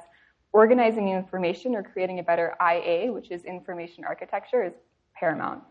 organizing 0.52 1.08
information 1.08 1.74
or 1.74 1.82
creating 1.82 2.20
a 2.20 2.22
better 2.22 2.54
IA, 2.60 3.12
which 3.12 3.30
is 3.30 3.44
information 3.44 4.04
architecture, 4.04 4.62
is 4.62 4.72
paramount. 5.14 5.62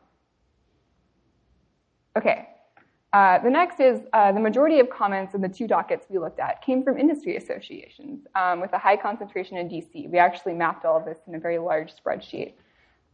Okay. 2.18 2.50
Uh, 3.14 3.38
the 3.44 3.50
next 3.50 3.80
is 3.80 4.02
uh, 4.14 4.32
the 4.32 4.40
majority 4.40 4.80
of 4.80 4.90
comments 4.90 5.36
in 5.36 5.42
the 5.42 5.48
two 5.48 5.68
dockets 5.68 6.08
we 6.10 6.18
looked 6.18 6.40
at 6.40 6.64
came 6.64 6.84
from 6.84 6.98
industry 6.98 7.38
associations 7.38 8.26
um, 8.34 8.60
with 8.60 8.74
a 8.74 8.78
high 8.78 8.98
concentration 8.98 9.56
in 9.58 9.70
DC. 9.70 10.10
We 10.10 10.18
actually 10.18 10.54
mapped 10.54 10.84
all 10.84 10.98
of 10.98 11.06
this 11.06 11.20
in 11.28 11.36
a 11.36 11.40
very 11.40 11.60
large 11.60 11.94
spreadsheet. 11.96 12.54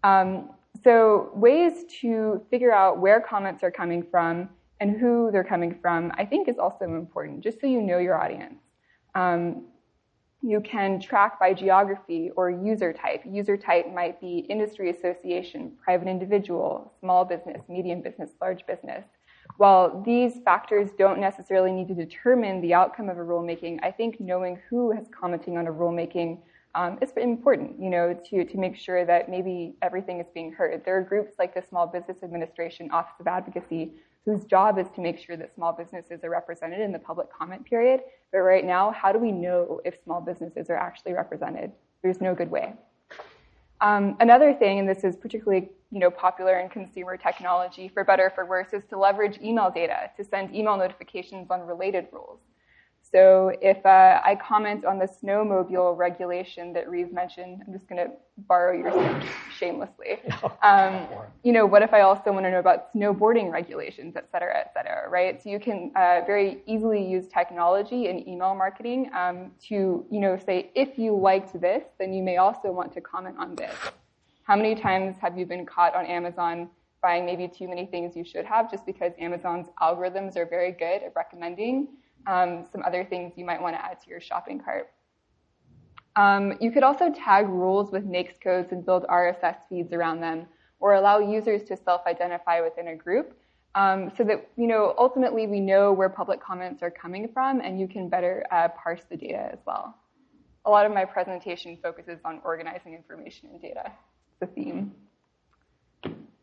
Um, 0.06 0.52
so 0.86 1.32
ways 1.34 1.84
to 2.00 2.42
figure 2.50 2.72
out 2.72 3.00
where 3.00 3.20
comments 3.20 3.62
are 3.62 3.72
coming 3.72 4.02
from 4.10 4.48
and 4.80 4.98
who 4.98 5.30
they're 5.34 5.44
coming 5.44 5.78
from, 5.82 6.14
I 6.18 6.24
think 6.24 6.48
is 6.48 6.58
also 6.58 6.86
important, 6.86 7.42
just 7.42 7.60
so 7.60 7.68
you 7.68 7.82
know 7.82 7.98
your 7.98 8.22
audience. 8.22 8.62
Um, 9.16 9.66
you 10.42 10.62
can 10.62 11.02
track 11.02 11.38
by 11.38 11.54
geography 11.54 12.32
or 12.38 12.50
user 12.50 12.94
type. 12.94 13.24
User 13.30 13.58
type 13.58 13.94
might 13.94 14.22
be 14.22 14.46
industry 14.50 14.90
association, 14.90 15.74
private 15.84 16.08
individual, 16.08 16.94
small 17.02 17.26
business, 17.26 17.62
medium 17.68 18.02
business, 18.02 18.30
large 18.40 18.66
business. 18.66 19.04
While 19.60 20.02
these 20.06 20.40
factors 20.46 20.92
don't 20.98 21.20
necessarily 21.20 21.74
need 21.74 21.90
to 21.90 21.94
determine 21.94 22.62
the 22.62 22.74
outcome 22.74 23.10
of 23.10 23.18
a 23.18 23.20
rulemaking, 23.20 23.80
I 23.84 23.92
think 23.92 24.18
knowing 24.22 24.58
who 24.70 24.94
is 24.94 25.06
commenting 25.12 25.58
on 25.58 25.68
a 25.68 25.70
rulemaking 25.70 26.40
um, 26.76 26.98
is 27.02 27.12
important, 27.18 27.78
you 27.78 27.90
know, 27.90 28.18
to, 28.30 28.46
to 28.46 28.58
make 28.58 28.78
sure 28.78 29.04
that 29.04 29.28
maybe 29.28 29.76
everything 29.82 30.22
is 30.22 30.28
being 30.34 30.54
heard. 30.54 30.82
There 30.86 30.98
are 30.98 31.02
groups 31.02 31.34
like 31.38 31.54
the 31.54 31.62
Small 31.68 31.88
Business 31.88 32.24
Administration 32.24 32.90
Office 32.92 33.16
of 33.20 33.28
Advocacy 33.28 33.92
whose 34.24 34.46
job 34.46 34.80
is 34.80 34.88
to 34.96 35.02
make 35.02 35.20
sure 35.20 35.36
that 35.36 35.54
small 35.54 35.74
businesses 35.74 36.24
are 36.24 36.30
represented 36.30 36.80
in 36.80 36.94
the 36.94 37.00
public 37.00 37.28
comment 37.30 37.66
period. 37.66 38.00
But 38.32 38.38
right 38.40 38.64
now, 38.64 38.92
how 38.92 39.12
do 39.12 39.20
we 39.20 39.34
know 39.34 39.82
if 39.84 40.02
small 40.06 40.22
businesses 40.22 40.70
are 40.70 40.78
actually 40.78 41.12
represented? 41.12 41.74
There's 42.02 42.22
no 42.22 42.34
good 42.34 42.50
way. 42.50 42.76
Um, 43.82 44.18
another 44.20 44.54
thing, 44.54 44.80
and 44.80 44.90
this 44.90 45.04
is 45.04 45.16
particularly 45.16 45.70
you 45.92 46.00
know, 46.00 46.12
popular 46.12 46.60
in 46.60 46.70
consumer 46.70 47.18
technology, 47.18 47.88
for 47.88 48.04
better 48.04 48.28
or 48.28 48.30
for 48.30 48.46
worse, 48.46 48.74
is 48.74 48.84
to 48.86 48.98
leverage 48.98 49.40
email 49.42 49.72
data 49.72 50.12
to 50.18 50.24
send 50.24 50.54
email 50.54 50.78
notifications 50.78 51.50
on 51.50 51.62
related 51.62 52.08
rules. 52.12 52.40
So 53.12 53.52
if 53.60 53.84
uh, 53.86 54.22
I 54.24 54.36
comment 54.36 54.86
on 54.86 55.00
the 55.00 55.08
snowmobile 55.08 55.98
regulation 55.98 56.74
that 56.74 56.88
Reeve 56.88 57.12
mentioned, 57.12 57.64
I'm 57.66 57.74
just 57.74 57.88
going 57.90 58.06
to 58.06 58.12
borrow 58.38 58.78
your 58.78 59.22
shamelessly. 59.58 60.20
Um, 60.62 61.08
you 61.44 61.54
know, 61.54 61.66
what 61.66 61.82
if 61.82 61.94
I 61.94 62.02
also 62.02 62.32
want 62.34 62.46
to 62.46 62.52
know 62.52 62.60
about 62.60 62.94
snowboarding 62.94 63.52
regulations, 63.52 64.16
et 64.18 64.28
cetera, 64.32 64.58
et 64.58 64.72
cetera, 64.74 65.10
right? 65.10 65.42
So 65.42 65.50
you 65.50 65.60
can 65.60 65.92
uh, 65.96 66.22
very 66.26 66.62
easily 66.66 67.04
use 67.04 67.28
technology 67.28 68.08
and 68.08 68.28
email 68.28 68.54
marketing 68.56 69.10
um, 69.16 69.52
to, 69.70 70.06
you 70.12 70.20
know, 70.20 70.38
say 70.38 70.70
if 70.76 71.00
you 71.00 71.16
liked 71.16 71.60
this, 71.60 71.84
then 71.98 72.14
you 72.14 72.22
may 72.22 72.38
also 72.38 72.72
want 72.72 72.94
to 72.94 73.02
comment 73.02 73.38
on 73.40 73.56
this. 73.56 73.74
How 74.44 74.56
many 74.56 74.76
times 74.76 75.16
have 75.22 75.38
you 75.38 75.46
been 75.46 75.66
caught 75.66 75.96
on 75.96 76.06
Amazon 76.06 76.70
buying 77.02 77.26
maybe 77.26 77.48
too 77.48 77.68
many 77.68 77.86
things 77.86 78.16
you 78.16 78.26
should 78.26 78.46
have 78.46 78.70
just 78.70 78.86
because 78.86 79.14
Amazon's 79.20 79.68
algorithms 79.82 80.36
are 80.36 80.46
very 80.46 80.72
good 80.72 81.04
at 81.04 81.14
recommending 81.16 81.88
um, 82.30 82.66
some 82.72 82.84
other 82.86 83.04
things 83.04 83.34
you 83.36 83.44
might 83.44 83.62
want 83.62 83.76
to 83.76 83.84
add 83.84 84.00
to 84.04 84.10
your 84.10 84.22
shopping 84.22 84.60
cart. 84.60 84.92
Um, 86.16 86.54
you 86.62 86.72
could 86.72 86.84
also 86.84 87.12
tag 87.12 87.48
rules 87.48 87.92
with 87.92 88.06
NAICS 88.06 88.40
codes 88.42 88.72
and 88.72 88.86
build 88.86 89.06
RSS 89.08 89.56
feeds 89.68 89.94
around 89.94 90.22
them, 90.22 90.46
or 90.80 90.94
allow 90.94 91.20
users 91.20 91.64
to 91.64 91.76
self-identify 91.76 92.62
within 92.62 92.90
a 92.90 92.96
group, 92.96 93.38
um, 93.76 94.12
so 94.16 94.24
that 94.24 94.50
you 94.58 94.68
know 94.68 94.94
ultimately 94.98 95.48
we 95.48 95.60
know 95.60 95.92
where 95.92 96.10
public 96.10 96.42
comments 96.42 96.84
are 96.84 96.92
coming 96.92 97.30
from, 97.34 97.62
and 97.62 97.80
you 97.80 97.88
can 97.88 98.10
better 98.10 98.46
uh, 98.52 98.68
parse 98.70 99.02
the 99.10 99.18
data 99.18 99.50
as 99.52 99.60
well. 99.66 99.98
A 100.66 100.70
lot 100.70 100.86
of 100.86 100.92
my 100.92 101.06
presentation 101.06 101.78
focuses 101.82 102.20
on 102.26 102.42
organizing 102.44 102.94
information 102.94 103.50
and 103.52 103.62
data. 103.62 103.92
The 104.40 104.48
theme. 104.48 104.94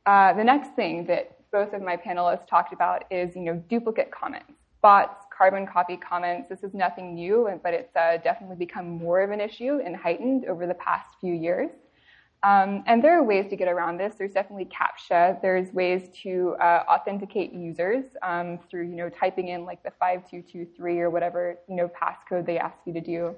Uh, 0.04 0.32
the 0.34 0.44
next 0.44 0.74
thing 0.74 1.06
that 1.06 1.36
both 1.52 1.72
of 1.72 1.82
my 1.82 1.96
panelists 1.96 2.46
talked 2.46 2.72
about 2.72 3.04
is 3.10 3.36
you 3.36 3.42
know 3.42 3.62
duplicate 3.68 4.10
comments, 4.10 4.52
bots, 4.80 5.25
carbon 5.36 5.66
copy 5.66 5.96
comments. 5.96 6.48
This 6.48 6.62
is 6.62 6.74
nothing 6.74 7.14
new, 7.14 7.48
but 7.62 7.74
it's 7.74 7.94
uh, 7.96 8.18
definitely 8.22 8.56
become 8.56 8.88
more 8.88 9.20
of 9.20 9.30
an 9.30 9.40
issue 9.40 9.80
and 9.84 9.96
heightened 9.96 10.46
over 10.46 10.66
the 10.66 10.74
past 10.74 11.16
few 11.20 11.34
years. 11.34 11.70
Um, 12.42 12.84
and 12.86 13.02
there 13.02 13.18
are 13.18 13.22
ways 13.22 13.48
to 13.48 13.56
get 13.56 13.66
around 13.66 13.96
this. 13.96 14.14
There's 14.16 14.32
definitely 14.32 14.66
CAPTCHA. 14.66 15.42
There's 15.42 15.72
ways 15.72 16.08
to 16.22 16.54
uh, 16.60 16.84
authenticate 16.88 17.52
users 17.52 18.04
um, 18.22 18.58
through, 18.70 18.84
you 18.84 18.94
know, 18.94 19.08
typing 19.08 19.48
in 19.48 19.64
like 19.64 19.82
the 19.82 19.90
5223 19.98 21.00
or 21.00 21.10
whatever, 21.10 21.56
you 21.68 21.74
know, 21.74 21.88
passcode 21.88 22.46
they 22.46 22.58
ask 22.58 22.76
you 22.84 22.92
to 22.92 23.00
do. 23.00 23.34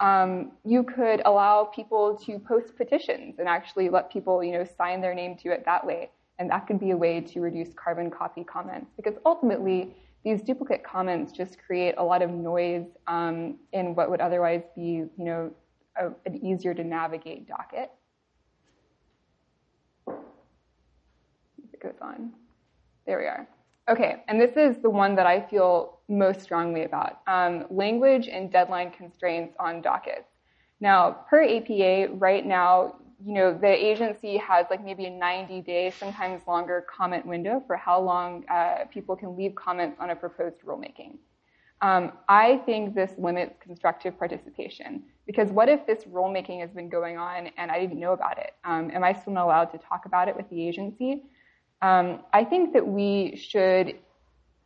Um, 0.00 0.52
you 0.64 0.82
could 0.82 1.22
allow 1.24 1.64
people 1.64 2.16
to 2.26 2.38
post 2.40 2.76
petitions 2.76 3.38
and 3.38 3.46
actually 3.46 3.88
let 3.88 4.10
people, 4.10 4.42
you 4.42 4.52
know, 4.52 4.66
sign 4.76 5.00
their 5.00 5.14
name 5.14 5.36
to 5.38 5.52
it 5.52 5.64
that 5.66 5.86
way. 5.86 6.10
And 6.38 6.50
that 6.50 6.66
could 6.66 6.80
be 6.80 6.90
a 6.90 6.96
way 6.96 7.20
to 7.20 7.40
reduce 7.40 7.72
carbon 7.74 8.10
copy 8.10 8.42
comments 8.42 8.90
because 8.96 9.14
ultimately 9.24 9.94
these 10.24 10.40
duplicate 10.42 10.82
comments 10.82 11.32
just 11.32 11.58
create 11.58 11.94
a 11.98 12.02
lot 12.02 12.22
of 12.22 12.30
noise 12.30 12.86
um, 13.06 13.58
in 13.72 13.94
what 13.94 14.10
would 14.10 14.20
otherwise 14.20 14.62
be, 14.74 14.82
you 14.82 15.10
know, 15.18 15.50
a, 15.96 16.06
an 16.26 16.44
easier 16.44 16.72
to 16.74 16.82
navigate 16.82 17.46
docket. 17.46 17.90
If 20.08 20.14
It 21.74 21.80
goes 21.80 21.98
on. 22.00 22.32
There 23.06 23.18
we 23.18 23.26
are. 23.26 23.46
Okay, 23.88 24.24
and 24.28 24.40
this 24.40 24.56
is 24.56 24.80
the 24.80 24.88
one 24.88 25.14
that 25.14 25.26
I 25.26 25.42
feel 25.42 26.00
most 26.08 26.40
strongly 26.40 26.84
about. 26.84 27.20
Um, 27.26 27.66
language 27.68 28.28
and 28.28 28.50
deadline 28.50 28.90
constraints 28.92 29.54
on 29.60 29.82
dockets. 29.82 30.30
Now, 30.80 31.18
per 31.28 31.44
APA, 31.44 32.14
right 32.14 32.46
now, 32.46 32.96
you 33.24 33.32
know, 33.32 33.56
the 33.56 33.68
agency 33.68 34.36
has 34.36 34.66
like 34.70 34.84
maybe 34.84 35.06
a 35.06 35.10
90 35.10 35.62
day, 35.62 35.90
sometimes 35.90 36.42
longer 36.46 36.84
comment 36.94 37.24
window 37.24 37.62
for 37.66 37.76
how 37.76 38.00
long 38.00 38.44
uh, 38.48 38.84
people 38.92 39.16
can 39.16 39.36
leave 39.36 39.54
comments 39.54 39.96
on 39.98 40.10
a 40.10 40.16
proposed 40.16 40.60
rulemaking. 40.62 41.16
Um, 41.80 42.12
I 42.28 42.58
think 42.66 42.94
this 42.94 43.12
limits 43.18 43.56
constructive 43.60 44.18
participation 44.18 45.02
because 45.26 45.50
what 45.50 45.68
if 45.68 45.86
this 45.86 46.04
rulemaking 46.04 46.60
has 46.60 46.70
been 46.70 46.88
going 46.88 47.16
on 47.16 47.48
and 47.56 47.70
I 47.70 47.80
didn't 47.80 47.98
know 47.98 48.12
about 48.12 48.38
it? 48.38 48.54
Um, 48.64 48.90
am 48.90 49.02
I 49.02 49.12
still 49.12 49.32
not 49.32 49.44
allowed 49.44 49.72
to 49.72 49.78
talk 49.78 50.06
about 50.06 50.28
it 50.28 50.36
with 50.36 50.48
the 50.50 50.66
agency? 50.66 51.22
Um, 51.82 52.20
I 52.32 52.44
think 52.44 52.72
that 52.74 52.86
we 52.86 53.36
should 53.36 53.96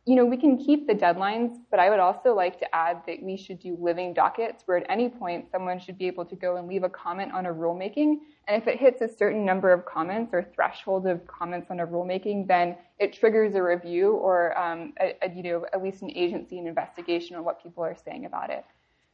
you 0.09 0.15
know, 0.15 0.25
we 0.25 0.37
can 0.37 0.57
keep 0.57 0.87
the 0.87 0.95
deadlines, 0.95 1.59
but 1.69 1.79
I 1.79 1.91
would 1.91 1.99
also 1.99 2.33
like 2.33 2.57
to 2.61 2.75
add 2.75 3.03
that 3.05 3.21
we 3.21 3.37
should 3.37 3.59
do 3.59 3.77
living 3.79 4.11
dockets 4.11 4.63
where 4.65 4.77
at 4.77 4.85
any 4.89 5.07
point 5.07 5.45
someone 5.51 5.79
should 5.79 5.99
be 5.99 6.07
able 6.07 6.25
to 6.25 6.35
go 6.35 6.55
and 6.55 6.67
leave 6.67 6.81
a 6.81 6.89
comment 6.89 7.31
on 7.31 7.45
a 7.45 7.53
rulemaking. 7.53 8.15
And 8.47 8.59
if 8.59 8.67
it 8.67 8.79
hits 8.79 9.01
a 9.01 9.07
certain 9.07 9.45
number 9.45 9.71
of 9.71 9.85
comments 9.85 10.33
or 10.33 10.47
threshold 10.55 11.05
of 11.05 11.27
comments 11.27 11.67
on 11.69 11.79
a 11.79 11.85
rulemaking, 11.85 12.47
then 12.47 12.75
it 12.97 13.13
triggers 13.13 13.53
a 13.53 13.61
review 13.61 14.13
or, 14.13 14.57
um, 14.57 14.93
a, 14.99 15.15
a, 15.21 15.29
you 15.29 15.43
know, 15.43 15.67
at 15.73 15.83
least 15.83 16.01
an 16.01 16.09
agency 16.15 16.57
investigation 16.57 17.35
on 17.35 17.43
what 17.43 17.61
people 17.61 17.83
are 17.83 17.95
saying 18.03 18.25
about 18.25 18.49
it. 18.49 18.65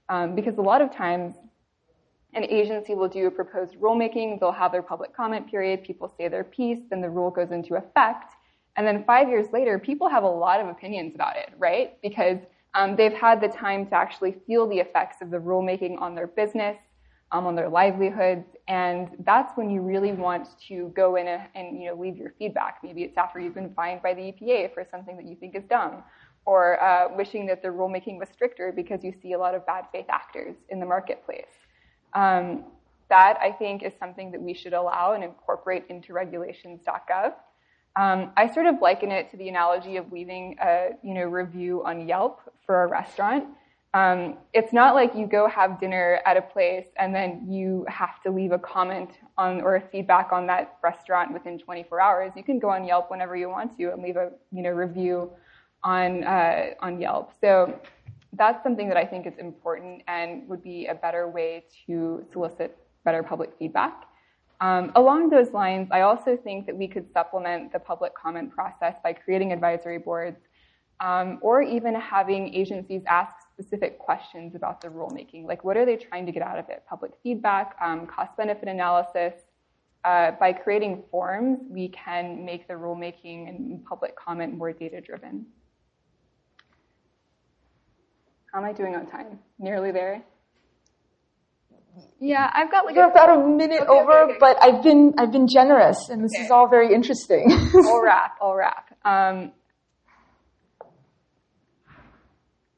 Um, 0.07 0.33
because 0.33 0.57
a 0.57 0.61
lot 0.61 0.81
of 0.81 0.95
times 0.95 1.35
an 2.35 2.45
agency 2.45 2.95
will 2.95 3.09
do 3.09 3.27
a 3.27 3.31
proposed 3.31 3.75
rulemaking, 3.81 4.39
they'll 4.39 4.53
have 4.53 4.71
their 4.71 4.81
public 4.81 5.13
comment 5.13 5.51
period, 5.51 5.83
people 5.83 6.13
say 6.17 6.29
their 6.29 6.45
piece, 6.45 6.79
then 6.89 7.01
the 7.01 7.09
rule 7.09 7.31
goes 7.31 7.51
into 7.51 7.75
effect. 7.75 8.34
And 8.77 8.85
then 8.85 9.03
five 9.05 9.29
years 9.29 9.47
later, 9.53 9.79
people 9.79 10.09
have 10.09 10.23
a 10.23 10.29
lot 10.29 10.59
of 10.59 10.67
opinions 10.67 11.15
about 11.15 11.37
it, 11.37 11.53
right? 11.57 11.99
Because 12.01 12.39
um, 12.73 12.95
they've 12.95 13.13
had 13.13 13.39
the 13.39 13.47
time 13.47 13.85
to 13.87 13.95
actually 13.95 14.35
feel 14.45 14.67
the 14.67 14.79
effects 14.79 15.21
of 15.21 15.31
the 15.31 15.37
rulemaking 15.37 15.99
on 16.01 16.13
their 16.13 16.27
business, 16.27 16.77
um, 17.31 17.47
on 17.47 17.55
their 17.55 17.69
livelihoods, 17.69 18.45
and 18.67 19.09
that's 19.19 19.55
when 19.55 19.69
you 19.69 19.81
really 19.81 20.11
want 20.11 20.47
to 20.67 20.91
go 20.95 21.15
in 21.15 21.27
and, 21.27 21.81
you 21.81 21.87
know 21.87 21.95
leave 21.95 22.17
your 22.17 22.33
feedback. 22.37 22.79
Maybe 22.83 23.03
it's 23.03 23.17
after 23.17 23.39
you've 23.39 23.55
been 23.55 23.73
fined 23.73 24.01
by 24.01 24.13
the 24.13 24.21
EPA 24.21 24.73
for 24.73 24.85
something 24.91 25.15
that 25.15 25.25
you 25.25 25.35
think 25.35 25.55
is 25.55 25.63
dumb, 25.69 26.03
or 26.45 26.81
uh, 26.83 27.15
wishing 27.15 27.45
that 27.47 27.61
the 27.61 27.69
rulemaking 27.69 28.19
was 28.19 28.29
stricter 28.29 28.71
because 28.71 29.03
you 29.03 29.13
see 29.21 29.33
a 29.33 29.37
lot 29.37 29.55
of 29.55 29.65
bad 29.65 29.85
faith 29.91 30.05
actors 30.09 30.55
in 30.69 30.79
the 30.79 30.85
marketplace. 30.85 31.45
Um, 32.13 32.65
that 33.09 33.37
I 33.41 33.51
think 33.51 33.83
is 33.83 33.93
something 33.99 34.31
that 34.31 34.41
we 34.41 34.53
should 34.53 34.73
allow 34.73 35.13
and 35.13 35.23
incorporate 35.23 35.85
into 35.89 36.13
regulations.gov. 36.13 37.33
Um, 37.95 38.31
I 38.35 38.51
sort 38.51 38.65
of 38.65 38.81
liken 38.81 39.11
it 39.11 39.29
to 39.31 39.37
the 39.37 39.47
analogy 39.47 39.97
of 39.97 40.11
leaving 40.11 40.57
a 40.61 40.89
you 41.01 41.13
know 41.13 41.23
review 41.23 41.83
on 41.85 42.07
Yelp 42.07 42.41
for 42.65 42.83
a 42.83 42.87
restaurant. 42.87 43.45
Um, 43.93 44.37
it's 44.53 44.73
not 44.73 44.93
like 44.93 45.15
you 45.15 45.25
go 45.25 45.47
have 45.47 45.79
dinner 45.79 46.19
at 46.25 46.35
a 46.35 46.41
place 46.41 46.87
and 46.97 47.15
then 47.15 47.47
you 47.49 47.85
have 47.87 48.21
to 48.23 48.29
leave 48.29 48.51
a 48.51 48.59
comment 48.59 49.11
on 49.37 49.61
or 49.61 49.77
a 49.77 49.81
feedback 49.81 50.33
on 50.33 50.45
that 50.47 50.77
restaurant 50.83 51.31
within 51.31 51.57
24 51.57 52.01
hours. 52.01 52.33
You 52.35 52.43
can 52.43 52.59
go 52.59 52.69
on 52.69 52.83
Yelp 52.83 53.09
whenever 53.09 53.37
you 53.37 53.47
want 53.47 53.77
to 53.77 53.93
and 53.93 54.03
leave 54.03 54.17
a 54.17 54.31
you 54.51 54.61
know 54.61 54.71
review 54.71 55.31
on 55.83 56.25
uh, 56.25 56.71
on 56.81 56.99
Yelp. 56.99 57.31
So 57.39 57.79
that's 58.33 58.61
something 58.63 58.89
that 58.89 58.97
I 58.97 59.05
think 59.05 59.25
is 59.25 59.37
important 59.37 60.01
and 60.09 60.47
would 60.49 60.61
be 60.61 60.87
a 60.87 60.95
better 60.95 61.29
way 61.29 61.63
to 61.87 62.25
solicit 62.33 62.77
better 63.05 63.23
public 63.23 63.51
feedback. 63.57 64.07
Um, 64.61 64.91
along 64.95 65.29
those 65.29 65.51
lines, 65.51 65.89
I 65.91 66.01
also 66.01 66.37
think 66.37 66.65
that 66.65 66.75
we 66.75 66.87
could 66.87 67.11
supplement 67.11 67.73
the 67.73 67.79
public 67.79 68.15
comment 68.15 68.51
process 68.51 68.95
by 69.03 69.13
creating 69.13 69.51
advisory 69.51 69.99
boards 69.99 70.37
um, 71.01 71.39
or 71.41 71.61
even 71.61 71.93
having 71.95 72.53
agencies 72.53 73.01
ask 73.07 73.35
specific 73.51 73.99
questions 73.99 74.55
about 74.55 74.81
the 74.81 74.87
rulemaking. 74.87 75.45
Like, 75.45 75.63
what 75.63 75.75
are 75.77 75.85
they 75.85 75.97
trying 75.97 76.25
to 76.25 76.31
get 76.31 76.41
out 76.41 76.57
of 76.57 76.69
it? 76.69 76.83
Public 76.87 77.11
feedback, 77.21 77.75
um, 77.81 78.07
cost 78.07 78.35
benefit 78.37 78.69
analysis. 78.69 79.33
Uh, 80.05 80.31
by 80.39 80.53
creating 80.53 81.03
forms, 81.09 81.59
we 81.67 81.89
can 81.89 82.45
make 82.45 82.67
the 82.67 82.73
rulemaking 82.73 83.49
and 83.49 83.83
public 83.85 84.15
comment 84.15 84.55
more 84.55 84.71
data 84.71 85.01
driven. 85.01 85.45
How 88.53 88.59
am 88.59 88.65
I 88.65 88.71
doing 88.71 88.95
on 88.95 89.07
time? 89.07 89.39
Nearly 89.59 89.91
there? 89.91 90.23
Yeah, 92.19 92.49
I've 92.53 92.71
got 92.71 92.85
like 92.85 92.95
We're 92.95 93.09
about 93.09 93.37
a 93.37 93.47
minute 93.47 93.81
okay, 93.81 93.89
over, 93.89 94.11
okay, 94.11 94.31
okay. 94.31 94.37
but 94.39 94.57
I've 94.61 94.83
been 94.83 95.13
I've 95.17 95.31
been 95.31 95.47
generous, 95.47 96.09
and 96.09 96.23
this 96.23 96.33
is 96.39 96.49
all 96.51 96.67
very 96.67 96.93
interesting. 96.93 97.51
I'll 97.73 98.01
wrap. 98.01 98.37
I'll 98.41 98.55
wrap. 98.55 98.95
Um, 99.03 99.51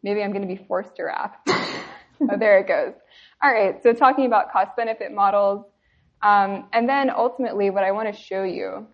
maybe 0.03 0.21
I'm 0.21 0.31
going 0.31 0.47
to 0.47 0.53
be 0.53 0.63
forced 0.67 0.95
to 0.97 1.03
wrap. 1.03 1.41
oh, 1.47 2.37
there 2.37 2.59
it 2.59 2.67
goes. 2.67 2.93
All 3.41 3.51
right. 3.51 3.81
So 3.83 3.93
talking 3.93 4.25
about 4.25 4.51
cost 4.51 4.75
benefit 4.75 5.11
models, 5.11 5.65
um, 6.21 6.67
and 6.73 6.89
then 6.89 7.09
ultimately, 7.09 7.69
what 7.69 7.83
I 7.83 7.91
want 7.91 8.13
to 8.13 8.19
show 8.19 8.43
you 8.43 8.87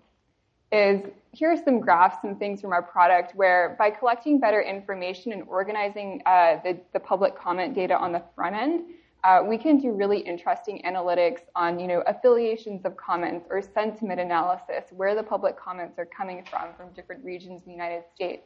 is 0.72 1.02
here 1.32 1.52
are 1.52 1.58
some 1.64 1.80
graphs, 1.80 2.18
some 2.22 2.36
things 2.36 2.62
from 2.62 2.74
our 2.74 2.82
product 2.82 3.34
where 3.36 3.76
by 3.80 3.90
collecting 3.90 4.40
better 4.40 4.62
information 4.62 5.32
and 5.32 5.44
organizing 5.48 6.22
uh, 6.26 6.58
the, 6.64 6.80
the 6.94 7.00
public 7.00 7.38
comment 7.38 7.76
data 7.76 7.96
on 7.96 8.12
the 8.12 8.24
front 8.36 8.56
end, 8.56 8.82
uh, 9.24 9.42
we 9.46 9.58
can 9.58 9.78
do 9.80 9.92
really 9.94 10.20
interesting 10.20 10.82
analytics 10.86 11.42
on, 11.56 11.80
you 11.80 11.88
know, 11.88 12.04
affiliations 12.08 12.84
of 12.84 12.98
comments 12.98 13.48
or 13.50 13.62
sentiment 13.62 14.20
analysis, 14.20 14.84
where 14.92 15.16
the 15.16 15.24
public 15.24 15.58
comments 15.58 15.98
are 15.98 16.06
coming 16.06 16.44
from 16.50 16.74
from 16.76 16.90
different 16.94 17.24
regions 17.24 17.62
in 17.66 17.72
the 17.72 17.72
United 17.72 18.04
States. 18.14 18.44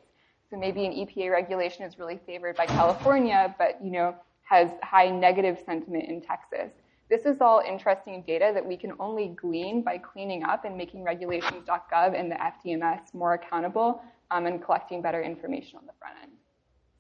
So 0.50 0.58
maybe 0.58 0.86
an 0.86 0.94
EPA 0.94 1.32
regulation 1.32 1.84
is 1.84 1.98
really 1.98 2.20
favored 2.26 2.56
by 2.56 2.68
California, 2.68 3.56
but 3.58 3.84
you 3.84 3.92
know 3.92 4.16
has 4.44 4.70
high 4.82 5.10
negative 5.10 5.58
sentiment 5.66 6.06
in 6.08 6.22
Texas. 6.22 6.72
This 7.10 7.26
is 7.26 7.42
all 7.42 7.62
interesting 7.68 8.24
data 8.26 8.52
that 8.54 8.66
we 8.66 8.78
can 8.78 8.94
only 9.00 9.30
glean 9.30 9.82
by 9.82 9.98
cleaning 9.98 10.44
up 10.44 10.64
and 10.64 10.78
making 10.78 11.04
regulations.gov 11.04 12.20
and 12.20 12.32
the 12.32 12.36
FDMS 12.36 13.14
more 13.14 13.34
accountable 13.34 14.02
um, 14.32 14.46
and 14.46 14.64
collecting 14.64 15.02
better 15.02 15.22
information 15.22 15.78
on 15.78 15.86
the 15.86 15.94
front 16.00 16.16
end. 16.22 16.32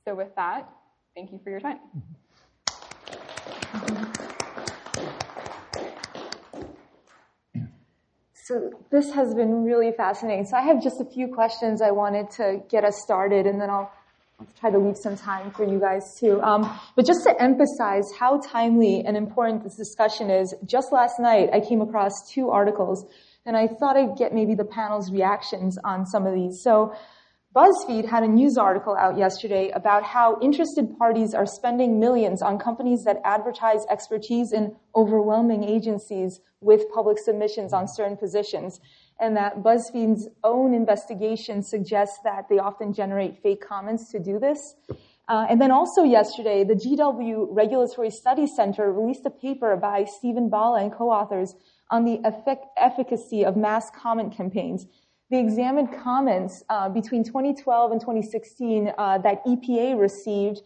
So 0.05 0.15
with 0.15 0.33
that, 0.35 0.69
thank 1.15 1.31
you 1.31 1.39
for 1.43 1.49
your 1.49 1.59
time. 1.59 1.79
So 8.47 8.71
this 8.91 9.11
has 9.11 9.33
been 9.33 9.65
really 9.65 9.91
fascinating. 9.91 10.45
So 10.45 10.55
I 10.55 10.61
have 10.61 10.81
just 10.81 11.01
a 11.01 11.05
few 11.05 11.27
questions 11.27 11.81
I 11.81 11.91
wanted 11.91 12.31
to 12.37 12.61
get 12.69 12.85
us 12.85 13.01
started, 13.03 13.45
and 13.45 13.59
then 13.59 13.69
I'll, 13.69 13.91
try 14.59 14.69
to 14.69 14.77
leave 14.77 14.95
some 14.95 15.17
time 15.17 15.49
for 15.49 15.65
you 15.65 15.79
guys 15.79 16.15
too. 16.19 16.39
Um, 16.43 16.79
but 16.95 17.05
just 17.05 17.23
to 17.23 17.41
emphasize 17.41 18.05
how 18.19 18.39
timely 18.39 19.03
and 19.03 19.17
important 19.17 19.63
this 19.63 19.75
discussion 19.75 20.29
is, 20.29 20.53
just 20.63 20.93
last 20.93 21.19
night 21.19 21.49
I 21.51 21.59
came 21.59 21.81
across 21.81 22.13
two 22.29 22.49
articles, 22.49 23.05
and 23.47 23.57
I 23.57 23.67
thought 23.67 23.97
I'd 23.97 24.15
get 24.15 24.33
maybe 24.33 24.53
the 24.53 24.63
panel's 24.63 25.11
reactions 25.11 25.77
on 25.83 26.05
some 26.05 26.25
of 26.25 26.33
these. 26.33 26.61
So 26.61 26.95
BuzzFeed 27.57 28.05
had 28.07 28.21
a 28.21 28.27
news 28.27 28.55
article 28.55 28.95
out 28.95 29.17
yesterday 29.17 29.71
about 29.71 30.03
how 30.03 30.37
interested 30.43 30.95
parties 30.99 31.33
are 31.33 31.47
spending 31.47 31.99
millions 31.99 32.43
on 32.43 32.59
companies 32.59 33.03
that 33.05 33.19
advertise 33.25 33.83
expertise 33.89 34.53
in 34.53 34.75
overwhelming 34.95 35.63
agencies 35.63 36.39
with 36.61 36.83
public 36.93 37.17
submissions 37.17 37.73
on 37.73 37.87
certain 37.87 38.15
positions. 38.15 38.79
And 39.19 39.35
that 39.37 39.63
BuzzFeed's 39.63 40.29
own 40.43 40.75
investigation 40.75 41.63
suggests 41.63 42.19
that 42.23 42.47
they 42.47 42.59
often 42.59 42.93
generate 42.93 43.41
fake 43.41 43.67
comments 43.67 44.11
to 44.11 44.19
do 44.19 44.37
this. 44.37 44.59
Uh, 45.27 45.47
and 45.49 45.59
then 45.59 45.71
also 45.71 46.03
yesterday, 46.03 46.63
the 46.63 46.75
GW 46.75 47.47
Regulatory 47.49 48.11
Studies 48.11 48.51
Center 48.55 48.93
released 48.93 49.25
a 49.25 49.31
paper 49.31 49.75
by 49.75 50.05
Steven 50.19 50.47
Balla 50.47 50.83
and 50.83 50.93
co-authors 50.93 51.55
on 51.89 52.05
the 52.05 52.19
effect- 52.23 52.67
efficacy 52.77 53.43
of 53.43 53.57
mass 53.57 53.89
comment 53.89 54.37
campaigns. 54.37 54.85
They 55.29 55.39
examined 55.39 55.89
comments 56.01 56.63
uh, 56.69 56.89
between 56.89 57.23
2012 57.23 57.91
and 57.91 57.99
2016 57.99 58.93
uh, 58.97 59.17
that 59.19 59.45
EPA 59.45 59.99
received, 59.99 60.61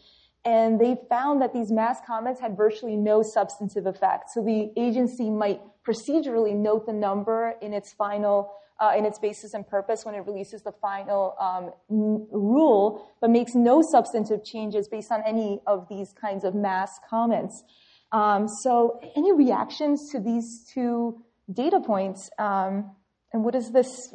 and 0.46 0.80
they 0.80 0.98
found 1.10 1.42
that 1.42 1.54
these 1.54 1.72
mass 1.72 2.00
comments 2.06 2.40
had 2.40 2.56
virtually 2.56 2.96
no 2.96 3.24
substantive 3.24 3.88
effect. 3.88 4.30
So 4.34 4.44
the 4.44 4.72
agency 4.78 5.30
might 5.30 5.62
procedurally 5.88 6.56
note 6.56 6.86
the 6.86 6.94
number 6.94 7.56
in 7.62 7.74
its 7.74 7.94
final, 7.94 8.54
uh, 8.80 8.94
in 8.96 9.06
its 9.06 9.18
basis 9.18 9.56
and 9.56 9.68
purpose 9.68 10.06
when 10.06 10.14
it 10.14 10.20
releases 10.28 10.62
the 10.62 10.72
final 10.72 11.36
um, 11.40 11.72
n- 11.90 12.28
rule, 12.32 13.08
but 13.20 13.32
makes 13.32 13.56
no 13.56 13.82
substantive 13.82 14.44
changes 14.44 14.88
based 14.88 15.12
on 15.12 15.24
any 15.26 15.60
of 15.66 15.88
these 15.90 16.14
kinds 16.14 16.44
of 16.44 16.54
mass 16.54 17.00
comments. 17.10 17.64
Um, 18.12 18.48
so, 18.48 19.00
any 19.16 19.32
reactions 19.32 20.12
to 20.12 20.20
these 20.20 20.68
two 20.72 21.24
data 21.52 21.80
points? 21.80 22.30
Um, 22.38 22.92
and 23.34 23.44
what 23.44 23.54
does 23.54 23.72
this 23.72 24.14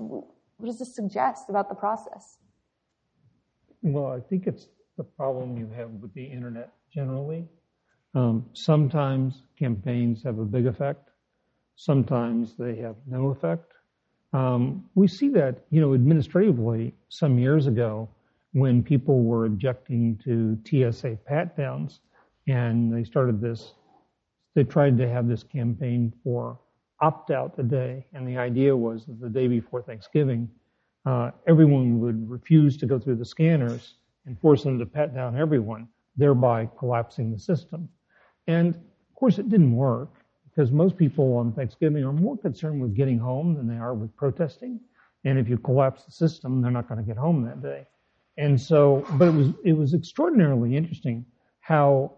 what 0.59 0.67
does 0.67 0.79
this 0.79 0.95
suggest 0.95 1.49
about 1.49 1.69
the 1.69 1.75
process? 1.75 2.39
Well, 3.83 4.07
I 4.07 4.21
think 4.21 4.47
it's 4.47 4.69
the 4.97 5.05
problem 5.05 5.57
you 5.57 5.69
have 5.77 5.91
with 5.91 6.13
the 6.15 6.25
internet 6.25 6.73
generally. 6.93 7.47
Um, 8.15 8.47
sometimes 8.55 9.43
campaigns 9.59 10.23
have 10.23 10.39
a 10.39 10.45
big 10.45 10.67
effect. 10.67 11.11
Sometimes 11.77 12.55
they 12.57 12.77
have 12.77 12.97
no 13.07 13.29
effect. 13.29 13.73
Um, 14.33 14.85
we 14.95 15.07
see 15.07 15.29
that, 15.31 15.65
you 15.71 15.81
know, 15.81 15.95
administratively 15.95 16.95
some 17.09 17.39
years 17.39 17.67
ago 17.67 18.09
when 18.53 18.83
people 18.83 19.23
were 19.23 19.45
objecting 19.45 20.19
to 20.25 20.59
TSA 20.65 21.19
pat 21.27 21.57
downs 21.57 22.01
and 22.49 22.93
they 22.93 23.05
started 23.05 23.41
this, 23.41 23.75
they 24.55 24.65
tried 24.65 24.97
to 24.97 25.09
have 25.09 25.29
this 25.29 25.43
campaign 25.43 26.13
for 26.25 26.59
opt 27.01 27.31
out 27.31 27.57
the 27.57 27.63
day. 27.63 28.07
And 28.13 28.27
the 28.27 28.39
idea 28.39 28.77
was 28.77 29.07
that 29.07 29.21
the 29.21 29.29
day 29.29 29.49
before 29.49 29.83
Thanksgiving, 29.83 30.49
uh, 31.05 31.31
everyone 31.47 32.01
would 32.01 32.29
refuse 32.29 32.77
to 32.79 32.87
go 32.87 32.99
through 32.99 33.17
the 33.17 33.25
scanners 33.25 33.95
and 34.27 34.39
force 34.41 34.65
them 34.65 34.79
to 34.79 34.87
pat 34.87 35.15
down 35.15 35.39
everyone, 35.39 35.89
thereby 36.17 36.69
collapsing 36.79 37.31
the 37.31 37.39
system. 37.39 37.89
And 38.47 38.75
of 38.75 39.15
course, 39.15 39.39
it 39.39 39.49
didn't 39.49 39.75
work 39.75 40.15
because 40.45 40.73
most 40.73 40.97
people 40.97 41.37
on 41.37 41.53
Thanksgiving 41.53 42.03
are 42.05 42.13
more 42.13 42.37
concerned 42.37 42.81
with 42.81 42.95
getting 42.95 43.19
home 43.19 43.55
than 43.55 43.69
they 43.69 43.77
are 43.77 43.95
with 43.95 44.15
protesting. 44.17 44.81
And 45.25 45.39
if 45.39 45.49
you 45.49 45.59
collapse 45.59 46.05
the 46.05 46.13
system, 46.13 46.61
they're 46.63 46.71
not 46.71 46.89
going 46.89 47.01
to 47.01 47.07
get 47.07 47.17
home 47.17 47.45
that 47.45 47.63
day. 47.63 47.87
And 48.39 48.61
so, 48.61 49.05
but 49.13 49.29
it 49.29 49.35
was 49.35 49.49
it 49.65 49.73
was 49.73 49.95
extraordinarily 49.95 50.77
interesting 50.77 51.25
how 51.61 52.13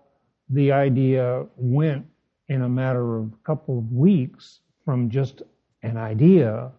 the 0.51 0.73
idea 0.73 1.47
went 1.57 2.07
in 2.49 2.63
a 2.63 2.69
matter 2.69 3.19
of 3.19 3.33
a 3.33 3.37
couple 3.45 3.79
of 3.79 3.93
weeks 3.93 4.61
from 4.89 5.11
just 5.11 5.43
an 5.83 5.99
idea 5.99 6.73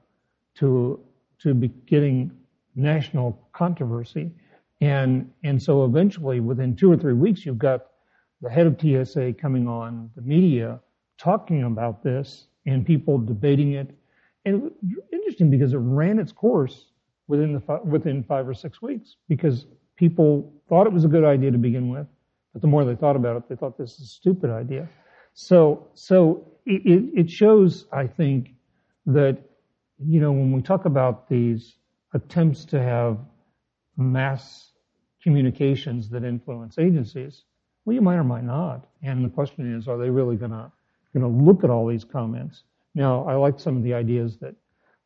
to 0.55 0.99
to 1.37 1.53
be 1.53 1.67
getting 1.85 2.31
national 2.73 3.39
controversy. 3.53 4.31
And 4.81 5.31
and 5.43 5.61
so 5.61 5.85
eventually 5.85 6.39
within 6.39 6.75
two 6.75 6.91
or 6.91 6.97
three 6.97 7.13
weeks 7.13 7.45
you've 7.45 7.59
got 7.59 7.85
the 8.41 8.49
head 8.49 8.65
of 8.65 8.81
TSA 8.81 9.33
coming 9.33 9.67
on 9.67 10.09
the 10.15 10.23
media 10.23 10.79
talking 11.19 11.65
about 11.65 12.01
this 12.01 12.47
and 12.65 12.83
people 12.83 13.19
debating 13.19 13.73
it. 13.73 13.95
And 14.43 14.71
it 14.81 15.03
interesting 15.13 15.51
because 15.51 15.73
it 15.73 15.77
ran 15.77 16.17
its 16.17 16.31
course 16.31 16.85
within 17.27 17.53
the 17.53 17.79
within 17.83 18.23
five 18.23 18.49
or 18.49 18.55
six 18.55 18.81
weeks 18.81 19.17
because 19.27 19.67
people 19.97 20.51
thought 20.67 20.87
it 20.87 20.93
was 20.93 21.05
a 21.05 21.07
good 21.15 21.25
idea 21.25 21.51
to 21.51 21.59
begin 21.59 21.89
with, 21.89 22.07
but 22.53 22.63
the 22.63 22.67
more 22.67 22.83
they 22.85 22.95
thought 22.95 23.15
about 23.15 23.37
it, 23.37 23.47
they 23.47 23.55
thought 23.55 23.77
this 23.77 23.99
is 23.99 24.05
a 24.05 24.07
stupid 24.07 24.49
idea. 24.49 24.89
So, 25.33 25.87
so 25.93 26.43
it, 26.69 27.19
it 27.21 27.29
shows, 27.31 27.85
I 27.91 28.07
think, 28.07 28.53
that 29.05 29.37
you 29.99 30.21
know 30.21 30.31
when 30.31 30.51
we 30.51 30.61
talk 30.61 30.85
about 30.85 31.27
these 31.27 31.75
attempts 32.13 32.65
to 32.65 32.81
have 32.81 33.17
mass 33.97 34.71
communications 35.21 36.09
that 36.09 36.23
influence 36.23 36.77
agencies, 36.77 37.43
well, 37.85 37.93
you 37.93 38.01
might 38.01 38.15
or 38.15 38.23
might 38.23 38.43
not. 38.43 38.87
And 39.03 39.25
the 39.25 39.29
question 39.29 39.75
is, 39.75 39.87
are 39.87 39.97
they 39.97 40.09
really 40.09 40.35
going 40.35 40.51
to 40.51 40.71
going 41.13 41.23
to 41.23 41.43
look 41.43 41.63
at 41.63 41.69
all 41.69 41.87
these 41.87 42.03
comments? 42.03 42.63
Now, 42.93 43.25
I 43.25 43.35
like 43.35 43.59
some 43.59 43.77
of 43.77 43.83
the 43.83 43.93
ideas 43.93 44.37
that 44.37 44.55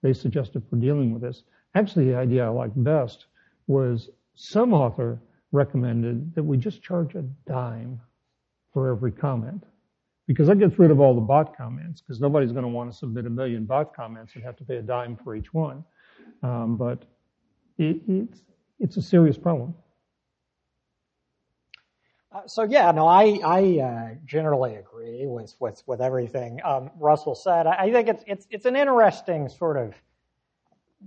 they 0.01 0.13
suggested 0.13 0.63
for 0.69 0.75
dealing 0.75 1.13
with 1.13 1.21
this. 1.21 1.43
Actually, 1.75 2.07
the 2.07 2.17
idea 2.17 2.45
I 2.45 2.49
liked 2.49 2.81
best 2.83 3.27
was 3.67 4.09
some 4.35 4.73
author 4.73 5.19
recommended 5.51 6.35
that 6.35 6.43
we 6.43 6.57
just 6.57 6.83
charge 6.83 7.15
a 7.15 7.21
dime 7.47 8.01
for 8.73 8.89
every 8.89 9.11
comment. 9.11 9.63
Because 10.27 10.47
that 10.47 10.57
gets 10.57 10.79
rid 10.79 10.89
of 10.89 10.99
all 10.99 11.15
the 11.15 11.21
bot 11.21 11.57
comments, 11.57 12.01
because 12.01 12.21
nobody's 12.21 12.51
going 12.51 12.63
to 12.63 12.69
want 12.69 12.91
to 12.91 12.97
submit 12.97 13.25
a 13.25 13.29
million 13.29 13.65
bot 13.65 13.93
comments 13.93 14.33
and 14.35 14.43
have 14.43 14.55
to 14.57 14.63
pay 14.63 14.77
a 14.77 14.81
dime 14.81 15.17
for 15.21 15.35
each 15.35 15.53
one. 15.53 15.83
Um, 16.41 16.77
but 16.77 17.03
it, 17.77 18.01
it's, 18.07 18.41
it's 18.79 18.97
a 18.97 19.01
serious 19.01 19.37
problem. 19.37 19.75
Uh, 22.33 22.47
so 22.47 22.63
yeah, 22.63 22.89
no, 22.91 23.05
I 23.05 23.39
I 23.45 23.79
uh, 23.79 24.15
generally 24.25 24.75
agree 24.75 25.25
with 25.27 25.53
with 25.59 25.83
with 25.85 26.01
everything 26.01 26.59
um, 26.63 26.89
Russell 26.99 27.35
said. 27.35 27.67
I, 27.67 27.75
I, 27.75 27.91
think 27.91 28.07
it's 28.07 28.23
it's 28.25 28.47
it's 28.49 28.65
an 28.65 28.75
interesting 28.75 29.49
sort 29.49 29.77
of 29.77 29.93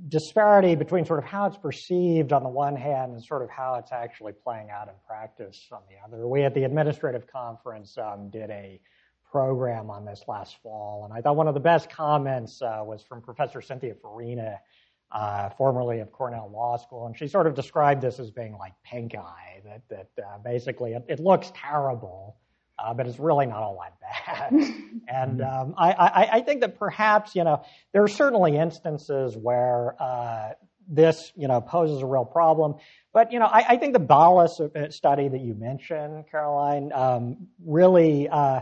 disparity 0.09 0.77
between 0.77 1.05
sort 1.05 1.19
of 1.19 1.25
how 1.25 1.47
it's 1.47 1.57
perceived 1.57 2.33
on 2.33 2.45
the 2.45 2.49
one 2.49 2.77
hand 2.77 3.13
and 3.13 3.25
sort 3.25 3.43
of 3.43 3.51
how 3.51 3.75
it's 3.75 3.91
actually 3.91 4.33
playing 4.33 4.71
out 4.71 4.87
in 4.87 4.95
practice 5.07 5.69
on 5.73 5.81
the 5.89 5.97
other. 6.07 6.29
We 6.29 6.45
at 6.45 6.55
the 6.55 6.63
administrative 6.63 7.27
conference 7.27 7.97
um, 7.99 8.31
did 8.31 8.51
a 8.51 8.81
program 9.31 9.91
on 9.91 10.05
this 10.05 10.23
last 10.29 10.57
fall, 10.63 11.05
and 11.05 11.13
I 11.13 11.21
thought 11.21 11.37
one 11.37 11.49
of 11.49 11.55
the 11.55 11.61
best 11.61 11.91
comments 11.91 12.63
uh, 12.63 12.83
was 12.85 13.03
from 13.03 13.21
Professor 13.21 13.61
Cynthia 13.61 13.95
Farina, 13.95 14.59
uh, 15.13 15.51
formerly 15.51 16.01
of 16.01 16.11
Cornell 16.13 16.51
Law 16.53 16.77
School, 16.77 17.07
and 17.07 17.17
she 17.17 17.29
sort 17.29 17.47
of 17.47 17.55
described 17.55 18.03
this 18.03 18.19
as 18.19 18.31
being 18.31 18.57
like 18.59 18.73
pink 18.85 19.15
eye, 19.15 19.61
that 19.65 19.83
that 19.89 20.25
uh, 20.25 20.39
basically 20.39 20.93
it, 20.93 21.05
it, 21.09 21.21
looks 21.21 21.53
terrible, 21.55 22.37
uh, 22.79 22.93
but 22.93 23.07
it's 23.07 23.19
really 23.19 23.47
not 23.47 23.63
all 23.63 23.81
that 23.83 24.01
bad. 24.01 24.53
and 25.09 25.43
um, 25.43 25.75
I, 25.79 25.93
I, 25.93 26.29
I, 26.37 26.41
think 26.41 26.61
that 26.61 26.79
perhaps, 26.79 27.35
you 27.35 27.45
know, 27.45 27.63
there 27.93 28.03
are 28.03 28.09
certainly 28.09 28.57
instances 28.57 29.37
where 29.37 30.01
uh, 30.01 30.53
this, 30.89 31.33
you 31.37 31.49
know, 31.49 31.61
poses 31.61 32.03
a 32.03 32.07
real 32.07 32.25
problem. 32.25 32.75
But, 33.13 33.33
you 33.33 33.39
know, 33.39 33.47
I, 33.47 33.65
I 33.71 33.77
think 33.77 33.93
the 33.93 33.99
Balla's 33.99 34.61
uh, 34.61 34.91
study 34.91 35.29
that 35.29 35.41
you 35.41 35.55
mentioned, 35.55 36.25
Caroline, 36.31 36.93
um, 36.93 37.49
really 37.65 38.29
uh, 38.29 38.61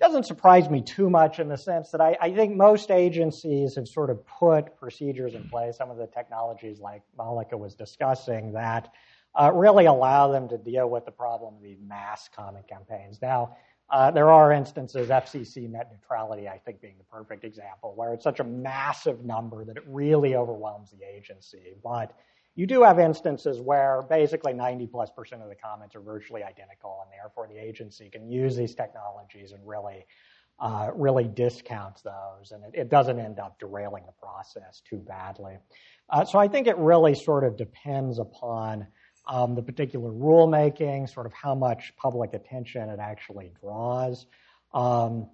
doesn't 0.00 0.24
surprise 0.24 0.68
me 0.68 0.82
too 0.82 1.08
much 1.08 1.38
in 1.38 1.48
the 1.48 1.56
sense 1.56 1.90
that 1.90 2.00
I, 2.00 2.16
I, 2.20 2.30
think 2.30 2.56
most 2.56 2.90
agencies 2.90 3.76
have 3.76 3.88
sort 3.88 4.10
of 4.10 4.26
put 4.26 4.76
procedures 4.76 5.34
in 5.34 5.48
place, 5.48 5.76
some 5.76 5.90
of 5.90 5.96
the 5.96 6.06
technologies 6.06 6.80
like 6.80 7.02
Maleka 7.18 7.58
was 7.58 7.74
discussing, 7.74 8.52
that 8.52 8.92
uh, 9.34 9.50
really 9.52 9.86
allow 9.86 10.30
them 10.30 10.48
to 10.48 10.58
deal 10.58 10.88
with 10.88 11.04
the 11.04 11.10
problem 11.10 11.54
of 11.54 11.62
these 11.62 11.78
mass 11.86 12.28
comment 12.34 12.66
campaigns. 12.68 13.20
Now, 13.22 13.56
uh, 13.90 14.10
there 14.10 14.30
are 14.30 14.52
instances, 14.52 15.08
FCC 15.08 15.70
net 15.70 15.90
neutrality, 15.92 16.48
I 16.48 16.58
think, 16.58 16.80
being 16.80 16.94
the 16.98 17.04
perfect 17.04 17.44
example, 17.44 17.92
where 17.94 18.14
it's 18.14 18.24
such 18.24 18.40
a 18.40 18.44
massive 18.44 19.24
number 19.24 19.64
that 19.64 19.76
it 19.76 19.84
really 19.86 20.34
overwhelms 20.34 20.90
the 20.90 21.06
agency. 21.06 21.74
But 21.82 22.16
you 22.54 22.66
do 22.66 22.82
have 22.82 22.98
instances 22.98 23.60
where 23.60 24.02
basically 24.08 24.52
90 24.52 24.86
plus 24.86 25.10
percent 25.10 25.42
of 25.42 25.48
the 25.48 25.54
comments 25.54 25.96
are 25.96 26.00
virtually 26.00 26.42
identical, 26.42 27.00
and 27.02 27.10
therefore 27.12 27.48
the 27.48 27.58
agency 27.58 28.08
can 28.10 28.30
use 28.30 28.56
these 28.56 28.74
technologies 28.74 29.52
and 29.52 29.66
really, 29.66 30.06
uh, 30.60 30.90
really 30.94 31.24
discount 31.24 32.00
those, 32.04 32.52
and 32.52 32.62
it, 32.64 32.70
it, 32.74 32.88
doesn't 32.88 33.18
end 33.18 33.40
up 33.40 33.58
derailing 33.58 34.04
the 34.06 34.12
process 34.12 34.82
too 34.88 34.98
badly. 34.98 35.56
Uh, 36.10 36.24
so 36.24 36.38
I 36.38 36.46
think 36.46 36.68
it 36.68 36.76
really 36.78 37.14
sort 37.14 37.42
of 37.42 37.56
depends 37.56 38.20
upon 38.20 38.86
um, 39.26 39.54
the 39.54 39.62
particular 39.62 40.10
rulemaking, 40.10 41.12
sort 41.12 41.26
of 41.26 41.32
how 41.32 41.54
much 41.54 41.92
public 41.96 42.34
attention 42.34 42.88
it 42.88 43.00
actually 43.00 43.50
draws. 43.60 44.26
Um, 44.72 45.28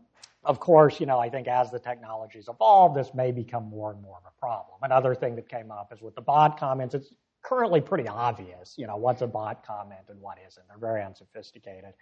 of 0.45 0.59
course, 0.59 1.01
you 1.01 1.07
know, 1.07 1.19
I 1.19 1.29
think 1.29 1.49
as 1.49 1.71
the 1.71 1.79
technologies 1.79 2.49
evolve, 2.49 2.95
this 2.95 3.13
may 3.15 3.31
become 3.31 3.65
more 3.65 3.93
and 3.93 4.01
more 4.01 4.17
of 4.17 4.25
a 4.27 4.41
problem. 4.41 4.79
Another 4.83 5.15
thing 5.15 5.37
that 5.37 5.49
came 5.49 5.71
up 5.71 5.93
is 5.93 6.01
with 6.01 6.15
the 6.15 6.23
bot 6.23 6.59
comments, 6.59 6.95
it's 6.95 7.13
currently 7.43 7.81
pretty 7.81 8.09
obvious, 8.09 8.75
you 8.77 8.87
know, 8.87 8.97
what's 8.97 9.23
a 9.23 9.27
bot 9.27 9.67
comment 9.67 10.01
and 10.09 10.21
what 10.21 10.39
isn't. 10.47 10.67
They're 10.69 10.79
very 10.79 11.03
unsophisticated. 11.03 11.93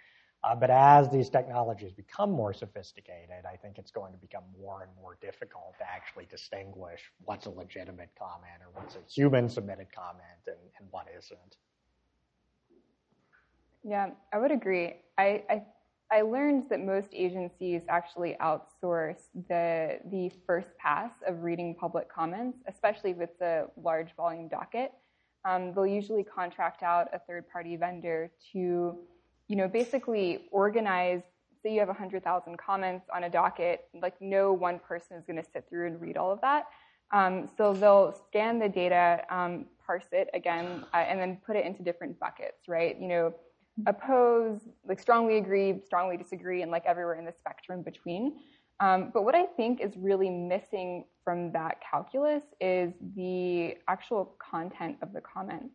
Uh, 0.45 0.55
but 0.55 0.71
as 0.71 1.11
these 1.11 1.29
technologies 1.29 1.93
become 1.93 2.31
more 2.31 2.53
sophisticated, 2.53 3.45
I 3.45 3.57
think 3.57 3.77
it's 3.77 3.91
going 3.91 4.13
to 4.13 4.19
become 4.19 4.45
more 4.61 4.83
and 4.83 4.91
more 5.01 5.19
difficult 5.21 5.75
to 5.79 5.85
actually 5.91 6.27
distinguish 6.31 7.01
what's 7.25 7.47
a 7.47 7.51
legitimate 7.51 8.11
comment 8.17 8.61
or 8.61 8.81
what's 8.81 8.95
a 8.95 9.01
human 9.13 9.49
submitted 9.49 9.89
comment 9.93 10.23
and, 10.47 10.57
and 10.79 10.87
what 10.93 11.07
isn't. 11.17 11.57
Yeah, 13.83 14.11
I 14.33 14.39
would 14.39 14.53
agree. 14.53 14.95
I, 15.17 15.43
I 15.51 15.63
I 16.11 16.23
learned 16.23 16.65
that 16.71 16.81
most 16.81 17.09
agencies 17.13 17.83
actually 17.89 18.37
outsource 18.41 19.19
the 19.49 19.99
the 20.11 20.31
first 20.47 20.69
pass 20.79 21.13
of 21.27 21.43
reading 21.43 21.75
public 21.75 22.11
comments, 22.11 22.59
especially 22.67 23.11
if 23.11 23.21
it's 23.21 23.41
a 23.43 23.67
large 23.77 24.15
volume 24.17 24.49
docket. 24.49 24.93
Um, 25.45 25.75
they'll 25.75 25.87
usually 25.87 26.25
contract 26.25 26.83
out 26.83 27.09
a 27.13 27.19
third 27.19 27.49
party 27.51 27.77
vendor 27.77 28.31
to, 28.53 28.99
you 29.49 29.57
know, 29.57 29.69
basically 29.69 30.49
organize. 30.51 31.23
Say 31.63 31.75
you 31.75 31.81
have 31.81 31.89
100,000 31.89 32.57
comments 32.57 33.07
on 33.13 33.25
a 33.25 33.31
docket, 33.31 33.89
like 34.01 34.15
no 34.21 34.53
one 34.53 34.79
person 34.79 35.17
is 35.17 35.25
going 35.25 35.43
to 35.43 35.51
sit 35.53 35.67
through 35.69 35.89
and 35.89 36.01
read 36.01 36.17
all 36.17 36.31
of 36.31 36.41
that. 36.41 36.67
Um, 37.11 37.49
so 37.57 37.73
they'll 37.73 38.15
scan 38.29 38.61
the 38.61 38.69
data, 38.69 39.25
um, 39.29 39.67
parse 39.85 40.07
it 40.13 40.31
again, 40.35 40.85
uh, 40.95 40.99
and 40.99 41.19
then 41.19 41.39
put 41.45 41.57
it 41.57 41.67
into 41.67 41.83
different 41.83 42.19
buckets, 42.21 42.69
right? 42.69 42.97
You 42.99 43.09
know 43.09 43.35
oppose, 43.87 44.61
like 44.87 45.01
strongly 45.01 45.39
agree, 45.39 45.81
strongly 45.85 46.17
disagree, 46.17 46.63
and 46.63 46.71
like 46.71 46.85
everywhere 46.87 47.19
in 47.19 47.25
the 47.25 47.33
spectrum 47.33 47.83
between. 47.83 48.37
Um, 48.81 49.11
but 49.13 49.25
what 49.25 49.35
I 49.35 49.45
think 49.45 49.81
is 49.81 49.97
really 49.97 50.31
missing 50.31 51.05
from 51.25 51.53
that 51.53 51.79
calculus 51.81 52.45
is 52.61 52.93
the 53.17 53.77
actual 53.89 54.37
content 54.39 54.97
of 55.03 55.13
the 55.13 55.21
comment. 55.21 55.71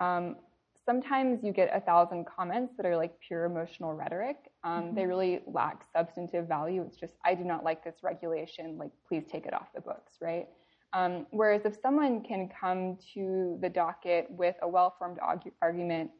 Um, 0.00 0.36
sometimes 0.84 1.42
you 1.42 1.52
get 1.52 1.70
a 1.74 1.80
thousand 1.80 2.26
comments 2.26 2.74
that 2.76 2.84
are 2.84 2.96
like 2.96 3.18
pure 3.26 3.44
emotional 3.44 3.94
rhetoric. 3.94 4.36
Um, 4.64 4.82
mm-hmm. 4.82 4.94
They 4.96 5.06
really 5.06 5.40
lack 5.46 5.84
substantive 5.96 6.46
value. 6.46 6.82
It's 6.82 6.96
just, 6.96 7.14
I 7.24 7.34
do 7.34 7.44
not 7.44 7.64
like 7.64 7.84
this 7.84 7.96
regulation, 8.02 8.76
like, 8.76 8.90
please 9.08 9.24
take 9.30 9.46
it 9.46 9.54
off 9.54 9.68
the 9.74 9.80
books, 9.80 10.14
right? 10.20 10.48
Um, 10.92 11.26
whereas 11.30 11.62
if 11.64 11.76
someone 11.80 12.22
can 12.22 12.48
come 12.48 12.98
to 13.14 13.58
the 13.62 13.68
docket 13.68 14.26
with 14.28 14.56
a 14.60 14.68
well 14.68 14.94
formed 14.98 15.18
argument 15.62 16.10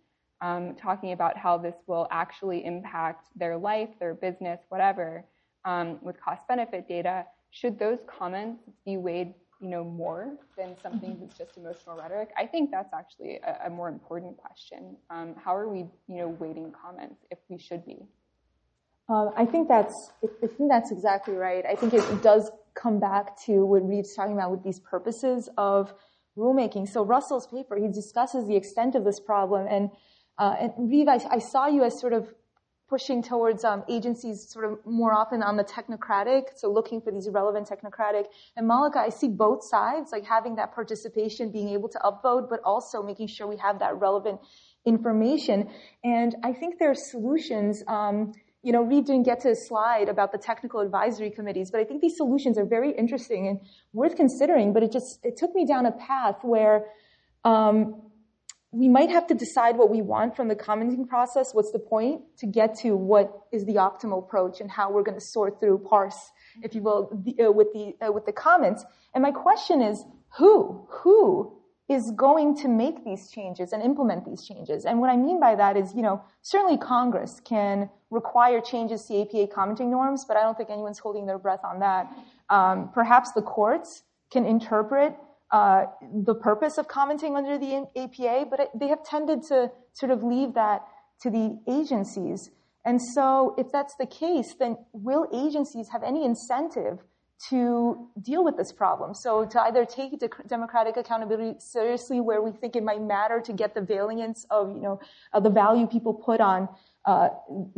um, 0.43 0.74
talking 0.74 1.12
about 1.12 1.38
how 1.38 1.57
this 1.57 1.76
will 1.86 2.07
actually 2.11 2.64
impact 2.64 3.28
their 3.34 3.57
life, 3.57 3.88
their 3.99 4.14
business, 4.14 4.61
whatever, 4.68 5.24
um, 5.64 5.99
with 6.03 6.20
cost 6.20 6.47
benefit 6.49 6.86
data, 6.88 7.24
should 7.51 7.78
those 7.78 7.99
comments 8.07 8.62
be 8.84 8.97
weighed 8.97 9.34
you 9.62 9.68
know, 9.68 9.84
more 9.84 10.34
than 10.59 10.76
something 10.82 11.16
that's 11.20 11.38
just 11.38 11.57
emotional 11.57 11.97
rhetoric? 11.97 12.30
I 12.36 12.47
think 12.47 12.72
that's 12.72 12.93
actually 12.93 13.38
a, 13.47 13.68
a 13.68 13.70
more 13.70 13.88
important 13.88 14.36
question. 14.36 14.97
Um, 15.09 15.36
how 15.43 15.55
are 15.55 15.68
we, 15.68 15.86
you 16.09 16.16
know, 16.16 16.28
weighting 16.28 16.72
comments 16.72 17.24
if 17.30 17.38
we 17.49 17.59
should 17.59 17.86
be? 17.86 18.05
Uh, 19.09 19.30
I 19.36 19.47
think 19.47 19.68
that's 19.68 20.11
I 20.22 20.47
think 20.49 20.68
that's 20.68 20.90
exactly 20.90 21.34
right. 21.34 21.64
I 21.64 21.76
think 21.76 21.95
it 21.95 22.22
does 22.22 22.51
come 22.74 22.99
back 22.99 23.38
to 23.43 23.64
what 23.64 23.88
Reeve's 23.88 24.14
talking 24.14 24.34
about 24.34 24.51
with 24.51 24.64
these 24.64 24.80
purposes 24.80 25.49
of 25.57 25.95
rulemaking. 26.36 26.88
So 26.88 27.05
Russell's 27.05 27.47
paper, 27.47 27.76
he 27.76 27.88
discusses 27.88 28.49
the 28.49 28.57
extent 28.57 28.95
of 28.95 29.05
this 29.05 29.20
problem 29.20 29.66
and 29.68 29.90
uh, 30.39 30.55
and 30.61 30.72
Reeve, 30.91 31.09
I, 31.09 31.20
I, 31.30 31.39
saw 31.39 31.66
you 31.66 31.85
as 31.85 32.01
sort 32.01 32.12
of 32.12 32.33
pushing 32.89 33.22
towards 33.22 33.64
um, 33.64 33.83
agencies 33.89 34.47
sort 34.51 34.70
of 34.70 34.78
more 34.85 35.14
often 35.14 35.43
on 35.43 35.57
the 35.57 35.64
technocratic, 35.64 36.43
so 36.57 36.70
looking 36.70 37.01
for 37.01 37.11
these 37.11 37.28
relevant 37.30 37.66
technocratic. 37.68 38.26
And 38.55 38.68
Maleka, 38.68 38.97
I 38.97 39.09
see 39.09 39.28
both 39.28 39.61
sides, 39.64 40.12
like 40.12 40.24
having 40.24 40.57
that 40.57 40.74
participation, 40.74 41.51
being 41.51 41.70
able 41.70 41.89
to 41.89 41.99
upvote, 41.99 42.51
but 42.51 42.61
also 42.64 43.03
making 43.03 43.28
sure 43.28 43.47
we 43.47 43.57
have 43.57 43.78
that 43.78 43.99
relevant 43.99 44.41
information. 44.85 45.70
And 46.05 46.37
I 46.43 46.53
think 46.53 46.78
there 46.78 46.91
are 46.91 46.95
solutions. 46.95 47.83
Um, 47.89 48.33
you 48.62 48.72
know, 48.72 48.83
Reeve 48.83 49.07
didn't 49.07 49.24
get 49.24 49.41
to 49.41 49.51
a 49.51 49.57
slide 49.57 50.09
about 50.09 50.30
the 50.30 50.39
technical 50.39 50.80
advisory 50.80 51.30
committees, 51.30 51.70
but 51.70 51.80
I 51.80 51.85
think 51.85 52.03
these 52.03 52.16
solutions 52.16 52.59
are 52.59 52.66
very 52.66 52.93
interesting 52.93 53.49
and 53.49 53.61
worth 53.93 54.16
considering. 54.16 54.72
But 54.72 54.83
it 54.83 54.93
just 54.93 55.18
it 55.24 55.37
took 55.37 55.55
me 55.55 55.64
down 55.64 55.87
a 55.87 55.93
path 55.93 56.37
where 56.43 56.87
um, 57.45 58.03
we 58.72 58.88
might 58.88 59.10
have 59.10 59.26
to 59.26 59.34
decide 59.34 59.76
what 59.76 59.90
we 59.90 60.00
want 60.00 60.34
from 60.34 60.48
the 60.48 60.56
commenting 60.56 61.06
process. 61.06 61.52
What's 61.52 61.72
the 61.72 61.78
point 61.78 62.22
to 62.38 62.46
get 62.46 62.74
to 62.78 62.96
what 62.96 63.42
is 63.52 63.66
the 63.66 63.74
optimal 63.74 64.18
approach 64.18 64.60
and 64.60 64.70
how 64.70 64.90
we're 64.90 65.02
going 65.02 65.18
to 65.18 65.24
sort 65.24 65.60
through, 65.60 65.86
parse, 65.88 66.32
if 66.62 66.74
you 66.74 66.82
will, 66.82 67.10
the, 67.12 67.44
uh, 67.44 67.52
with 67.52 67.68
the 67.74 67.94
uh, 68.04 68.10
with 68.10 68.24
the 68.24 68.32
comments. 68.32 68.82
And 69.14 69.22
my 69.22 69.30
question 69.30 69.82
is, 69.82 70.02
who 70.38 70.86
who 70.88 71.58
is 71.88 72.12
going 72.16 72.56
to 72.56 72.68
make 72.68 73.04
these 73.04 73.30
changes 73.30 73.72
and 73.72 73.82
implement 73.82 74.24
these 74.24 74.42
changes? 74.42 74.86
And 74.86 75.00
what 75.00 75.10
I 75.10 75.16
mean 75.18 75.38
by 75.38 75.54
that 75.54 75.76
is, 75.76 75.92
you 75.94 76.00
know, 76.00 76.22
certainly 76.40 76.78
Congress 76.78 77.40
can 77.44 77.90
require 78.10 78.62
changes 78.62 79.04
to 79.06 79.20
APA 79.20 79.48
commenting 79.48 79.90
norms, 79.90 80.24
but 80.24 80.38
I 80.38 80.42
don't 80.42 80.56
think 80.56 80.70
anyone's 80.70 80.98
holding 80.98 81.26
their 81.26 81.38
breath 81.38 81.60
on 81.62 81.80
that. 81.80 82.10
Um, 82.48 82.90
perhaps 82.94 83.32
the 83.32 83.42
courts 83.42 84.02
can 84.30 84.46
interpret 84.46 85.14
the 85.53 86.34
purpose 86.34 86.78
of 86.78 86.88
commenting 86.88 87.36
under 87.36 87.59
the 87.59 87.86
APA, 87.96 88.46
but 88.50 88.61
it, 88.61 88.70
they 88.74 88.88
have 88.88 89.05
tended 89.05 89.42
to 89.48 89.70
sort 89.92 90.11
of 90.11 90.22
leave 90.22 90.55
that 90.55 90.82
to 91.20 91.30
the 91.30 91.59
agencies. 91.68 92.50
And 92.84 93.00
so, 93.14 93.55
if 93.59 93.70
that's 93.70 93.94
the 93.98 94.07
case, 94.07 94.55
then 94.59 94.76
will 94.92 95.28
agencies 95.32 95.88
have 95.92 96.03
any 96.03 96.24
incentive 96.24 96.98
to 97.50 98.09
deal 98.20 98.42
with 98.42 98.57
this 98.57 98.72
problem? 98.72 99.14
So, 99.14 99.44
to 99.44 99.61
either 99.62 99.84
take 99.84 100.18
de- 100.18 100.28
democratic 100.48 100.96
accountability 100.96 101.61
seriously, 101.61 102.20
where 102.20 102.42
we 102.42 102.50
think 102.50 102.74
it 102.74 102.82
might 102.82 103.03
matter 103.03 103.40
to 103.40 103.53
get 103.53 103.74
the 103.74 103.82
valiance 103.82 104.46
of, 104.50 104.74
you 104.74 104.82
know, 104.82 105.00
of 105.32 105.44
the 105.44 105.50
value 105.50 105.86
people 105.86 106.14
put 106.14 106.40
on 106.40 106.68
uh, 107.05 107.28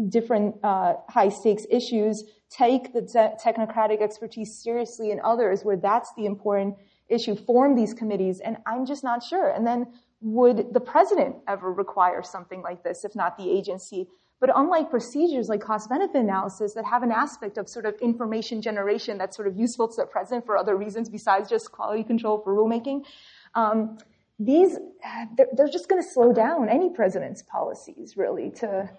different 0.09 0.57
uh, 0.62 0.95
high 1.09 1.29
stakes 1.29 1.64
issues, 1.70 2.22
take 2.51 2.93
the 2.93 3.03
te- 3.03 3.51
technocratic 3.51 4.01
expertise 4.01 4.61
seriously 4.62 5.11
in 5.11 5.20
others 5.25 5.64
where 5.64 5.77
that's 5.77 6.11
the 6.16 6.25
important 6.25 6.77
issue 7.09 7.37
form 7.37 7.75
these 7.75 7.95
committees? 7.95 8.41
And 8.41 8.57
I'm 8.67 8.87
just 8.87 9.05
not 9.05 9.23
sure. 9.23 9.49
And 9.51 9.67
then 9.67 9.87
would 10.21 10.73
the 10.73 10.81
president 10.81 11.37
ever 11.47 11.73
require 11.73 12.23
something 12.23 12.63
like 12.63 12.83
this, 12.83 13.05
if 13.05 13.15
not 13.15 13.37
the 13.37 13.51
agency? 13.51 14.09
But 14.41 14.51
unlike 14.55 14.91
procedures 14.91 15.49
like 15.49 15.61
cost 15.61 15.89
benefit 15.89 16.17
analysis 16.17 16.75
that 16.75 16.85
have 16.85 17.03
an 17.03 17.13
aspect 17.13 17.57
of 17.57 17.69
sort 17.69 17.87
of 17.87 17.95
information 18.01 18.61
generation 18.61 19.17
that's 19.17 19.37
sort 19.37 19.49
of 19.49 19.57
useful 19.57 19.89
to 19.89 19.97
the 20.03 20.07
president 20.07 20.45
for 20.45 20.57
other 20.57 20.77
reasons 20.77 21.09
besides 21.09 21.49
just 21.49 21.73
quality 21.73 22.05
control 22.05 22.41
for 22.43 22.55
rulemaking, 22.55 23.05
um, 23.55 23.97
these, 24.39 24.79
they're, 25.37 25.47
they're 25.53 25.69
just 25.69 25.89
going 25.89 26.03
to 26.03 26.09
slow 26.09 26.33
down 26.33 26.69
any 26.69 26.91
president's 26.91 27.43
policies, 27.43 28.17
really, 28.17 28.51
to 28.51 28.91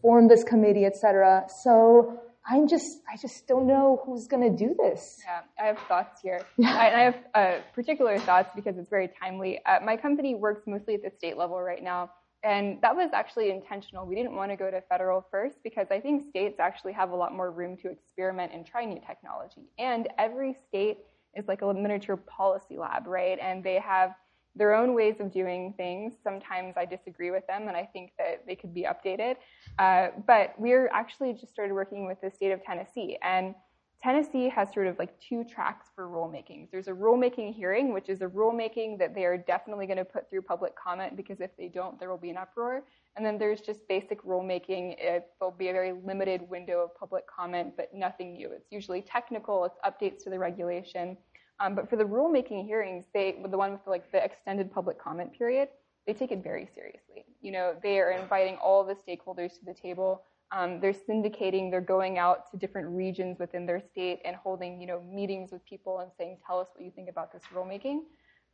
form 0.00 0.28
this 0.28 0.42
committee, 0.42 0.84
et 0.84 0.96
cetera. 0.96 1.44
So 1.62 2.20
I'm 2.46 2.66
just, 2.66 2.98
I 3.12 3.16
just 3.16 3.46
don't 3.46 3.66
know 3.66 4.02
who's 4.04 4.26
going 4.26 4.42
to 4.42 4.56
do 4.66 4.74
this. 4.74 5.20
Yeah, 5.24 5.40
I 5.62 5.66
have 5.66 5.78
thoughts 5.88 6.20
here. 6.20 6.40
Yeah. 6.58 6.76
I, 6.76 6.86
I 6.86 7.00
have 7.00 7.16
uh, 7.34 7.62
particular 7.74 8.18
thoughts 8.18 8.50
because 8.54 8.76
it's 8.78 8.90
very 8.90 9.08
timely. 9.20 9.64
Uh, 9.64 9.78
my 9.84 9.96
company 9.96 10.34
works 10.34 10.62
mostly 10.66 10.94
at 10.94 11.02
the 11.02 11.10
state 11.10 11.36
level 11.36 11.60
right 11.60 11.82
now, 11.82 12.10
and 12.42 12.80
that 12.82 12.94
was 12.96 13.10
actually 13.12 13.50
intentional. 13.50 14.06
We 14.06 14.16
didn't 14.16 14.34
want 14.34 14.50
to 14.50 14.56
go 14.56 14.70
to 14.70 14.80
federal 14.82 15.24
first 15.30 15.58
because 15.62 15.86
I 15.90 16.00
think 16.00 16.28
states 16.28 16.58
actually 16.58 16.92
have 16.92 17.10
a 17.10 17.16
lot 17.16 17.34
more 17.34 17.50
room 17.50 17.76
to 17.78 17.90
experiment 17.90 18.52
and 18.52 18.66
try 18.66 18.84
new 18.84 19.00
technology. 19.06 19.68
And 19.78 20.08
every 20.18 20.56
state 20.68 20.98
is 21.36 21.46
like 21.46 21.62
a 21.62 21.72
miniature 21.72 22.16
policy 22.16 22.76
lab, 22.76 23.06
right? 23.06 23.38
And 23.40 23.62
they 23.62 23.78
have 23.78 24.14
their 24.54 24.74
own 24.74 24.94
ways 24.94 25.20
of 25.20 25.32
doing 25.32 25.72
things. 25.76 26.14
Sometimes 26.22 26.74
I 26.76 26.84
disagree 26.84 27.30
with 27.30 27.46
them, 27.46 27.68
and 27.68 27.76
I 27.76 27.84
think 27.84 28.12
that 28.18 28.44
they 28.46 28.54
could 28.54 28.74
be 28.74 28.84
updated. 28.84 29.36
Uh, 29.78 30.08
but 30.26 30.54
we're 30.58 30.88
actually 30.88 31.32
just 31.32 31.52
started 31.52 31.72
working 31.72 32.06
with 32.06 32.20
the 32.20 32.30
state 32.30 32.52
of 32.52 32.62
Tennessee, 32.62 33.18
and 33.22 33.54
Tennessee 34.02 34.48
has 34.48 34.72
sort 34.72 34.88
of 34.88 34.98
like 34.98 35.18
two 35.20 35.44
tracks 35.44 35.86
for 35.94 36.08
rulemaking. 36.08 36.68
There's 36.72 36.88
a 36.88 36.92
rulemaking 36.92 37.54
hearing, 37.54 37.92
which 37.92 38.08
is 38.08 38.20
a 38.20 38.26
rulemaking 38.26 38.98
that 38.98 39.14
they 39.14 39.24
are 39.24 39.38
definitely 39.38 39.86
going 39.86 39.98
to 39.98 40.04
put 40.04 40.28
through 40.28 40.42
public 40.42 40.74
comment 40.74 41.16
because 41.16 41.40
if 41.40 41.56
they 41.56 41.68
don't, 41.68 42.00
there 42.00 42.10
will 42.10 42.18
be 42.18 42.30
an 42.30 42.36
uproar. 42.36 42.82
And 43.16 43.24
then 43.24 43.38
there's 43.38 43.60
just 43.60 43.86
basic 43.86 44.20
rulemaking. 44.24 44.96
It, 44.98 45.28
there'll 45.38 45.54
be 45.56 45.68
a 45.68 45.72
very 45.72 45.92
limited 45.92 46.42
window 46.50 46.80
of 46.80 46.96
public 46.96 47.24
comment, 47.28 47.74
but 47.76 47.94
nothing 47.94 48.32
new. 48.32 48.50
It's 48.50 48.72
usually 48.72 49.02
technical. 49.02 49.64
It's 49.66 49.78
updates 49.86 50.24
to 50.24 50.30
the 50.30 50.38
regulation. 50.38 51.16
Um, 51.62 51.76
but 51.76 51.88
for 51.88 51.94
the 51.96 52.04
rulemaking 52.04 52.66
hearings, 52.66 53.04
they 53.14 53.40
the 53.48 53.56
one 53.56 53.72
with 53.72 53.86
like 53.86 54.10
the 54.10 54.22
extended 54.22 54.72
public 54.72 55.00
comment 55.00 55.32
period, 55.32 55.68
they 56.06 56.12
take 56.12 56.32
it 56.32 56.42
very 56.42 56.68
seriously. 56.74 57.24
You 57.40 57.52
know, 57.52 57.76
they 57.82 58.00
are 58.00 58.10
inviting 58.10 58.56
all 58.56 58.84
the 58.84 58.94
stakeholders 58.94 59.58
to 59.60 59.64
the 59.64 59.72
table. 59.72 60.24
Um, 60.50 60.80
they're 60.80 60.92
syndicating. 60.92 61.70
They're 61.70 61.80
going 61.80 62.18
out 62.18 62.50
to 62.50 62.56
different 62.56 62.88
regions 62.88 63.38
within 63.38 63.64
their 63.64 63.80
state 63.80 64.20
and 64.24 64.34
holding, 64.34 64.80
you 64.80 64.88
know, 64.88 65.00
meetings 65.02 65.52
with 65.52 65.64
people 65.64 66.00
and 66.00 66.10
saying, 66.18 66.38
"Tell 66.44 66.58
us 66.58 66.68
what 66.74 66.84
you 66.84 66.90
think 66.90 67.08
about 67.08 67.32
this 67.32 67.42
rulemaking." 67.54 68.00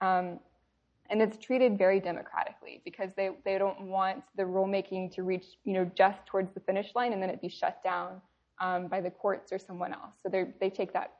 Um, 0.03 0.39
and 1.11 1.23
it's 1.23 1.39
treated 1.39 1.79
very 1.79 2.01
democratically 2.01 2.83
because 2.85 3.11
they, 3.17 3.31
they 3.43 3.57
don't 3.57 3.81
want 3.81 4.23
the 4.37 4.43
rulemaking 4.43 5.11
to 5.15 5.23
reach, 5.23 5.47
you 5.65 5.73
know, 5.73 5.91
just 5.95 6.27
towards 6.27 6.53
the 6.53 6.61
finish 6.61 6.95
line 6.95 7.15
and 7.15 7.23
then 7.23 7.31
it 7.31 7.41
be 7.41 7.49
shut 7.49 7.83
down 7.83 8.21
um, 8.61 8.89
by 8.89 9.01
the 9.01 9.11
courts 9.11 9.51
or 9.51 9.59
someone 9.59 9.95
else. 9.95 10.13
So 10.23 10.29
they 10.29 10.49
they 10.61 10.69
take 10.69 10.93
that 10.93 11.13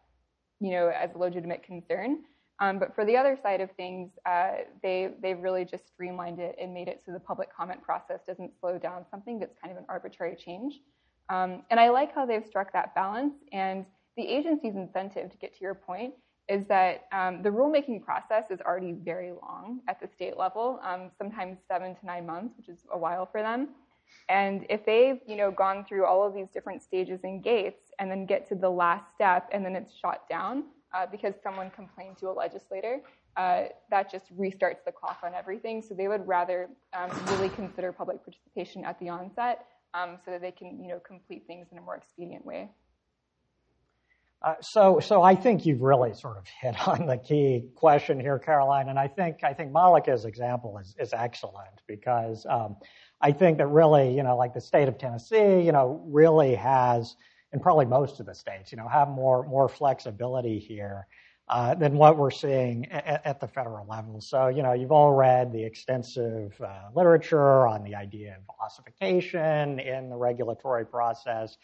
you 0.61 0.71
know, 0.71 0.89
as 0.89 1.11
a 1.15 1.19
legitimate 1.19 1.63
concern. 1.63 2.19
Um, 2.61 2.79
but 2.79 2.95
for 2.95 3.05
the 3.05 3.17
other 3.17 3.39
side 3.41 3.61
of 3.61 3.71
things, 3.73 4.11
uh, 4.27 4.51
they 4.83 5.11
they've 5.23 5.39
really 5.39 5.65
just 5.65 5.87
streamlined 5.87 6.41
it 6.41 6.57
and 6.61 6.75
made 6.75 6.89
it 6.89 7.03
so 7.05 7.13
the 7.13 7.21
public 7.21 7.55
comment 7.55 7.83
process 7.83 8.21
doesn't 8.27 8.53
slow 8.59 8.79
down 8.79 9.05
something 9.11 9.39
that's 9.39 9.55
kind 9.63 9.71
of 9.71 9.79
an 9.79 9.85
arbitrary 9.89 10.35
change. 10.37 10.81
Um, 11.29 11.63
and 11.71 11.79
I 11.79 11.91
like 11.91 12.15
how 12.15 12.27
they've 12.27 12.45
struck 12.45 12.73
that 12.73 12.95
balance. 12.95 13.35
And 13.53 13.85
the 14.17 14.27
agency's 14.27 14.75
incentive, 14.75 15.31
to 15.31 15.37
get 15.37 15.55
to 15.55 15.61
your 15.61 15.75
point, 15.75 16.15
is 16.49 16.67
that 16.67 17.07
um, 17.13 17.43
the 17.43 17.51
rulemaking 17.51 18.03
process 18.03 18.45
is 18.51 18.61
already 18.63 18.93
very 18.93 19.33
long 19.33 19.81
at 19.87 20.01
the 20.01 20.09
state 20.09 20.37
level, 20.37 20.81
um, 20.83 21.11
sometimes 21.17 21.59
seven 21.69 21.95
to 21.95 22.07
nine 22.07 22.27
months, 22.27 22.55
which 22.57 22.69
is 22.69 22.81
a 22.93 22.99
while 22.99 23.27
for 23.27 23.43
them. 23.43 23.69
And 24.29 24.67
if 24.69 24.85
they've, 24.85 25.19
you 25.27 25.37
know, 25.37 25.51
gone 25.51 25.85
through 25.89 26.05
all 26.05 26.27
of 26.27 26.35
these 26.35 26.49
different 26.53 26.83
stages 26.83 27.21
and 27.25 27.43
gates 27.43 27.91
and 27.99 28.11
then 28.11 28.27
get 28.27 28.49
to 28.49 28.55
the 28.55 28.69
last 28.69 29.05
step 29.15 29.49
and 29.53 29.65
then 29.65 29.75
it's 29.75 29.95
shot 29.95 30.29
down 30.29 30.65
uh, 30.95 31.07
because 31.11 31.35
someone 31.43 31.71
complained 31.71 32.19
to 32.19 32.29
a 32.29 32.33
legislator, 32.33 33.01
uh, 33.37 33.65
that 33.91 34.11
just 34.11 34.37
restarts 34.37 34.85
the 34.85 34.93
clock 34.93 35.21
on 35.23 35.35
everything. 35.35 35.81
So 35.81 35.95
they 35.95 36.09
would 36.09 36.27
rather 36.27 36.69
um, 36.93 37.11
really 37.29 37.49
consider 37.51 37.93
public 37.93 38.23
participation 38.25 38.85
at 38.85 38.99
the 38.99 39.09
onset 39.09 39.67
um, 39.95 40.19
so 40.25 40.33
that 40.33 40.43
they 40.43 40.51
can, 40.51 40.83
you 40.83 40.89
know, 40.89 40.99
complete 40.99 41.45
things 41.47 41.69
in 41.71 41.79
a 41.79 41.81
more 41.81 41.97
expedient 41.97 42.45
way. 42.45 42.69
Uh, 44.41 44.55
so, 44.61 45.01
so 45.01 45.21
I 45.21 45.35
think 45.35 45.67
you've 45.67 45.83
really 45.83 46.15
sort 46.15 46.37
of 46.37 46.47
hit 46.47 46.77
on 46.89 47.07
the 47.07 47.17
key 47.17 47.65
question 47.75 48.21
here, 48.21 48.39
Caroline, 48.39 48.89
and 48.89 48.99
I 48.99 49.09
think 49.09 49.43
I 49.43 49.53
think 49.53 49.73
Maleka's 49.73 50.25
example 50.25 50.79
is 50.79 50.95
is 50.99 51.13
excellent 51.13 51.83
because 51.87 52.47
um, 52.49 52.77
I 53.21 53.33
think 53.33 53.59
that 53.59 53.67
really, 53.67 54.15
you 54.15 54.23
know, 54.23 54.37
like 54.37 54.55
the 54.55 54.61
state 54.61 54.89
of 54.89 54.99
Tennessee, 54.99 55.61
you 55.61 55.73
know, 55.73 56.03
really 56.07 56.55
has, 56.55 57.17
and 57.53 57.61
probably 57.61 57.87
most 57.87 58.21
of 58.21 58.27
the 58.27 58.35
states, 58.35 58.71
you 58.71 58.79
know, 58.79 58.89
have 58.89 59.09
more 59.09 59.47
more 59.47 59.69
flexibility 59.69 60.59
here 60.59 61.07
uh, 61.49 61.75
than 61.75 61.97
what 61.97 62.17
we're 62.17 62.31
seeing 62.31 62.87
at, 62.93 63.23
at, 63.25 63.41
the 63.41 63.49
federal 63.49 63.87
level. 63.87 64.21
So, 64.21 64.49
you 64.49 64.63
know, 64.63 64.75
you've 64.75 64.93
all 64.93 65.13
read 65.13 65.51
the 65.51 65.65
extensive 65.65 66.61
uh, 66.61 66.91
literature 66.95 67.67
on 67.67 67.83
the 67.85 67.95
idea 67.95 68.37
of 68.37 68.55
ossification 68.63 69.81
in 69.81 70.11
the 70.11 70.17
regulatory 70.17 70.85
process. 70.85 71.57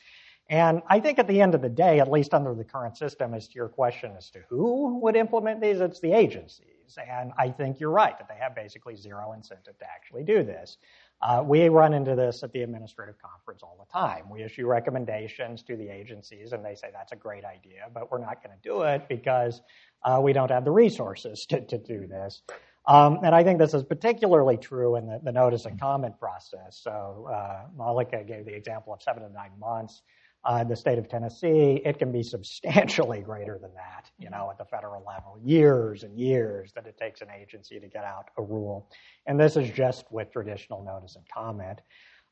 And 0.49 0.83
I 0.89 1.01
think 1.01 1.19
at 1.19 1.27
the 1.27 1.41
end 1.41 1.55
of 1.55 1.63
the 1.63 1.69
day, 1.69 2.01
at 2.01 2.11
least 2.11 2.35
under 2.35 2.55
the 2.55 2.65
current 2.65 2.97
system, 2.97 3.35
as 3.35 3.49
to 3.49 3.55
your 3.55 3.69
question 3.69 4.13
as 4.17 4.31
to 4.31 4.41
who 4.49 4.99
would 5.01 5.17
implement 5.17 5.61
these, 5.61 5.81
it's 5.81 6.01
the 6.01 6.13
agencies. 6.13 6.99
And 6.99 7.33
I 7.39 7.49
think 7.49 7.81
you're 7.81 7.91
right 7.91 8.17
that 8.19 8.29
they 8.29 8.37
have 8.37 8.55
basically 8.55 8.95
zero 8.95 9.33
incentive 9.33 9.79
to 9.79 9.85
actually 9.85 10.23
do 10.25 10.43
this. 10.43 10.77
Uh, 11.25 11.43
we 11.43 11.71
run 11.71 11.95
into 11.95 12.15
this 12.15 12.43
at 12.43 12.53
the 12.53 12.61
administrative 12.61 13.15
conference 13.19 13.63
all 13.63 13.79
the 13.79 13.91
time. 13.91 14.29
We 14.29 14.43
issue 14.43 14.67
recommendations 14.67 15.63
to 15.63 15.75
the 15.75 15.89
agencies, 15.89 16.53
and 16.53 16.63
they 16.63 16.75
say 16.75 16.91
that's 16.93 17.13
a 17.13 17.17
great 17.17 17.45
idea, 17.47 17.89
but 17.95 18.13
we're 18.13 18.19
not 18.19 18.45
going 18.45 18.55
to 18.55 18.63
do 18.63 18.83
it 18.83 19.09
because 19.09 19.63
uh, 20.05 20.21
we 20.23 20.35
don't 20.35 20.51
have 20.51 20.67
the 20.67 20.71
resources 20.71 21.47
to, 21.47 21.63
to 21.63 21.79
do 21.79 22.07
this. 22.07 22.43
Um, 22.87 23.21
and 23.25 23.35
I 23.35 23.43
think 23.43 23.59
this 23.59 23.73
is 23.73 23.83
particularly 23.83 24.59
true 24.59 24.97
in 24.97 25.07
the, 25.07 25.19
the 25.25 25.33
notice 25.33 25.65
and 25.65 25.81
comment 25.81 26.21
process. 26.21 26.81
So 26.83 27.31
uh, 27.33 27.69
Maleka 27.75 28.29
gave 28.29 28.45
the 28.45 28.55
example 28.55 28.93
of 28.93 29.01
seven 29.01 29.23
to 29.23 29.33
nine 29.33 29.53
months 29.59 30.03
uh, 30.45 30.65
the 30.65 30.77
state 30.77 30.99
of 30.99 31.09
Tennessee, 31.09 31.81
it 31.85 31.99
can 31.99 32.13
be 32.13 32.23
substantially 32.23 33.21
greater 33.21 33.59
than 33.61 33.73
that, 33.75 34.11
you 34.19 34.31
know, 34.31 34.49
at 34.51 34.59
the 34.59 34.65
federal 34.65 35.05
level. 35.07 35.39
Years 35.43 36.03
and 36.03 36.19
years 36.19 36.73
that 36.75 36.87
it 36.87 36.99
takes 36.99 37.21
an 37.21 37.29
agency 37.31 37.81
to 37.81 37.89
get 37.89 38.05
out 38.05 38.31
a 38.37 38.43
rule. 38.43 38.91
And 39.27 39.39
this 39.39 39.57
is 39.57 39.71
just 39.71 40.05
with 40.11 40.33
traditional 40.33 40.85
notice 40.85 41.17
and 41.17 41.25
comment. 41.29 41.81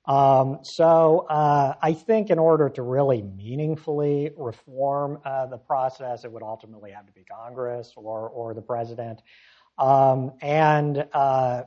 Um, 0.04 0.58
so 0.62 1.26
uh, 1.30 1.74
I 1.80 1.92
think 1.92 2.30
in 2.30 2.38
order 2.38 2.68
to 2.70 2.82
really 2.82 3.22
meaningfully 3.22 4.30
reform 4.36 5.20
uh, 5.24 5.46
the 5.46 5.58
process, 5.58 6.24
it 6.24 6.32
would 6.32 6.42
ultimately 6.42 6.90
have 6.90 7.06
to 7.06 7.12
be 7.12 7.24
Congress 7.24 7.92
or 7.96 8.28
or 8.28 8.52
the 8.52 8.62
president. 8.62 9.22
Um, 9.78 10.32
and 10.42 11.06
uh, 11.12 11.62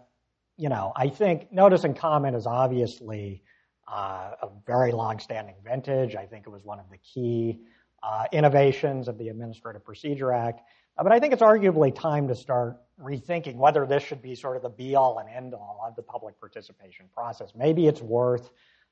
you 0.58 0.68
know, 0.68 0.92
I 0.96 1.08
think 1.10 1.52
notice 1.52 1.86
and 1.86 1.98
comment 1.98 2.36
is 2.36 2.46
obviously 2.46 3.42
uh, 3.88 4.32
a 4.42 4.50
very 4.66 4.92
long-standing 4.92 5.56
vintage. 5.64 6.16
I 6.16 6.26
think 6.26 6.48
it 6.48 6.50
was 6.50 6.64
one 6.64 6.80
of 6.80 6.90
the 6.90 6.98
key 6.98 7.60
uh, 8.02 8.26
innovations 8.32 9.08
of 9.08 9.18
the 9.18 9.30
Administrative 9.30 9.84
Procedure 9.84 10.32
Act. 10.32 10.62
Uh, 10.98 11.04
but 11.04 11.12
I 11.12 11.20
think 11.20 11.34
it's 11.34 11.42
arguably 11.42 11.94
time 11.94 12.28
to 12.28 12.36
start 12.36 12.78
rethinking 13.02 13.56
whether 13.56 13.86
this 13.86 14.04
should 14.04 14.22
be 14.22 14.36
sort 14.36 14.56
of 14.56 14.64
the 14.64 14.70
be 14.70 14.96
all 14.96 15.20
and 15.20 15.30
end 15.30 15.54
all 15.54 15.84
of 15.86 15.96
the 15.96 16.02
public 16.02 16.40
participation 16.40 17.08
process. 17.14 17.52
Maybe 17.56 17.88
it's 17.88 18.02
worth 18.02 18.50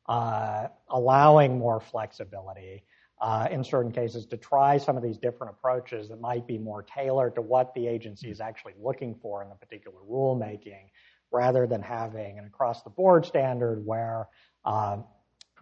uh, 0.08 0.68
allowing 0.90 1.58
more 1.58 1.80
flexibility 1.80 2.84
uh, 3.22 3.48
in 3.50 3.64
certain 3.64 3.92
cases 3.92 4.26
to 4.26 4.38
try 4.38 4.78
some 4.78 4.98
of 4.98 5.04
these 5.04 5.18
different 5.18 5.54
approaches 5.54 6.10
that 6.10 6.20
might 6.20 6.46
be 6.46 6.58
more 6.58 6.84
tailored 6.84 7.36
to 7.36 7.42
what 7.42 7.74
the 7.74 7.88
agency 7.88 8.30
is 8.30 8.42
actually 8.42 8.74
looking 8.82 9.16
for 9.16 9.42
in 9.42 9.50
the 9.50 9.56
particular 9.56 9.98
rulemaking 10.10 10.90
rather 11.34 11.68
than 11.68 11.82
having 11.82 12.38
an 12.38 12.46
across 12.46 12.84
the 12.84 12.90
board 12.90 13.26
standard 13.26 13.86
where 13.86 14.28
um, 14.66 15.04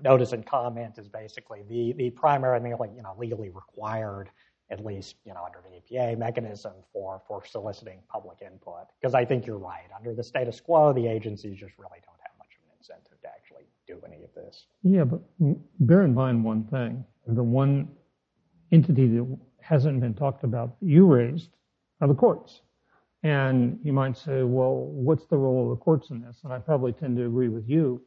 notice 0.03 0.33
and 0.33 0.45
comment 0.45 0.97
is 0.97 1.07
basically 1.07 1.61
the, 1.69 1.93
the 1.93 2.09
primary, 2.11 2.57
and 2.57 2.79
like, 2.79 2.91
you 2.95 3.01
know, 3.01 3.15
legally 3.17 3.49
required, 3.49 4.29
at 4.69 4.85
least, 4.85 5.15
you 5.25 5.33
know, 5.33 5.43
under 5.45 5.59
the 5.67 5.97
APA 5.97 6.17
mechanism 6.17 6.73
for, 6.93 7.21
for 7.27 7.43
soliciting 7.45 7.99
public 8.09 8.39
input. 8.41 8.87
Because 8.99 9.15
I 9.15 9.25
think 9.25 9.45
you're 9.45 9.57
right. 9.57 9.87
Under 9.95 10.13
the 10.13 10.23
status 10.23 10.59
quo, 10.59 10.93
the 10.93 11.07
agencies 11.07 11.57
just 11.57 11.73
really 11.77 11.99
don't 12.05 12.19
have 12.21 12.31
much 12.37 12.49
of 12.57 12.63
an 12.65 12.75
incentive 12.77 13.19
to 13.21 13.27
actually 13.27 13.65
do 13.87 14.01
any 14.05 14.23
of 14.23 14.33
this. 14.33 14.67
Yeah, 14.83 15.05
but 15.05 15.21
bear 15.79 16.03
in 16.03 16.13
mind 16.13 16.43
one 16.43 16.65
thing. 16.65 17.03
The 17.27 17.43
one 17.43 17.89
entity 18.71 19.07
that 19.07 19.37
hasn't 19.61 19.99
been 20.01 20.13
talked 20.13 20.43
about 20.43 20.79
that 20.79 20.85
you 20.85 21.05
raised 21.05 21.49
are 22.01 22.07
the 22.07 22.15
courts. 22.15 22.61
And 23.23 23.79
you 23.83 23.93
might 23.93 24.17
say, 24.17 24.43
well, 24.43 24.75
what's 24.75 25.25
the 25.27 25.37
role 25.37 25.63
of 25.63 25.77
the 25.77 25.83
courts 25.83 26.09
in 26.09 26.21
this? 26.21 26.39
And 26.43 26.51
I 26.51 26.59
probably 26.59 26.91
tend 26.91 27.17
to 27.17 27.25
agree 27.25 27.49
with 27.49 27.69
you 27.69 28.01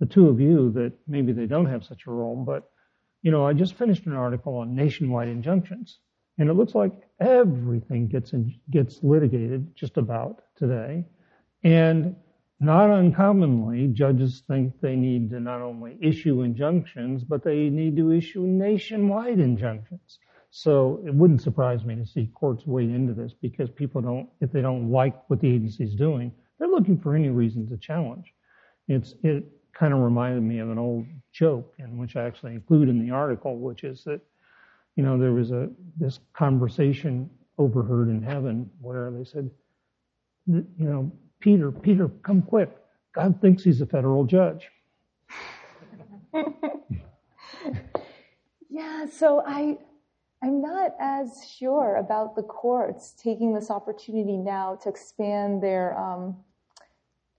the 0.00 0.06
two 0.06 0.28
of 0.28 0.40
you 0.40 0.70
that 0.72 0.92
maybe 1.06 1.32
they 1.32 1.46
don't 1.46 1.66
have 1.66 1.84
such 1.84 2.06
a 2.06 2.10
role. 2.10 2.36
But, 2.44 2.68
you 3.22 3.30
know, 3.30 3.46
I 3.46 3.52
just 3.52 3.74
finished 3.74 4.06
an 4.06 4.12
article 4.12 4.56
on 4.56 4.74
nationwide 4.74 5.28
injunctions, 5.28 6.00
and 6.38 6.48
it 6.48 6.54
looks 6.54 6.74
like 6.74 6.92
everything 7.20 8.08
gets 8.08 8.32
in, 8.32 8.54
gets 8.70 9.02
litigated 9.02 9.74
just 9.76 9.96
about 9.96 10.42
today. 10.56 11.06
And 11.62 12.16
not 12.60 12.90
uncommonly, 12.90 13.88
judges 13.88 14.42
think 14.48 14.80
they 14.80 14.96
need 14.96 15.30
to 15.30 15.40
not 15.40 15.60
only 15.60 15.96
issue 16.00 16.42
injunctions, 16.42 17.24
but 17.24 17.42
they 17.42 17.68
need 17.68 17.96
to 17.96 18.12
issue 18.12 18.42
nationwide 18.42 19.38
injunctions. 19.38 20.18
So 20.56 21.02
it 21.04 21.12
wouldn't 21.12 21.42
surprise 21.42 21.84
me 21.84 21.96
to 21.96 22.06
see 22.06 22.30
courts 22.32 22.64
wade 22.64 22.88
into 22.88 23.12
this 23.12 23.32
because 23.32 23.70
people 23.70 24.00
don't, 24.00 24.28
if 24.40 24.52
they 24.52 24.60
don't 24.60 24.88
like 24.88 25.28
what 25.28 25.40
the 25.40 25.48
agency 25.52 25.82
is 25.82 25.96
doing, 25.96 26.30
they're 26.58 26.68
looking 26.68 26.96
for 26.96 27.16
any 27.16 27.28
reason 27.28 27.66
to 27.70 27.76
challenge. 27.76 28.32
It's, 28.86 29.16
it, 29.24 29.44
kind 29.72 29.92
of 29.92 29.98
reminded 29.98 30.44
me 30.44 30.60
of 30.60 30.70
an 30.70 30.78
old 30.78 31.04
joke, 31.32 31.74
and 31.80 31.98
which 31.98 32.14
I 32.14 32.22
actually 32.22 32.54
include 32.54 32.88
in 32.88 33.04
the 33.04 33.10
article, 33.12 33.58
which 33.58 33.82
is 33.82 34.04
that, 34.04 34.20
you 34.94 35.02
know, 35.02 35.18
there 35.18 35.32
was 35.32 35.50
a 35.50 35.68
this 35.98 36.20
conversation 36.32 37.28
overheard 37.58 38.08
in 38.08 38.22
heaven 38.22 38.70
where 38.80 39.10
they 39.10 39.24
said, 39.24 39.50
you 40.46 40.64
know, 40.78 41.10
Peter, 41.40 41.72
Peter, 41.72 42.06
come 42.22 42.40
quick. 42.40 42.70
God 43.12 43.40
thinks 43.40 43.64
he's 43.64 43.80
a 43.80 43.86
federal 43.86 44.22
judge. 44.22 44.68
yeah, 48.70 49.06
so 49.06 49.42
I 49.44 49.78
I'm 50.44 50.60
not 50.60 50.92
as 51.00 51.48
sure 51.58 51.96
about 51.96 52.36
the 52.36 52.42
courts 52.42 53.12
taking 53.12 53.54
this 53.54 53.70
opportunity 53.70 54.36
now 54.36 54.74
to 54.82 54.90
expand 54.90 55.62
their 55.62 55.98
um, 55.98 56.36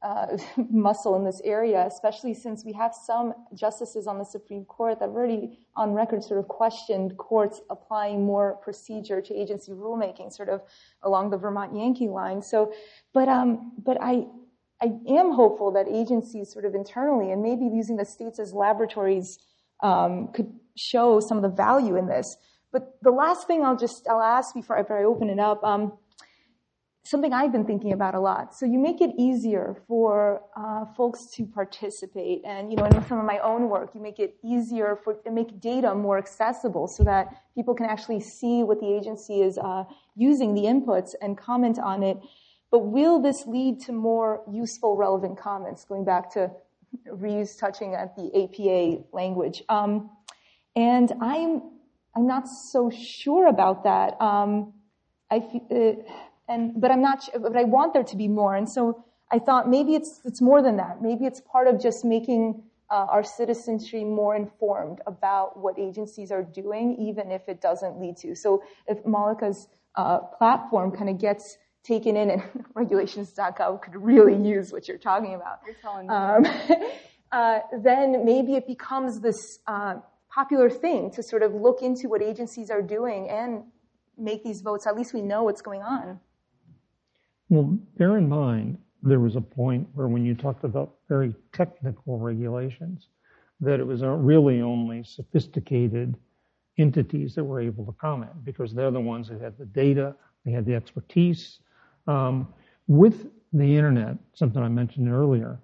uh, 0.01 0.38
muscle 0.72 1.16
in 1.16 1.24
this 1.24 1.39
area, 1.43 1.86
especially 1.86 2.34
since 2.34 2.66
we 2.66 2.74
have 2.74 2.95
some 2.95 3.36
justices 3.53 4.08
on 4.08 4.18
the 4.18 4.26
Supreme 4.26 4.66
Court 4.66 4.99
that 4.99 5.10
already 5.10 5.60
on 5.76 5.93
record 5.93 6.24
sort 6.24 6.39
of 6.39 6.47
questioned 6.47 7.16
courts 7.18 7.62
applying 7.70 8.26
more 8.26 8.56
procedure 8.64 9.22
to 9.22 9.36
agency 9.36 9.72
rulemaking, 9.72 10.34
sort 10.34 10.49
of 10.49 10.64
along 11.03 11.30
the 11.30 11.38
Vermont 11.38 11.78
Yankee 11.78 12.08
line. 12.08 12.41
So, 12.41 12.74
but 13.14 13.30
um, 13.30 13.74
but 13.78 13.99
I 14.01 14.26
I 14.82 14.88
am 15.08 15.32
hopeful 15.32 15.72
that 15.74 15.88
agencies 15.88 16.51
sort 16.51 16.66
of 16.66 16.74
internally 16.74 17.32
and 17.32 17.43
maybe 17.43 17.66
using 17.66 17.97
the 17.97 18.06
states 18.06 18.39
as 18.39 18.51
laboratories 18.51 19.38
um, 19.84 20.30
could 20.34 20.51
show 20.76 21.20
some 21.20 21.38
of 21.38 21.43
the 21.43 21.56
value 21.56 21.97
in 21.97 22.08
this. 22.08 22.38
But 22.76 22.98
the 23.02 23.12
last 23.12 23.48
thing 23.48 23.64
I'll 23.64 23.78
just 23.78 24.06
I'll 24.06 24.22
ask 24.22 24.54
before 24.54 24.78
I, 24.78 25.04
open 25.06 25.30
it 25.30 25.40
up. 25.40 25.64
Um, 25.64 25.94
something 27.06 27.32
I've 27.32 27.54
been 27.54 27.64
thinking 27.64 27.94
about 27.94 28.16
a 28.16 28.20
lot. 28.20 28.54
So 28.54 28.66
you 28.66 28.80
make 28.80 29.00
it 29.00 29.12
easier 29.18 29.78
for 29.88 30.42
uh, 30.58 30.84
folks 30.98 31.28
to 31.36 31.46
participate, 31.46 32.42
and 32.44 32.70
you 32.70 32.76
know, 32.76 32.84
in 32.84 32.92
some 33.08 33.18
of 33.18 33.24
my 33.24 33.40
own 33.40 33.70
work, 33.70 33.92
you 33.96 34.02
make 34.02 34.20
it 34.20 34.36
easier 34.44 35.00
for 35.02 35.16
make 35.32 35.62
data 35.62 35.96
more 35.96 36.18
accessible 36.18 36.90
so 36.90 37.06
that 37.06 37.44
people 37.56 37.74
can 37.74 37.86
actually 37.86 38.20
see 38.20 38.62
what 38.62 38.82
the 38.82 38.92
agency 38.94 39.40
is 39.40 39.58
uh, 39.58 39.86
using 40.18 40.54
the 40.54 40.64
inputs 40.64 41.12
and 41.22 41.38
comment 41.38 41.80
on 41.80 42.04
it. 42.04 42.18
But 42.72 42.80
will 42.80 43.22
this 43.22 43.48
lead 43.48 43.80
to 43.84 43.94
more 43.94 44.42
useful, 44.52 44.98
relevant 44.98 45.38
comments? 45.40 45.86
Going 45.86 46.04
back 46.04 46.30
to 46.34 46.52
Reeves 47.10 47.56
touching 47.56 47.96
at 47.96 48.18
the 48.18 48.26
APA 48.36 49.06
language, 49.14 49.64
um, 49.70 50.10
and 50.76 51.14
I'm 51.22 51.75
I'm 52.16 52.28
not 52.28 52.47
so 52.47 52.89
sure 52.89 53.47
about 53.47 53.84
that. 53.84 54.20
Um, 54.22 54.74
I. 55.30 55.38
Uh, 55.72 55.93
and 56.47 56.80
but 56.80 56.91
I'm 56.91 57.01
not. 57.01 57.28
But 57.39 57.57
I 57.57 57.63
want 57.63 57.93
there 57.93 58.03
to 58.03 58.16
be 58.16 58.28
more. 58.28 58.55
And 58.55 58.70
so 58.70 59.03
I 59.32 59.39
thought 59.39 59.70
maybe 59.70 59.95
it's 59.95 60.22
it's 60.26 60.41
more 60.41 60.61
than 60.61 60.78
that. 60.78 61.01
Maybe 61.01 61.26
it's 61.26 61.41
part 61.41 61.68
of 61.68 61.82
just 61.82 62.05
making 62.05 62.63
uh, 62.89 63.07
our 63.09 63.24
citizenry 63.24 64.03
more 64.03 64.36
informed 64.36 65.01
about 65.07 65.59
what 65.59 65.80
agencies 65.80 66.32
are 66.32 66.43
doing, 66.43 66.95
even 66.99 67.32
if 67.32 67.47
it 67.49 67.61
doesn't 67.61 67.99
lead 67.99 68.18
to. 68.18 68.36
So 68.36 68.63
if 68.88 69.03
Maleka's 69.03 69.68
uh, 69.95 70.20
platform 70.20 70.91
kind 70.91 71.09
of 71.09 71.20
gets 71.20 71.57
taken 71.84 72.16
in, 72.16 72.30
and 72.32 72.43
regulations.gov 72.76 73.82
could 73.82 73.95
really 73.95 74.36
use 74.36 74.72
what 74.72 74.88
you're 74.88 74.97
talking 74.97 75.36
about. 75.36 75.59
You're 75.66 75.76
telling 75.82 76.07
me. 76.07 76.13
Um, 76.13 76.45
uh, 77.32 77.59
then 77.82 78.26
maybe 78.26 78.55
it 78.55 78.68
becomes 78.68 79.20
this 79.20 79.59
uh, 79.68 79.95
popular 80.36 80.70
thing 80.70 81.10
to 81.10 81.24
sort 81.24 81.42
of 81.42 81.54
look 81.54 81.82
into 81.82 82.10
what 82.10 82.22
agencies 82.22 82.70
are 82.70 82.82
doing 82.82 83.30
and 83.30 83.64
make 84.18 84.44
these 84.44 84.60
votes. 84.60 84.86
At 84.86 84.96
least 84.96 85.14
we 85.14 85.22
know 85.22 85.44
what's 85.44 85.62
going 85.62 85.82
on. 85.82 86.20
Well, 87.48 87.78
bear 87.98 88.18
in 88.18 88.28
mind, 88.28 88.78
there 89.02 89.22
was 89.22 89.38
a 89.38 89.42
point 89.42 89.88
where 89.94 90.10
when 90.10 90.26
you 90.26 90.36
talked 90.36 90.66
about 90.66 90.96
very 91.08 91.34
technical 91.54 92.20
regulations, 92.20 93.08
that 93.62 93.80
it 93.80 93.88
was 93.88 94.02
really 94.02 94.62
only 94.62 95.04
sophisticated 95.04 96.18
entities 96.78 97.36
that 97.36 97.44
were 97.44 97.62
able 97.62 97.86
to 97.86 97.94
comment 97.94 98.44
because 98.44 98.74
they're 98.74 98.92
the 98.92 99.00
ones 99.00 99.30
that 99.30 99.40
had 99.40 99.58
the 99.58 99.66
data, 99.66 100.14
they 100.44 100.52
had 100.52 100.66
the 100.66 100.76
expertise. 100.76 101.60
Um, 102.08 102.54
with 102.88 103.28
the 103.54 103.78
internet, 103.78 104.18
something 104.34 104.62
I 104.62 104.68
mentioned 104.68 105.10
earlier, 105.10 105.60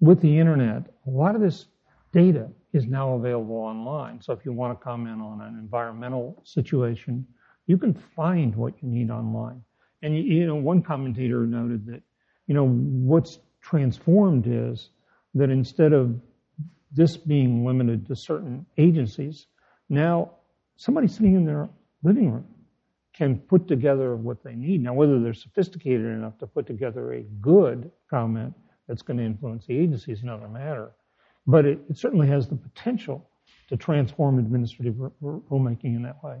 with 0.00 0.20
the 0.20 0.38
internet, 0.38 0.84
a 1.08 1.10
lot 1.10 1.34
of 1.34 1.40
this 1.40 1.66
data 2.12 2.48
is 2.72 2.86
now 2.86 3.14
available 3.14 3.56
online. 3.56 4.20
So 4.20 4.32
if 4.32 4.44
you 4.44 4.52
want 4.52 4.78
to 4.78 4.82
comment 4.82 5.20
on 5.20 5.40
an 5.40 5.58
environmental 5.58 6.42
situation, 6.44 7.26
you 7.66 7.76
can 7.76 7.94
find 7.94 8.54
what 8.54 8.74
you 8.82 8.88
need 8.88 9.10
online. 9.10 9.62
And 10.02 10.16
you 10.16 10.46
know, 10.46 10.56
one 10.56 10.82
commentator 10.82 11.46
noted 11.46 11.86
that, 11.86 12.02
you 12.46 12.54
know, 12.54 12.66
what's 12.66 13.38
transformed 13.60 14.46
is 14.48 14.90
that 15.34 15.50
instead 15.50 15.92
of 15.92 16.20
this 16.90 17.16
being 17.16 17.64
limited 17.64 18.06
to 18.06 18.16
certain 18.16 18.66
agencies, 18.78 19.46
now 19.88 20.32
somebody 20.76 21.06
sitting 21.06 21.34
in 21.34 21.44
their 21.44 21.68
living 22.02 22.32
room 22.32 22.46
can 23.14 23.38
put 23.38 23.68
together 23.68 24.16
what 24.16 24.42
they 24.42 24.54
need. 24.54 24.82
Now, 24.82 24.94
whether 24.94 25.20
they're 25.20 25.34
sophisticated 25.34 26.06
enough 26.06 26.38
to 26.38 26.46
put 26.46 26.66
together 26.66 27.12
a 27.12 27.22
good 27.40 27.90
comment 28.08 28.54
that's 28.88 29.02
going 29.02 29.18
to 29.18 29.24
influence 29.24 29.66
the 29.66 29.78
agency 29.78 30.12
is 30.12 30.22
another 30.22 30.48
matter. 30.48 30.92
But 31.46 31.66
it, 31.66 31.80
it 31.90 31.98
certainly 31.98 32.28
has 32.28 32.48
the 32.48 32.56
potential 32.56 33.28
to 33.68 33.76
transform 33.76 34.38
administrative 34.38 34.94
rulemaking 35.22 35.96
in 35.96 36.02
that 36.02 36.22
way. 36.22 36.38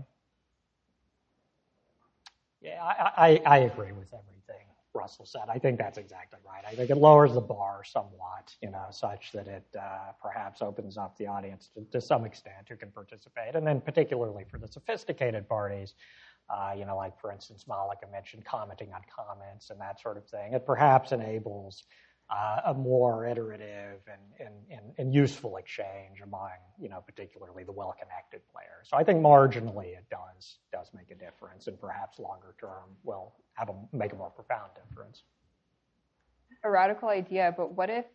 Yeah, 2.60 2.82
I, 2.82 3.40
I, 3.46 3.56
I, 3.56 3.58
agree 3.58 3.90
with 3.90 4.12
everything 4.14 4.66
Russell 4.94 5.26
said. 5.26 5.42
I 5.48 5.58
think 5.58 5.78
that's 5.78 5.98
exactly 5.98 6.38
right. 6.46 6.62
I 6.66 6.74
think 6.74 6.90
it 6.90 6.96
lowers 6.96 7.32
the 7.32 7.40
bar 7.40 7.82
somewhat, 7.84 8.54
you 8.60 8.70
know, 8.70 8.86
such 8.90 9.32
that 9.32 9.48
it 9.48 9.64
uh, 9.76 10.12
perhaps 10.22 10.62
opens 10.62 10.96
up 10.96 11.16
the 11.18 11.26
audience 11.26 11.70
to, 11.74 11.84
to, 11.90 12.00
some 12.00 12.24
extent 12.24 12.68
who 12.68 12.76
can 12.76 12.90
participate. 12.90 13.54
And 13.54 13.66
then 13.66 13.80
particularly 13.80 14.44
for 14.48 14.58
the 14.58 14.68
sophisticated 14.68 15.48
parties, 15.48 15.94
uh, 16.50 16.74
you 16.76 16.84
know, 16.84 16.96
like 16.96 17.18
for 17.20 17.32
instance, 17.32 17.64
Maleka 17.68 18.10
mentioned 18.10 18.44
commenting 18.44 18.92
on 18.92 19.00
comments 19.14 19.70
and 19.70 19.80
that 19.80 20.00
sort 20.00 20.16
of 20.16 20.26
thing. 20.26 20.52
It 20.52 20.66
perhaps 20.66 21.12
enables 21.12 21.84
uh, 22.30 22.60
a 22.66 22.74
more 22.74 23.26
iterative 23.26 24.00
and, 24.10 24.46
and, 24.46 24.54
and, 24.70 24.94
and, 24.96 25.14
useful 25.14 25.58
exchange 25.58 26.22
among, 26.22 26.50
you 26.80 26.88
know, 26.88 27.02
particularly 27.04 27.62
the 27.62 27.72
well-connected 27.72 28.40
players. 28.50 28.88
So 28.88 28.96
I 28.96 29.04
think 29.04 29.20
marginally 29.20 29.96
it 29.96 30.06
does 30.10 30.56
does 30.72 30.90
make 30.94 31.10
a 31.10 31.14
difference, 31.14 31.66
and 31.66 31.78
perhaps 31.78 32.18
longer 32.18 32.54
term 32.58 32.96
will 33.02 33.34
have 33.54 33.68
a 33.68 33.74
make 33.92 34.12
a 34.12 34.16
more 34.16 34.30
profound 34.30 34.70
difference. 34.74 35.24
A 36.64 36.70
radical 36.70 37.08
idea, 37.08 37.52
but 37.54 37.74
what 37.74 37.90
if 37.90 38.06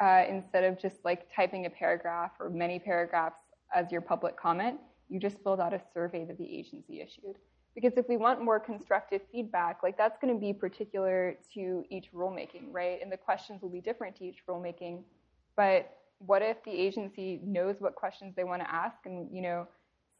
uh, 0.00 0.24
instead 0.28 0.64
of 0.64 0.78
just 0.78 0.96
like 1.04 1.26
typing 1.34 1.66
a 1.66 1.70
paragraph 1.70 2.32
or 2.40 2.50
many 2.50 2.78
paragraphs 2.78 3.40
as 3.74 3.90
your 3.92 4.00
public 4.00 4.36
comment, 4.36 4.78
You 5.08 5.18
just 5.18 5.42
filled 5.42 5.60
out 5.60 5.72
a 5.72 5.80
survey 5.94 6.24
that 6.26 6.36
the 6.36 6.44
agency 6.44 7.00
issued. 7.00 7.36
Because 7.80 7.96
if 7.96 8.08
we 8.08 8.16
want 8.16 8.42
more 8.42 8.58
constructive 8.58 9.20
feedback, 9.30 9.84
like 9.84 9.96
that's 9.96 10.18
going 10.20 10.34
to 10.34 10.40
be 10.40 10.52
particular 10.52 11.36
to 11.54 11.84
each 11.90 12.12
rulemaking, 12.12 12.72
right? 12.72 12.98
And 13.00 13.12
the 13.12 13.16
questions 13.16 13.62
will 13.62 13.68
be 13.68 13.80
different 13.80 14.16
to 14.16 14.24
each 14.24 14.38
rulemaking. 14.48 15.04
But 15.56 15.96
what 16.18 16.42
if 16.42 16.56
the 16.64 16.72
agency 16.72 17.40
knows 17.44 17.76
what 17.78 17.94
questions 17.94 18.34
they 18.34 18.42
want 18.42 18.62
to 18.62 18.74
ask 18.74 18.96
and, 19.04 19.28
you 19.32 19.42
know, 19.42 19.68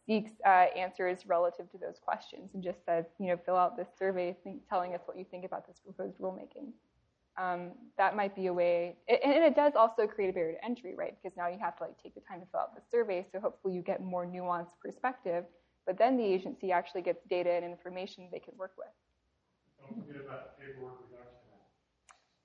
seeks 0.05 0.31
uh, 0.45 0.67
answers 0.73 1.25
relative 1.27 1.69
to 1.71 1.77
those 1.77 1.99
questions 2.01 2.51
and 2.53 2.63
just 2.63 2.85
says, 2.85 3.03
you 3.19 3.27
know, 3.27 3.37
fill 3.45 3.57
out 3.57 3.75
this 3.75 3.89
survey 3.99 4.37
think, 4.41 4.61
telling 4.69 4.93
us 4.93 5.01
what 5.03 5.17
you 5.17 5.25
think 5.29 5.43
about 5.43 5.67
this 5.67 5.79
proposed 5.83 6.17
rulemaking. 6.17 6.71
Um, 7.37 7.71
that 7.97 8.15
might 8.15 8.37
be 8.37 8.47
a 8.47 8.53
way, 8.53 8.95
and 9.09 9.43
it 9.43 9.55
does 9.55 9.73
also 9.75 10.07
create 10.07 10.29
a 10.29 10.33
barrier 10.33 10.53
to 10.53 10.65
entry, 10.65 10.95
right? 10.95 11.13
Because 11.21 11.35
now 11.37 11.49
you 11.49 11.59
have 11.59 11.75
to 11.77 11.83
like 11.83 12.01
take 12.01 12.15
the 12.15 12.21
time 12.21 12.39
to 12.39 12.45
fill 12.51 12.61
out 12.61 12.73
the 12.73 12.81
survey, 12.89 13.25
so 13.29 13.39
hopefully 13.41 13.73
you 13.73 13.81
get 13.81 14.01
more 14.01 14.25
nuanced 14.25 14.79
perspective. 14.81 15.43
But 15.89 15.97
then 15.97 16.17
the 16.17 16.23
agency 16.23 16.71
actually 16.71 17.01
gets 17.01 17.23
data 17.31 17.49
and 17.49 17.65
information 17.65 18.27
they 18.31 18.37
can 18.37 18.53
work 18.59 18.73
with. 18.77 18.89
Don't 19.89 20.05
forget 20.05 20.21
about 20.23 20.59
paperwork 20.59 20.99
reduction. 21.09 21.49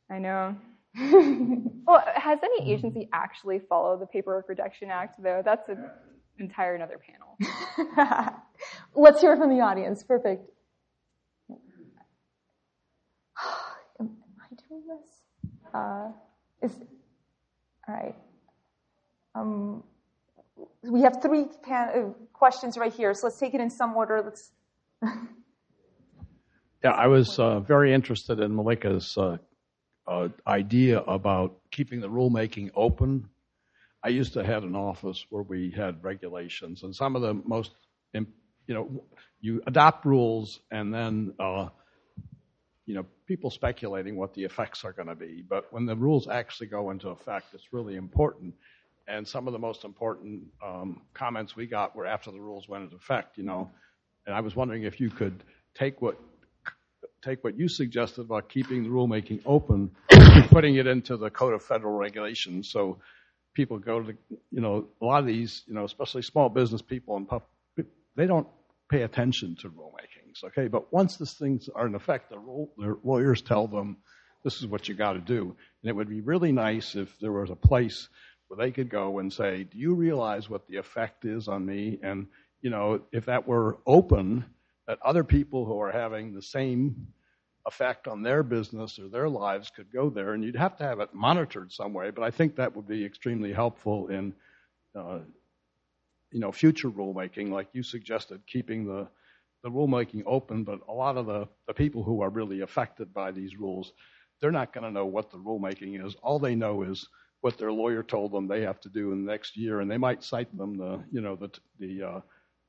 I 0.08 0.18
know. 0.18 0.56
well, 1.86 2.02
has 2.14 2.38
any 2.42 2.72
agency 2.72 3.06
actually 3.12 3.58
followed 3.68 4.00
the 4.00 4.06
Paperwork 4.06 4.48
Reduction 4.48 4.90
Act, 4.90 5.22
though? 5.22 5.42
That's 5.44 5.68
an 5.68 5.90
entire 6.38 6.74
another 6.74 6.98
panel. 6.98 7.36
Let's 8.94 9.20
hear 9.20 9.36
from 9.36 9.50
the 9.50 9.60
audience. 9.60 10.02
Perfect. 10.02 10.48
Am 14.00 14.16
I 14.40 14.54
doing 14.70 14.84
this? 14.88 15.20
Uh, 15.74 16.08
is 16.62 16.72
all 17.86 17.94
right. 17.94 18.14
Um, 19.34 19.82
we 20.88 21.02
have 21.02 21.20
three 21.22 21.46
pan- 21.62 21.88
uh, 21.94 22.12
questions 22.32 22.76
right 22.76 22.92
here, 22.92 23.14
so 23.14 23.26
let's 23.26 23.38
take 23.38 23.54
it 23.54 23.60
in 23.60 23.70
some 23.70 23.96
order. 23.96 24.22
Let's. 24.22 24.52
yeah, 26.82 26.90
I 26.90 27.06
was 27.06 27.38
uh, 27.38 27.60
very 27.60 27.92
interested 27.92 28.40
in 28.40 28.52
Maleka's 28.52 29.16
uh, 29.16 29.38
uh, 30.06 30.28
idea 30.46 31.00
about 31.00 31.58
keeping 31.70 32.00
the 32.00 32.08
rulemaking 32.08 32.70
open. 32.74 33.28
I 34.02 34.08
used 34.08 34.34
to 34.34 34.44
have 34.44 34.64
an 34.64 34.76
office 34.76 35.24
where 35.30 35.42
we 35.42 35.70
had 35.70 36.04
regulations, 36.04 36.82
and 36.82 36.94
some 36.94 37.16
of 37.16 37.22
the 37.22 37.34
most, 37.34 37.72
you 38.12 38.26
know, 38.68 39.04
you 39.40 39.62
adopt 39.66 40.06
rules 40.06 40.60
and 40.70 40.92
then, 40.92 41.34
uh, 41.38 41.68
you 42.86 42.94
know, 42.94 43.04
people 43.26 43.50
speculating 43.50 44.16
what 44.16 44.32
the 44.34 44.44
effects 44.44 44.84
are 44.84 44.92
going 44.92 45.08
to 45.08 45.14
be. 45.14 45.42
But 45.46 45.70
when 45.70 45.84
the 45.86 45.96
rules 45.96 46.28
actually 46.28 46.68
go 46.68 46.90
into 46.90 47.08
effect, 47.08 47.46
it's 47.52 47.72
really 47.72 47.96
important. 47.96 48.54
And 49.06 49.28
some 49.28 49.46
of 49.46 49.52
the 49.52 49.58
most 49.58 49.84
important 49.84 50.44
um, 50.64 51.02
comments 51.12 51.54
we 51.54 51.66
got 51.66 51.94
were 51.94 52.06
after 52.06 52.30
the 52.30 52.40
rules 52.40 52.68
went 52.68 52.84
into 52.84 52.96
effect, 52.96 53.36
you 53.36 53.44
know. 53.44 53.70
And 54.26 54.34
I 54.34 54.40
was 54.40 54.56
wondering 54.56 54.84
if 54.84 55.00
you 55.00 55.10
could 55.10 55.42
take 55.74 56.00
what 56.00 56.18
take 57.22 57.42
what 57.42 57.58
you 57.58 57.68
suggested 57.68 58.22
about 58.22 58.48
keeping 58.48 58.82
the 58.82 58.88
rulemaking 58.88 59.40
open, 59.46 59.90
putting 60.48 60.76
it 60.76 60.86
into 60.86 61.16
the 61.16 61.30
Code 61.30 61.54
of 61.54 61.62
Federal 61.62 61.96
Regulations. 61.96 62.70
So 62.70 62.98
people 63.54 63.78
go 63.78 64.02
to, 64.02 64.14
you 64.50 64.60
know, 64.60 64.88
a 65.00 65.04
lot 65.04 65.20
of 65.20 65.26
these, 65.26 65.62
you 65.66 65.74
know, 65.74 65.84
especially 65.84 66.22
small 66.22 66.48
business 66.48 66.82
people 66.82 67.16
and 67.16 67.26
pup, 67.26 67.48
they 68.16 68.26
don't 68.26 68.46
pay 68.90 69.02
attention 69.02 69.56
to 69.60 69.68
rulemakings, 69.68 70.44
okay? 70.44 70.68
But 70.68 70.92
once 70.92 71.16
these 71.16 71.32
things 71.32 71.68
are 71.74 71.86
in 71.86 71.94
effect, 71.94 72.30
the 72.30 72.38
rule, 72.38 72.70
their 72.76 72.96
lawyers 73.02 73.40
tell 73.40 73.66
them 73.66 73.96
this 74.44 74.60
is 74.60 74.66
what 74.66 74.88
you 74.88 74.94
got 74.94 75.14
to 75.14 75.20
do. 75.20 75.56
And 75.82 75.90
it 75.90 75.96
would 75.96 76.08
be 76.08 76.20
really 76.20 76.52
nice 76.52 76.94
if 76.94 77.18
there 77.20 77.32
was 77.32 77.50
a 77.50 77.56
place 77.56 78.08
where 78.48 78.64
they 78.64 78.70
could 78.70 78.88
go 78.88 79.18
and 79.18 79.32
say, 79.32 79.64
do 79.64 79.78
you 79.78 79.94
realize 79.94 80.48
what 80.48 80.66
the 80.68 80.76
effect 80.76 81.24
is 81.24 81.48
on 81.48 81.64
me? 81.64 81.98
And, 82.02 82.26
you 82.62 82.70
know, 82.70 83.00
if 83.12 83.24
that 83.26 83.46
were 83.46 83.78
open, 83.86 84.44
that 84.86 84.98
other 85.02 85.24
people 85.24 85.64
who 85.64 85.78
are 85.80 85.90
having 85.92 86.32
the 86.34 86.42
same 86.42 87.06
effect 87.66 88.06
on 88.06 88.22
their 88.22 88.42
business 88.42 88.98
or 88.98 89.08
their 89.08 89.28
lives 89.28 89.70
could 89.70 89.90
go 89.92 90.10
there, 90.10 90.34
and 90.34 90.44
you'd 90.44 90.56
have 90.56 90.76
to 90.76 90.84
have 90.84 91.00
it 91.00 91.14
monitored 91.14 91.72
some 91.72 91.94
way. 91.94 92.10
But 92.10 92.24
I 92.24 92.30
think 92.30 92.56
that 92.56 92.74
would 92.76 92.86
be 92.86 93.04
extremely 93.04 93.52
helpful 93.52 94.08
in, 94.08 94.34
uh, 94.94 95.20
you 96.30 96.40
know, 96.40 96.52
future 96.52 96.90
rulemaking, 96.90 97.50
like 97.50 97.68
you 97.72 97.82
suggested, 97.82 98.46
keeping 98.46 98.86
the 98.86 99.08
the 99.62 99.70
rulemaking 99.70 100.22
open. 100.26 100.62
But 100.62 100.80
a 100.88 100.92
lot 100.92 101.16
of 101.16 101.24
the 101.24 101.48
the 101.66 101.72
people 101.72 102.02
who 102.02 102.20
are 102.20 102.28
really 102.28 102.60
affected 102.60 103.14
by 103.14 103.30
these 103.30 103.56
rules, 103.56 103.92
they're 104.40 104.50
not 104.50 104.74
going 104.74 104.84
to 104.84 104.90
know 104.90 105.06
what 105.06 105.30
the 105.30 105.38
rulemaking 105.38 106.04
is. 106.04 106.16
All 106.16 106.38
they 106.38 106.54
know 106.54 106.82
is 106.82 107.08
what 107.44 107.58
their 107.58 107.70
lawyer 107.70 108.02
told 108.02 108.32
them 108.32 108.48
they 108.48 108.62
have 108.62 108.80
to 108.80 108.88
do 108.88 109.12
in 109.12 109.26
the 109.26 109.30
next 109.30 109.54
year, 109.54 109.80
and 109.80 109.90
they 109.90 109.98
might 109.98 110.24
cite 110.24 110.56
them 110.56 110.78
the 110.78 111.04
you 111.12 111.20
know 111.20 111.36
the 111.36 111.50
the 111.78 112.02
uh, 112.02 112.20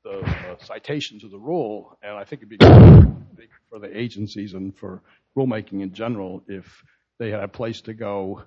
the 0.03 0.19
uh, 0.19 1.29
the 1.31 1.39
rule, 1.39 1.97
and 2.03 2.11
I 2.17 2.25
think 2.25 2.41
it'd 2.41 2.49
be 2.49 2.57
good 2.57 3.47
for 3.69 3.79
the 3.79 3.97
agencies 3.97 4.53
and 4.53 4.77
for 4.77 5.01
rulemaking 5.37 5.81
in 5.81 5.93
general 5.93 6.43
if 6.49 6.83
they 7.19 7.31
had 7.31 7.43
a 7.43 7.47
place 7.47 7.79
to 7.83 7.93
go 7.93 8.41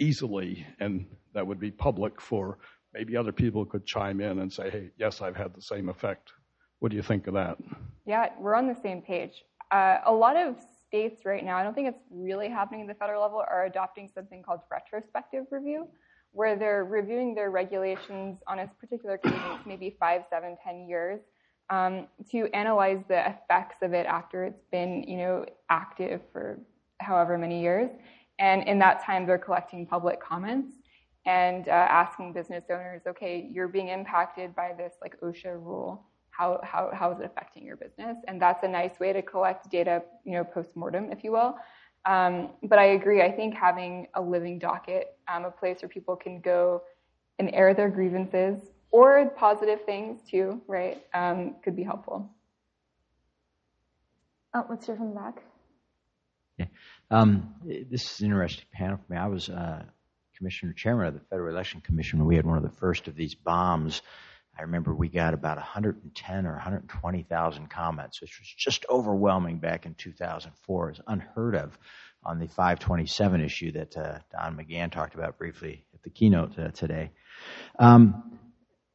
easily, 0.00 0.66
and 0.80 1.06
that 1.34 1.46
would 1.46 1.60
be 1.60 1.70
public 1.70 2.20
for 2.20 2.58
maybe 2.92 3.16
other 3.16 3.30
people 3.30 3.64
could 3.64 3.86
chime 3.86 4.20
in 4.20 4.40
and 4.40 4.52
say, 4.52 4.70
hey, 4.70 4.90
yes, 4.98 5.22
I've 5.22 5.36
had 5.36 5.54
the 5.54 5.62
same 5.62 5.88
effect. 5.88 6.32
What 6.80 6.90
do 6.90 6.96
you 6.96 7.02
think 7.02 7.28
of 7.28 7.34
that? 7.34 7.58
Yeah, 8.06 8.30
we're 8.40 8.56
on 8.56 8.66
the 8.66 8.80
same 8.82 9.02
page. 9.02 9.44
Uh, 9.70 9.98
a 10.04 10.12
lot 10.12 10.36
of 10.36 10.56
states 10.94 11.24
right 11.24 11.44
now, 11.44 11.56
I 11.56 11.64
don't 11.64 11.74
think 11.74 11.88
it's 11.88 12.04
really 12.08 12.48
happening 12.48 12.82
at 12.82 12.86
the 12.86 12.94
federal 12.94 13.20
level, 13.20 13.42
are 13.50 13.64
adopting 13.64 14.08
something 14.14 14.44
called 14.44 14.60
retrospective 14.70 15.46
review 15.50 15.88
where 16.30 16.56
they're 16.56 16.84
reviewing 16.84 17.34
their 17.34 17.50
regulations 17.50 18.38
on 18.46 18.60
a 18.60 18.66
particular 18.80 19.18
cadence, 19.18 19.60
maybe 19.66 19.96
five, 19.98 20.22
seven, 20.30 20.56
ten 20.64 20.86
years, 20.88 21.20
um, 21.70 22.06
to 22.30 22.48
analyze 22.54 23.02
the 23.08 23.28
effects 23.28 23.76
of 23.82 23.92
it 23.92 24.06
after 24.06 24.44
it's 24.44 24.64
been, 24.70 25.02
you 25.04 25.16
know, 25.16 25.44
active 25.68 26.20
for 26.32 26.60
however 27.00 27.38
many 27.38 27.60
years. 27.60 27.90
And 28.38 28.62
in 28.68 28.78
that 28.80 29.04
time, 29.04 29.26
they're 29.26 29.38
collecting 29.38 29.86
public 29.86 30.20
comments 30.20 30.76
and 31.26 31.68
uh, 31.68 31.72
asking 31.72 32.32
business 32.32 32.64
owners, 32.70 33.02
okay, 33.06 33.48
you're 33.50 33.68
being 33.68 33.88
impacted 33.88 34.54
by 34.54 34.72
this 34.76 34.94
like 35.00 35.18
OSHA 35.20 35.54
rule. 35.54 36.04
How, 36.36 36.60
how, 36.62 36.90
how 36.92 37.12
is 37.12 37.20
it 37.20 37.26
affecting 37.26 37.64
your 37.64 37.76
business? 37.76 38.16
And 38.26 38.40
that's 38.40 38.64
a 38.64 38.68
nice 38.68 38.98
way 38.98 39.12
to 39.12 39.22
collect 39.22 39.70
data, 39.70 40.02
you 40.24 40.32
know, 40.32 40.44
post-mortem, 40.44 41.12
if 41.12 41.22
you 41.22 41.32
will, 41.32 41.56
um, 42.06 42.50
but 42.62 42.78
I 42.78 42.86
agree. 42.86 43.22
I 43.22 43.30
think 43.30 43.54
having 43.54 44.08
a 44.14 44.20
living 44.20 44.58
docket, 44.58 45.16
um, 45.32 45.44
a 45.44 45.50
place 45.50 45.80
where 45.80 45.88
people 45.88 46.16
can 46.16 46.40
go 46.40 46.82
and 47.38 47.50
air 47.54 47.72
their 47.72 47.88
grievances 47.88 48.60
or 48.90 49.30
positive 49.36 49.84
things 49.84 50.20
too, 50.28 50.60
right, 50.66 51.02
um, 51.14 51.56
could 51.64 51.74
be 51.74 51.82
helpful. 51.82 52.30
Oh, 54.54 54.66
let's 54.68 54.86
hear 54.86 54.96
from 54.96 55.10
the 55.10 55.16
back. 55.16 55.42
Yeah. 56.58 56.66
Um, 57.10 57.54
this 57.64 58.12
is 58.12 58.20
an 58.20 58.26
interesting 58.26 58.66
panel 58.72 58.98
for 58.98 59.12
me. 59.12 59.18
I 59.18 59.26
was 59.26 59.48
uh, 59.48 59.82
commissioner 60.36 60.72
chairman 60.72 61.06
of 61.06 61.14
the 61.14 61.20
Federal 61.20 61.52
Election 61.52 61.80
Commission 61.80 62.18
when 62.18 62.28
we 62.28 62.36
had 62.36 62.46
one 62.46 62.56
of 62.56 62.62
the 62.62 62.78
first 62.78 63.08
of 63.08 63.16
these 63.16 63.34
bombs. 63.34 64.02
I 64.58 64.62
remember 64.62 64.94
we 64.94 65.08
got 65.08 65.34
about 65.34 65.56
110 65.56 66.46
or 66.46 66.52
120,000 66.52 67.68
comments, 67.68 68.20
which 68.20 68.38
was 68.38 68.48
just 68.56 68.86
overwhelming 68.88 69.58
back 69.58 69.86
in 69.86 69.94
2004. 69.94 70.90
It's 70.90 71.00
unheard 71.06 71.56
of 71.56 71.76
on 72.24 72.38
the 72.38 72.46
527 72.46 73.40
issue 73.42 73.72
that 73.72 73.96
uh, 73.96 74.18
Don 74.32 74.56
McGahn 74.56 74.90
talked 74.90 75.14
about 75.14 75.38
briefly 75.38 75.84
at 75.94 76.02
the 76.02 76.10
keynote 76.10 76.58
uh, 76.58 76.70
today. 76.70 77.10
Um, 77.78 78.38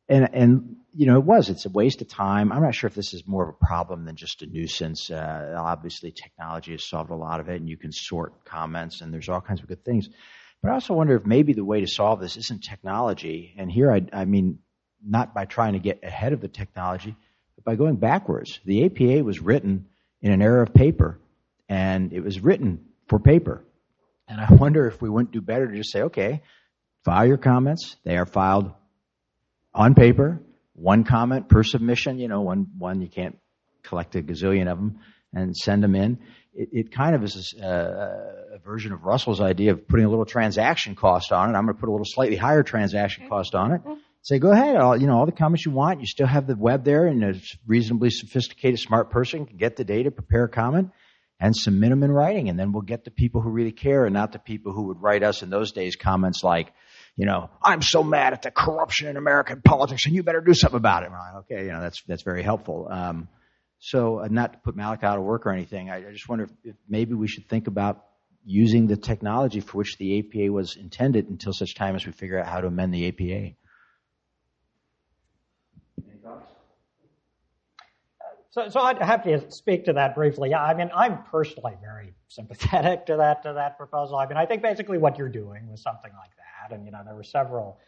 and, 0.07 0.29
and, 0.33 0.75
you 0.93 1.05
know, 1.05 1.17
it 1.17 1.23
was. 1.23 1.49
It's 1.49 1.65
a 1.65 1.69
waste 1.69 2.01
of 2.01 2.07
time. 2.07 2.51
I'm 2.51 2.63
not 2.63 2.73
sure 2.73 2.87
if 2.87 2.95
this 2.95 3.13
is 3.13 3.27
more 3.27 3.43
of 3.43 3.49
a 3.49 3.65
problem 3.65 4.05
than 4.05 4.15
just 4.15 4.41
a 4.41 4.47
nuisance. 4.47 5.11
Uh, 5.11 5.55
obviously, 5.55 6.11
technology 6.11 6.71
has 6.71 6.83
solved 6.83 7.11
a 7.11 7.15
lot 7.15 7.39
of 7.39 7.49
it, 7.49 7.57
and 7.57 7.69
you 7.69 7.77
can 7.77 7.91
sort 7.91 8.43
comments, 8.43 9.01
and 9.01 9.13
there's 9.13 9.29
all 9.29 9.41
kinds 9.41 9.61
of 9.61 9.67
good 9.67 9.85
things. 9.85 10.09
But 10.63 10.71
I 10.71 10.73
also 10.73 10.95
wonder 10.95 11.15
if 11.15 11.25
maybe 11.25 11.53
the 11.53 11.63
way 11.63 11.81
to 11.81 11.87
solve 11.87 12.19
this 12.19 12.37
isn't 12.37 12.63
technology. 12.63 13.53
And 13.57 13.71
here, 13.71 13.91
I, 13.91 14.01
I 14.11 14.25
mean, 14.25 14.59
not 15.05 15.33
by 15.33 15.45
trying 15.45 15.73
to 15.73 15.79
get 15.79 16.03
ahead 16.03 16.33
of 16.33 16.41
the 16.41 16.47
technology, 16.47 17.15
but 17.55 17.65
by 17.65 17.75
going 17.75 17.95
backwards. 17.95 18.59
The 18.65 18.85
APA 18.85 19.23
was 19.23 19.39
written 19.39 19.87
in 20.21 20.31
an 20.31 20.41
era 20.41 20.63
of 20.63 20.73
paper, 20.73 21.19
and 21.67 22.13
it 22.13 22.21
was 22.21 22.39
written 22.39 22.85
for 23.07 23.19
paper. 23.19 23.63
And 24.27 24.39
I 24.39 24.53
wonder 24.53 24.87
if 24.87 25.01
we 25.01 25.09
wouldn't 25.09 25.31
do 25.31 25.41
better 25.41 25.67
to 25.67 25.75
just 25.75 25.91
say, 25.91 26.03
okay, 26.03 26.41
file 27.03 27.25
your 27.25 27.37
comments. 27.37 27.95
They 28.03 28.17
are 28.17 28.25
filed 28.25 28.71
on 29.73 29.95
paper, 29.95 30.41
one 30.73 31.03
comment 31.03 31.49
per 31.49 31.63
submission. 31.63 32.19
You 32.19 32.27
know, 32.27 32.41
one 32.41 32.67
one 32.77 33.01
you 33.01 33.09
can't 33.09 33.37
collect 33.83 34.15
a 34.15 34.21
gazillion 34.21 34.71
of 34.71 34.77
them 34.77 34.99
and 35.33 35.55
send 35.55 35.83
them 35.83 35.95
in. 35.95 36.19
It, 36.53 36.69
it 36.71 36.91
kind 36.91 37.15
of 37.15 37.23
is 37.23 37.53
a, 37.61 37.65
uh, 37.65 38.55
a, 38.55 38.59
version 38.59 38.91
of 38.91 39.03
Russell's 39.03 39.39
idea 39.39 39.71
of 39.71 39.87
putting 39.87 40.05
a 40.05 40.09
little 40.09 40.25
transaction 40.25 40.95
cost 40.95 41.31
on 41.31 41.49
it. 41.49 41.57
I'm 41.57 41.65
going 41.65 41.75
to 41.75 41.79
put 41.79 41.89
a 41.89 41.91
little 41.91 42.05
slightly 42.07 42.35
higher 42.35 42.63
transaction 42.63 43.29
cost 43.29 43.55
on 43.55 43.73
it 43.73 43.81
mm-hmm. 43.81 43.93
Say, 44.21 44.39
go 44.39 44.51
ahead, 44.51 44.75
all, 44.75 44.97
you 44.97 45.07
know, 45.07 45.17
all 45.17 45.25
the 45.25 45.31
comments 45.31 45.65
you 45.65 45.71
want. 45.71 45.99
You 46.01 46.05
still 46.05 46.27
have 46.27 46.47
the 46.47 46.55
web 46.55 46.83
there, 46.83 47.07
and 47.07 47.23
a 47.23 47.33
reasonably 47.65 48.09
sophisticated, 48.09 48.79
smart 48.79 49.11
person 49.11 49.45
can 49.45 49.57
get 49.57 49.75
the 49.75 49.83
data, 49.83 50.11
prepare 50.11 50.45
a 50.45 50.49
comment, 50.49 50.91
and 51.39 51.55
submit 51.55 51.89
them 51.89 52.03
in 52.03 52.11
writing. 52.11 52.49
And 52.49 52.59
then 52.59 52.71
we'll 52.71 52.81
get 52.81 53.05
the 53.05 53.11
people 53.11 53.41
who 53.41 53.49
really 53.49 53.71
care 53.71 54.05
and 54.05 54.13
not 54.13 54.31
the 54.31 54.39
people 54.39 54.73
who 54.73 54.87
would 54.87 55.01
write 55.01 55.23
us 55.23 55.41
in 55.41 55.49
those 55.49 55.71
days 55.71 55.95
comments 55.95 56.43
like, 56.43 56.73
you 57.15 57.25
know, 57.25 57.49
I'm 57.61 57.81
so 57.81 58.03
mad 58.03 58.33
at 58.33 58.43
the 58.43 58.51
corruption 58.51 59.07
in 59.07 59.17
American 59.17 59.61
politics, 59.61 60.05
and 60.05 60.15
you 60.15 60.23
better 60.23 60.41
do 60.41 60.53
something 60.53 60.77
about 60.77 61.03
it. 61.03 61.11
Like, 61.11 61.35
okay, 61.43 61.65
you 61.65 61.71
know, 61.71 61.81
that's 61.81 62.01
that's 62.07 62.23
very 62.23 62.43
helpful. 62.43 62.87
Um, 62.89 63.27
so, 63.79 64.19
uh, 64.19 64.27
not 64.29 64.53
to 64.53 64.59
put 64.59 64.75
Malik 64.75 65.03
out 65.03 65.17
of 65.17 65.23
work 65.23 65.45
or 65.45 65.51
anything, 65.51 65.89
I, 65.89 66.07
I 66.07 66.11
just 66.11 66.27
wonder 66.27 66.45
if, 66.45 66.51
if, 66.63 66.75
maybe 66.87 67.13
we 67.13 67.27
should 67.27 67.47
think 67.47 67.67
about 67.67 68.05
using 68.45 68.87
the 68.87 68.97
technology 68.97 69.61
for 69.61 69.77
which 69.77 69.97
the 69.97 70.19
APA 70.19 70.51
was 70.51 70.75
intended 70.75 71.29
until 71.29 71.53
such 71.53 71.75
time 71.75 71.95
as 71.95 72.05
we 72.05 72.11
figure 72.11 72.39
out 72.39 72.47
how 72.47 72.59
to 72.59 72.67
amend 72.67 72.93
the 72.93 73.07
APA. 73.07 73.55
So, 78.51 78.67
so 78.69 78.79
I'd 78.79 78.99
have 78.99 79.23
to 79.25 79.51
speak 79.51 79.85
to 79.85 79.93
that 79.93 80.15
briefly. 80.15 80.55
I 80.55 80.73
mean, 80.73 80.89
I'm 80.95 81.23
personally 81.23 81.75
very 81.81 82.13
sympathetic 82.29 83.05
to 83.07 83.17
that 83.17 83.43
to 83.43 83.53
that 83.53 83.77
proposal. 83.77 84.17
I 84.17 84.25
mean, 84.25 84.37
I 84.37 84.45
think 84.45 84.61
basically 84.61 84.97
what 84.97 85.17
you're 85.17 85.29
doing 85.29 85.69
was 85.69 85.81
something 85.81 86.11
like 86.11 86.31
that, 86.37 86.75
and 86.75 86.85
you 86.85 86.91
know, 86.91 87.01
there 87.05 87.15
were 87.15 87.23
several 87.23 87.79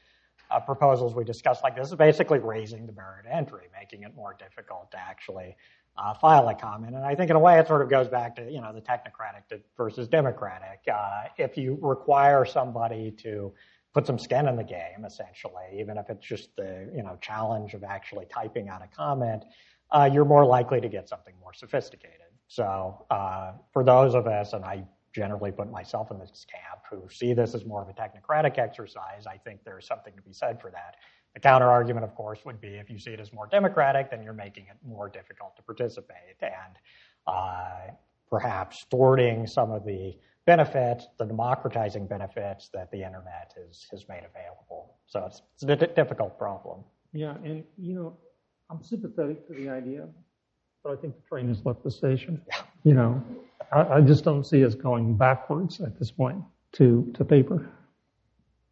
uh, 0.52 0.60
proposals 0.60 1.16
we 1.16 1.24
discussed 1.24 1.64
like 1.64 1.76
this. 1.76 1.88
Is 1.88 1.96
basically 1.96 2.40
raising 2.40 2.86
the 2.86 2.92
barrier 2.92 3.24
to 3.24 3.36
entry, 3.36 3.68
making 3.78 4.04
it 4.04 4.16
more 4.16 4.36
difficult 4.38 4.92
to 4.92 5.00
actually 5.00 5.56
uh, 5.98 6.14
file 6.14 6.48
a 6.48 6.54
comment. 6.54 6.96
And 6.96 7.04
I 7.04 7.16
think 7.16 7.32
in 7.32 7.36
a 7.36 7.40
way 7.40 7.58
it 7.60 7.68
sort 7.68 7.82
of 7.82 7.90
goes 7.90 8.08
back 8.08 8.36
to 8.36 8.44
you 8.44 8.62
know 8.62 8.72
the 8.72 8.82
technocratic 8.82 9.62
versus 9.76 10.08
democratic. 10.08 10.82
Uh, 10.92 11.24
if 11.38 11.58
you 11.58 11.80
require 11.82 12.46
somebody 12.46 13.12
to 13.24 13.52
put 13.96 14.06
some 14.06 14.20
skin 14.20 14.48
in 14.48 14.56
the 14.56 14.64
game, 14.64 15.06
essentially, 15.06 15.80
even 15.80 15.98
if 15.98 16.10
it's 16.12 16.26
just 16.26 16.56
the 16.56 16.88
you 16.96 17.02
know 17.02 17.18
challenge 17.20 17.74
of 17.74 17.84
actually 17.84 18.26
typing 18.26 18.70
out 18.70 18.84
a 18.84 18.96
comment 18.96 19.44
uh, 19.92 20.10
you're 20.12 20.26
more 20.26 20.46
likely 20.46 20.82
to 20.82 20.90
get 20.90 21.10
something 21.10 21.34
more 21.40 21.54
sophisticated. 21.54 22.32
So 22.48 23.06
uh, 23.10 23.54
for 23.72 23.84
those 23.84 24.14
of 24.16 24.28
us, 24.28 24.54
and 24.54 24.66
I 24.66 24.84
generally 25.14 25.52
put 25.52 25.72
myself 25.72 26.12
in 26.12 26.20
this 26.20 26.46
camp, 26.50 26.82
who 26.90 27.10
see 27.10 27.34
this 27.34 27.54
as 27.56 27.66
more 27.66 27.82
of 27.82 27.90
a 27.90 27.94
technocratic 27.94 28.58
exercise, 28.58 29.26
I 29.28 29.38
think 29.38 29.64
there's 29.64 29.88
something 29.88 30.14
to 30.16 30.22
be 30.22 30.34
said 30.34 30.62
for 30.62 30.72
that. 30.72 30.96
The 31.34 31.40
counter 31.40 31.70
argument, 31.70 32.04
of 32.04 32.14
course, 32.16 32.44
would 32.46 32.60
be 32.60 32.76
if 32.76 32.90
you 32.90 33.00
see 33.00 33.12
it 33.12 33.20
as 33.20 33.32
more 33.32 33.48
democratic, 33.48 34.12
then 34.12 34.22
you're 34.22 34.34
making 34.34 34.66
it 34.70 34.78
more 34.86 35.08
difficult 35.08 35.56
to 35.58 35.64
participate 35.64 36.36
and 36.42 36.76
uh, 37.28 37.94
perhaps 38.30 38.86
thwarting 38.90 39.48
some 39.48 39.72
of 39.72 39.86
the 39.86 40.18
benefits, 40.46 41.08
the 41.20 41.26
democratizing 41.26 42.08
benefits 42.08 42.70
that 42.74 42.92
the 42.92 42.98
internet 42.98 43.54
has, 43.56 43.86
has 43.92 44.08
made 44.10 44.24
available. 44.26 44.96
So 45.06 45.26
it's, 45.26 45.42
it's 45.62 45.64
a 45.64 45.88
difficult 45.88 46.38
problem. 46.38 46.84
Yeah, 47.14 47.36
and 47.44 47.64
you 47.78 47.94
know, 47.94 48.18
I'm 48.72 48.82
sympathetic 48.82 49.46
to 49.48 49.54
the 49.54 49.70
idea, 49.70 50.08
but 50.82 50.94
I 50.94 50.96
think 50.96 51.16
the 51.16 51.28
train 51.28 51.50
has 51.50 51.66
left 51.66 51.84
the 51.84 51.92
station. 51.92 52.42
You 52.84 52.94
know, 52.94 53.22
I, 53.74 53.96
I 53.96 54.02
just 54.02 54.24
don't 54.24 54.46
see 54.46 54.64
us 54.64 54.76
going 54.76 55.18
backwards 55.18 55.82
at 55.82 56.00
this 56.00 56.10
point 56.10 56.42
to, 56.74 57.12
to 57.16 57.26
paper. 57.26 57.70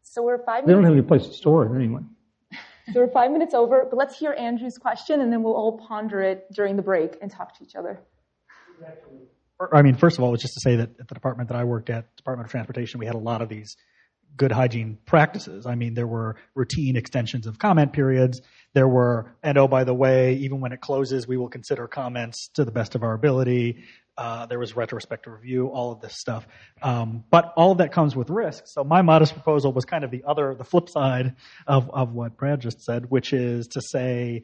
So 0.01 0.23
we're 0.23 0.37
five 0.37 0.65
minutes. 0.65 0.67
They 0.67 0.73
don't 0.73 0.83
have 0.85 0.93
any 0.93 1.01
place 1.01 1.27
to 1.27 1.33
store 1.33 1.65
it 1.65 1.75
anyway. 1.75 2.01
So 2.91 3.01
we're 3.01 3.11
five 3.11 3.29
minutes 3.29 3.53
over, 3.53 3.85
but 3.87 3.97
let's 3.97 4.17
hear 4.17 4.33
Andrew's 4.33 4.79
question 4.79 5.21
and 5.21 5.31
then 5.31 5.43
we'll 5.43 5.53
all 5.53 5.77
ponder 5.77 6.21
it 6.21 6.51
during 6.51 6.75
the 6.75 6.81
break 6.81 7.19
and 7.21 7.29
talk 7.29 7.55
to 7.59 7.63
each 7.63 7.75
other. 7.75 7.99
I 9.71 9.83
mean, 9.83 9.93
first 9.93 10.17
of 10.17 10.23
all, 10.23 10.33
it's 10.33 10.41
just 10.41 10.55
to 10.55 10.61
say 10.61 10.75
that 10.77 10.99
at 10.99 11.07
the 11.07 11.13
department 11.13 11.49
that 11.49 11.55
I 11.55 11.65
worked 11.65 11.91
at, 11.91 12.15
Department 12.15 12.47
of 12.47 12.51
Transportation, 12.51 12.99
we 12.99 13.05
had 13.05 13.13
a 13.13 13.19
lot 13.19 13.43
of 13.43 13.49
these 13.49 13.77
good 14.37 14.51
hygiene 14.51 14.97
practices. 15.05 15.65
I 15.65 15.75
mean, 15.75 15.93
there 15.93 16.07
were 16.07 16.35
routine 16.55 16.95
extensions 16.95 17.45
of 17.47 17.59
comment 17.59 17.93
periods. 17.93 18.41
There 18.73 18.87
were, 18.87 19.35
and 19.43 19.57
oh, 19.57 19.67
by 19.67 19.83
the 19.83 19.93
way, 19.93 20.35
even 20.35 20.61
when 20.61 20.71
it 20.71 20.81
closes, 20.81 21.27
we 21.27 21.37
will 21.37 21.49
consider 21.49 21.87
comments 21.87 22.49
to 22.53 22.63
the 22.63 22.71
best 22.71 22.95
of 22.95 23.03
our 23.03 23.13
ability. 23.13 23.83
Uh, 24.17 24.45
there 24.45 24.59
was 24.59 24.75
retrospective 24.75 25.31
review, 25.31 25.67
all 25.67 25.91
of 25.93 26.01
this 26.01 26.13
stuff. 26.17 26.45
Um, 26.81 27.23
but 27.31 27.53
all 27.55 27.71
of 27.71 27.77
that 27.77 27.93
comes 27.93 28.15
with 28.15 28.29
risk. 28.29 28.63
So 28.67 28.83
my 28.83 29.01
modest 29.01 29.33
proposal 29.33 29.71
was 29.71 29.85
kind 29.85 30.03
of 30.03 30.11
the 30.11 30.23
other, 30.27 30.55
the 30.55 30.65
flip 30.65 30.89
side 30.89 31.35
of, 31.67 31.89
of 31.91 32.11
what 32.11 32.35
Brad 32.35 32.59
just 32.59 32.81
said, 32.81 33.09
which 33.09 33.31
is 33.31 33.67
to 33.67 33.81
say, 33.81 34.43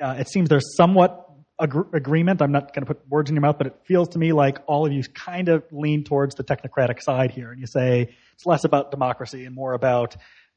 uh, 0.00 0.16
it 0.18 0.28
seems 0.28 0.48
there's 0.48 0.76
somewhat 0.76 1.23
ag- 1.60 1.94
agreement. 1.94 2.42
I'm 2.42 2.52
not 2.52 2.74
going 2.74 2.86
to 2.86 2.94
put 2.94 3.08
words 3.08 3.30
in 3.30 3.36
your 3.36 3.42
mouth, 3.42 3.58
but 3.58 3.66
it 3.66 3.80
feels 3.86 4.10
to 4.10 4.18
me 4.18 4.32
like 4.32 4.58
all 4.66 4.86
of 4.86 4.92
you 4.92 5.02
kind 5.02 5.48
of 5.48 5.64
lean 5.72 6.04
towards 6.04 6.34
the 6.34 6.44
technocratic 6.44 7.02
side 7.02 7.30
here, 7.30 7.50
and 7.50 7.60
you 7.60 7.66
say 7.66 8.14
it's 8.34 8.46
less 8.46 8.64
about 8.64 8.90
democracy 8.90 9.44
and 9.44 9.54
more 9.54 9.72
about 9.72 10.16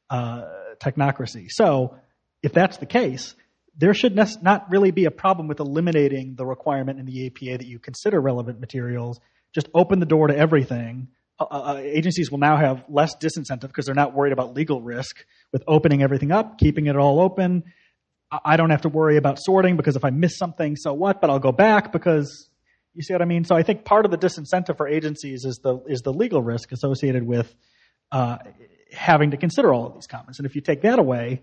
uh, 0.09 0.43
technocracy. 0.79 1.47
So, 1.49 1.95
if 2.43 2.53
that's 2.53 2.77
the 2.77 2.85
case, 2.85 3.35
there 3.77 3.93
should 3.93 4.15
not 4.15 4.69
really 4.69 4.91
be 4.91 5.05
a 5.05 5.11
problem 5.11 5.47
with 5.47 5.59
eliminating 5.59 6.35
the 6.35 6.45
requirement 6.45 6.99
in 6.99 7.05
the 7.05 7.27
APA 7.27 7.59
that 7.59 7.67
you 7.67 7.79
consider 7.79 8.19
relevant 8.19 8.59
materials. 8.59 9.19
Just 9.53 9.69
open 9.73 9.99
the 9.99 10.05
door 10.05 10.27
to 10.27 10.37
everything. 10.37 11.09
Uh, 11.39 11.45
uh, 11.49 11.73
uh 11.73 11.77
agencies 11.77 12.31
will 12.31 12.39
now 12.39 12.57
have 12.57 12.83
less 12.89 13.15
disincentive 13.15 13.67
because 13.67 13.85
they're 13.85 13.95
not 13.95 14.13
worried 14.13 14.33
about 14.33 14.55
legal 14.55 14.81
risk 14.81 15.25
with 15.51 15.63
opening 15.67 16.01
everything 16.01 16.31
up, 16.31 16.57
keeping 16.57 16.87
it 16.87 16.95
all 16.95 17.19
open. 17.19 17.63
I 18.31 18.57
don't 18.57 18.71
have 18.71 18.81
to 18.81 18.89
worry 18.89 19.15
about 19.17 19.39
sorting 19.39 19.77
because 19.77 19.95
if 19.95 20.03
I 20.03 20.09
miss 20.09 20.37
something, 20.37 20.75
so 20.75 20.93
what? 20.93 21.21
But 21.21 21.29
I'll 21.29 21.39
go 21.39 21.53
back 21.53 21.93
because 21.93 22.49
you 22.93 23.01
see 23.01 23.13
what 23.13 23.21
I 23.21 23.25
mean. 23.25 23.45
So 23.45 23.55
I 23.55 23.63
think 23.63 23.85
part 23.85 24.05
of 24.05 24.11
the 24.11 24.17
disincentive 24.17 24.75
for 24.75 24.87
agencies 24.87 25.45
is 25.45 25.59
the 25.59 25.77
is 25.87 26.01
the 26.01 26.11
legal 26.11 26.41
risk 26.41 26.71
associated 26.71 27.23
with 27.23 27.55
uh, 28.11 28.37
having 28.91 29.31
to 29.31 29.37
consider 29.37 29.73
all 29.73 29.85
of 29.85 29.93
these 29.93 30.07
comments. 30.07 30.39
And 30.39 30.45
if 30.45 30.55
you 30.55 30.61
take 30.61 30.81
that 30.81 30.99
away, 30.99 31.41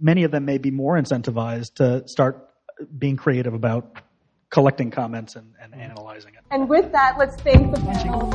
many 0.00 0.24
of 0.24 0.30
them 0.30 0.44
may 0.44 0.58
be 0.58 0.70
more 0.70 0.96
incentivized 0.96 1.74
to 1.76 2.06
start 2.06 2.50
being 2.98 3.16
creative 3.16 3.54
about 3.54 4.02
collecting 4.50 4.90
comments 4.90 5.36
and, 5.36 5.54
and 5.60 5.74
analyzing 5.74 6.34
it. 6.34 6.40
And 6.50 6.68
with 6.68 6.92
that, 6.92 7.16
let's 7.18 7.36
thank 7.36 7.74
the 7.74 7.80
panel. 7.80 8.32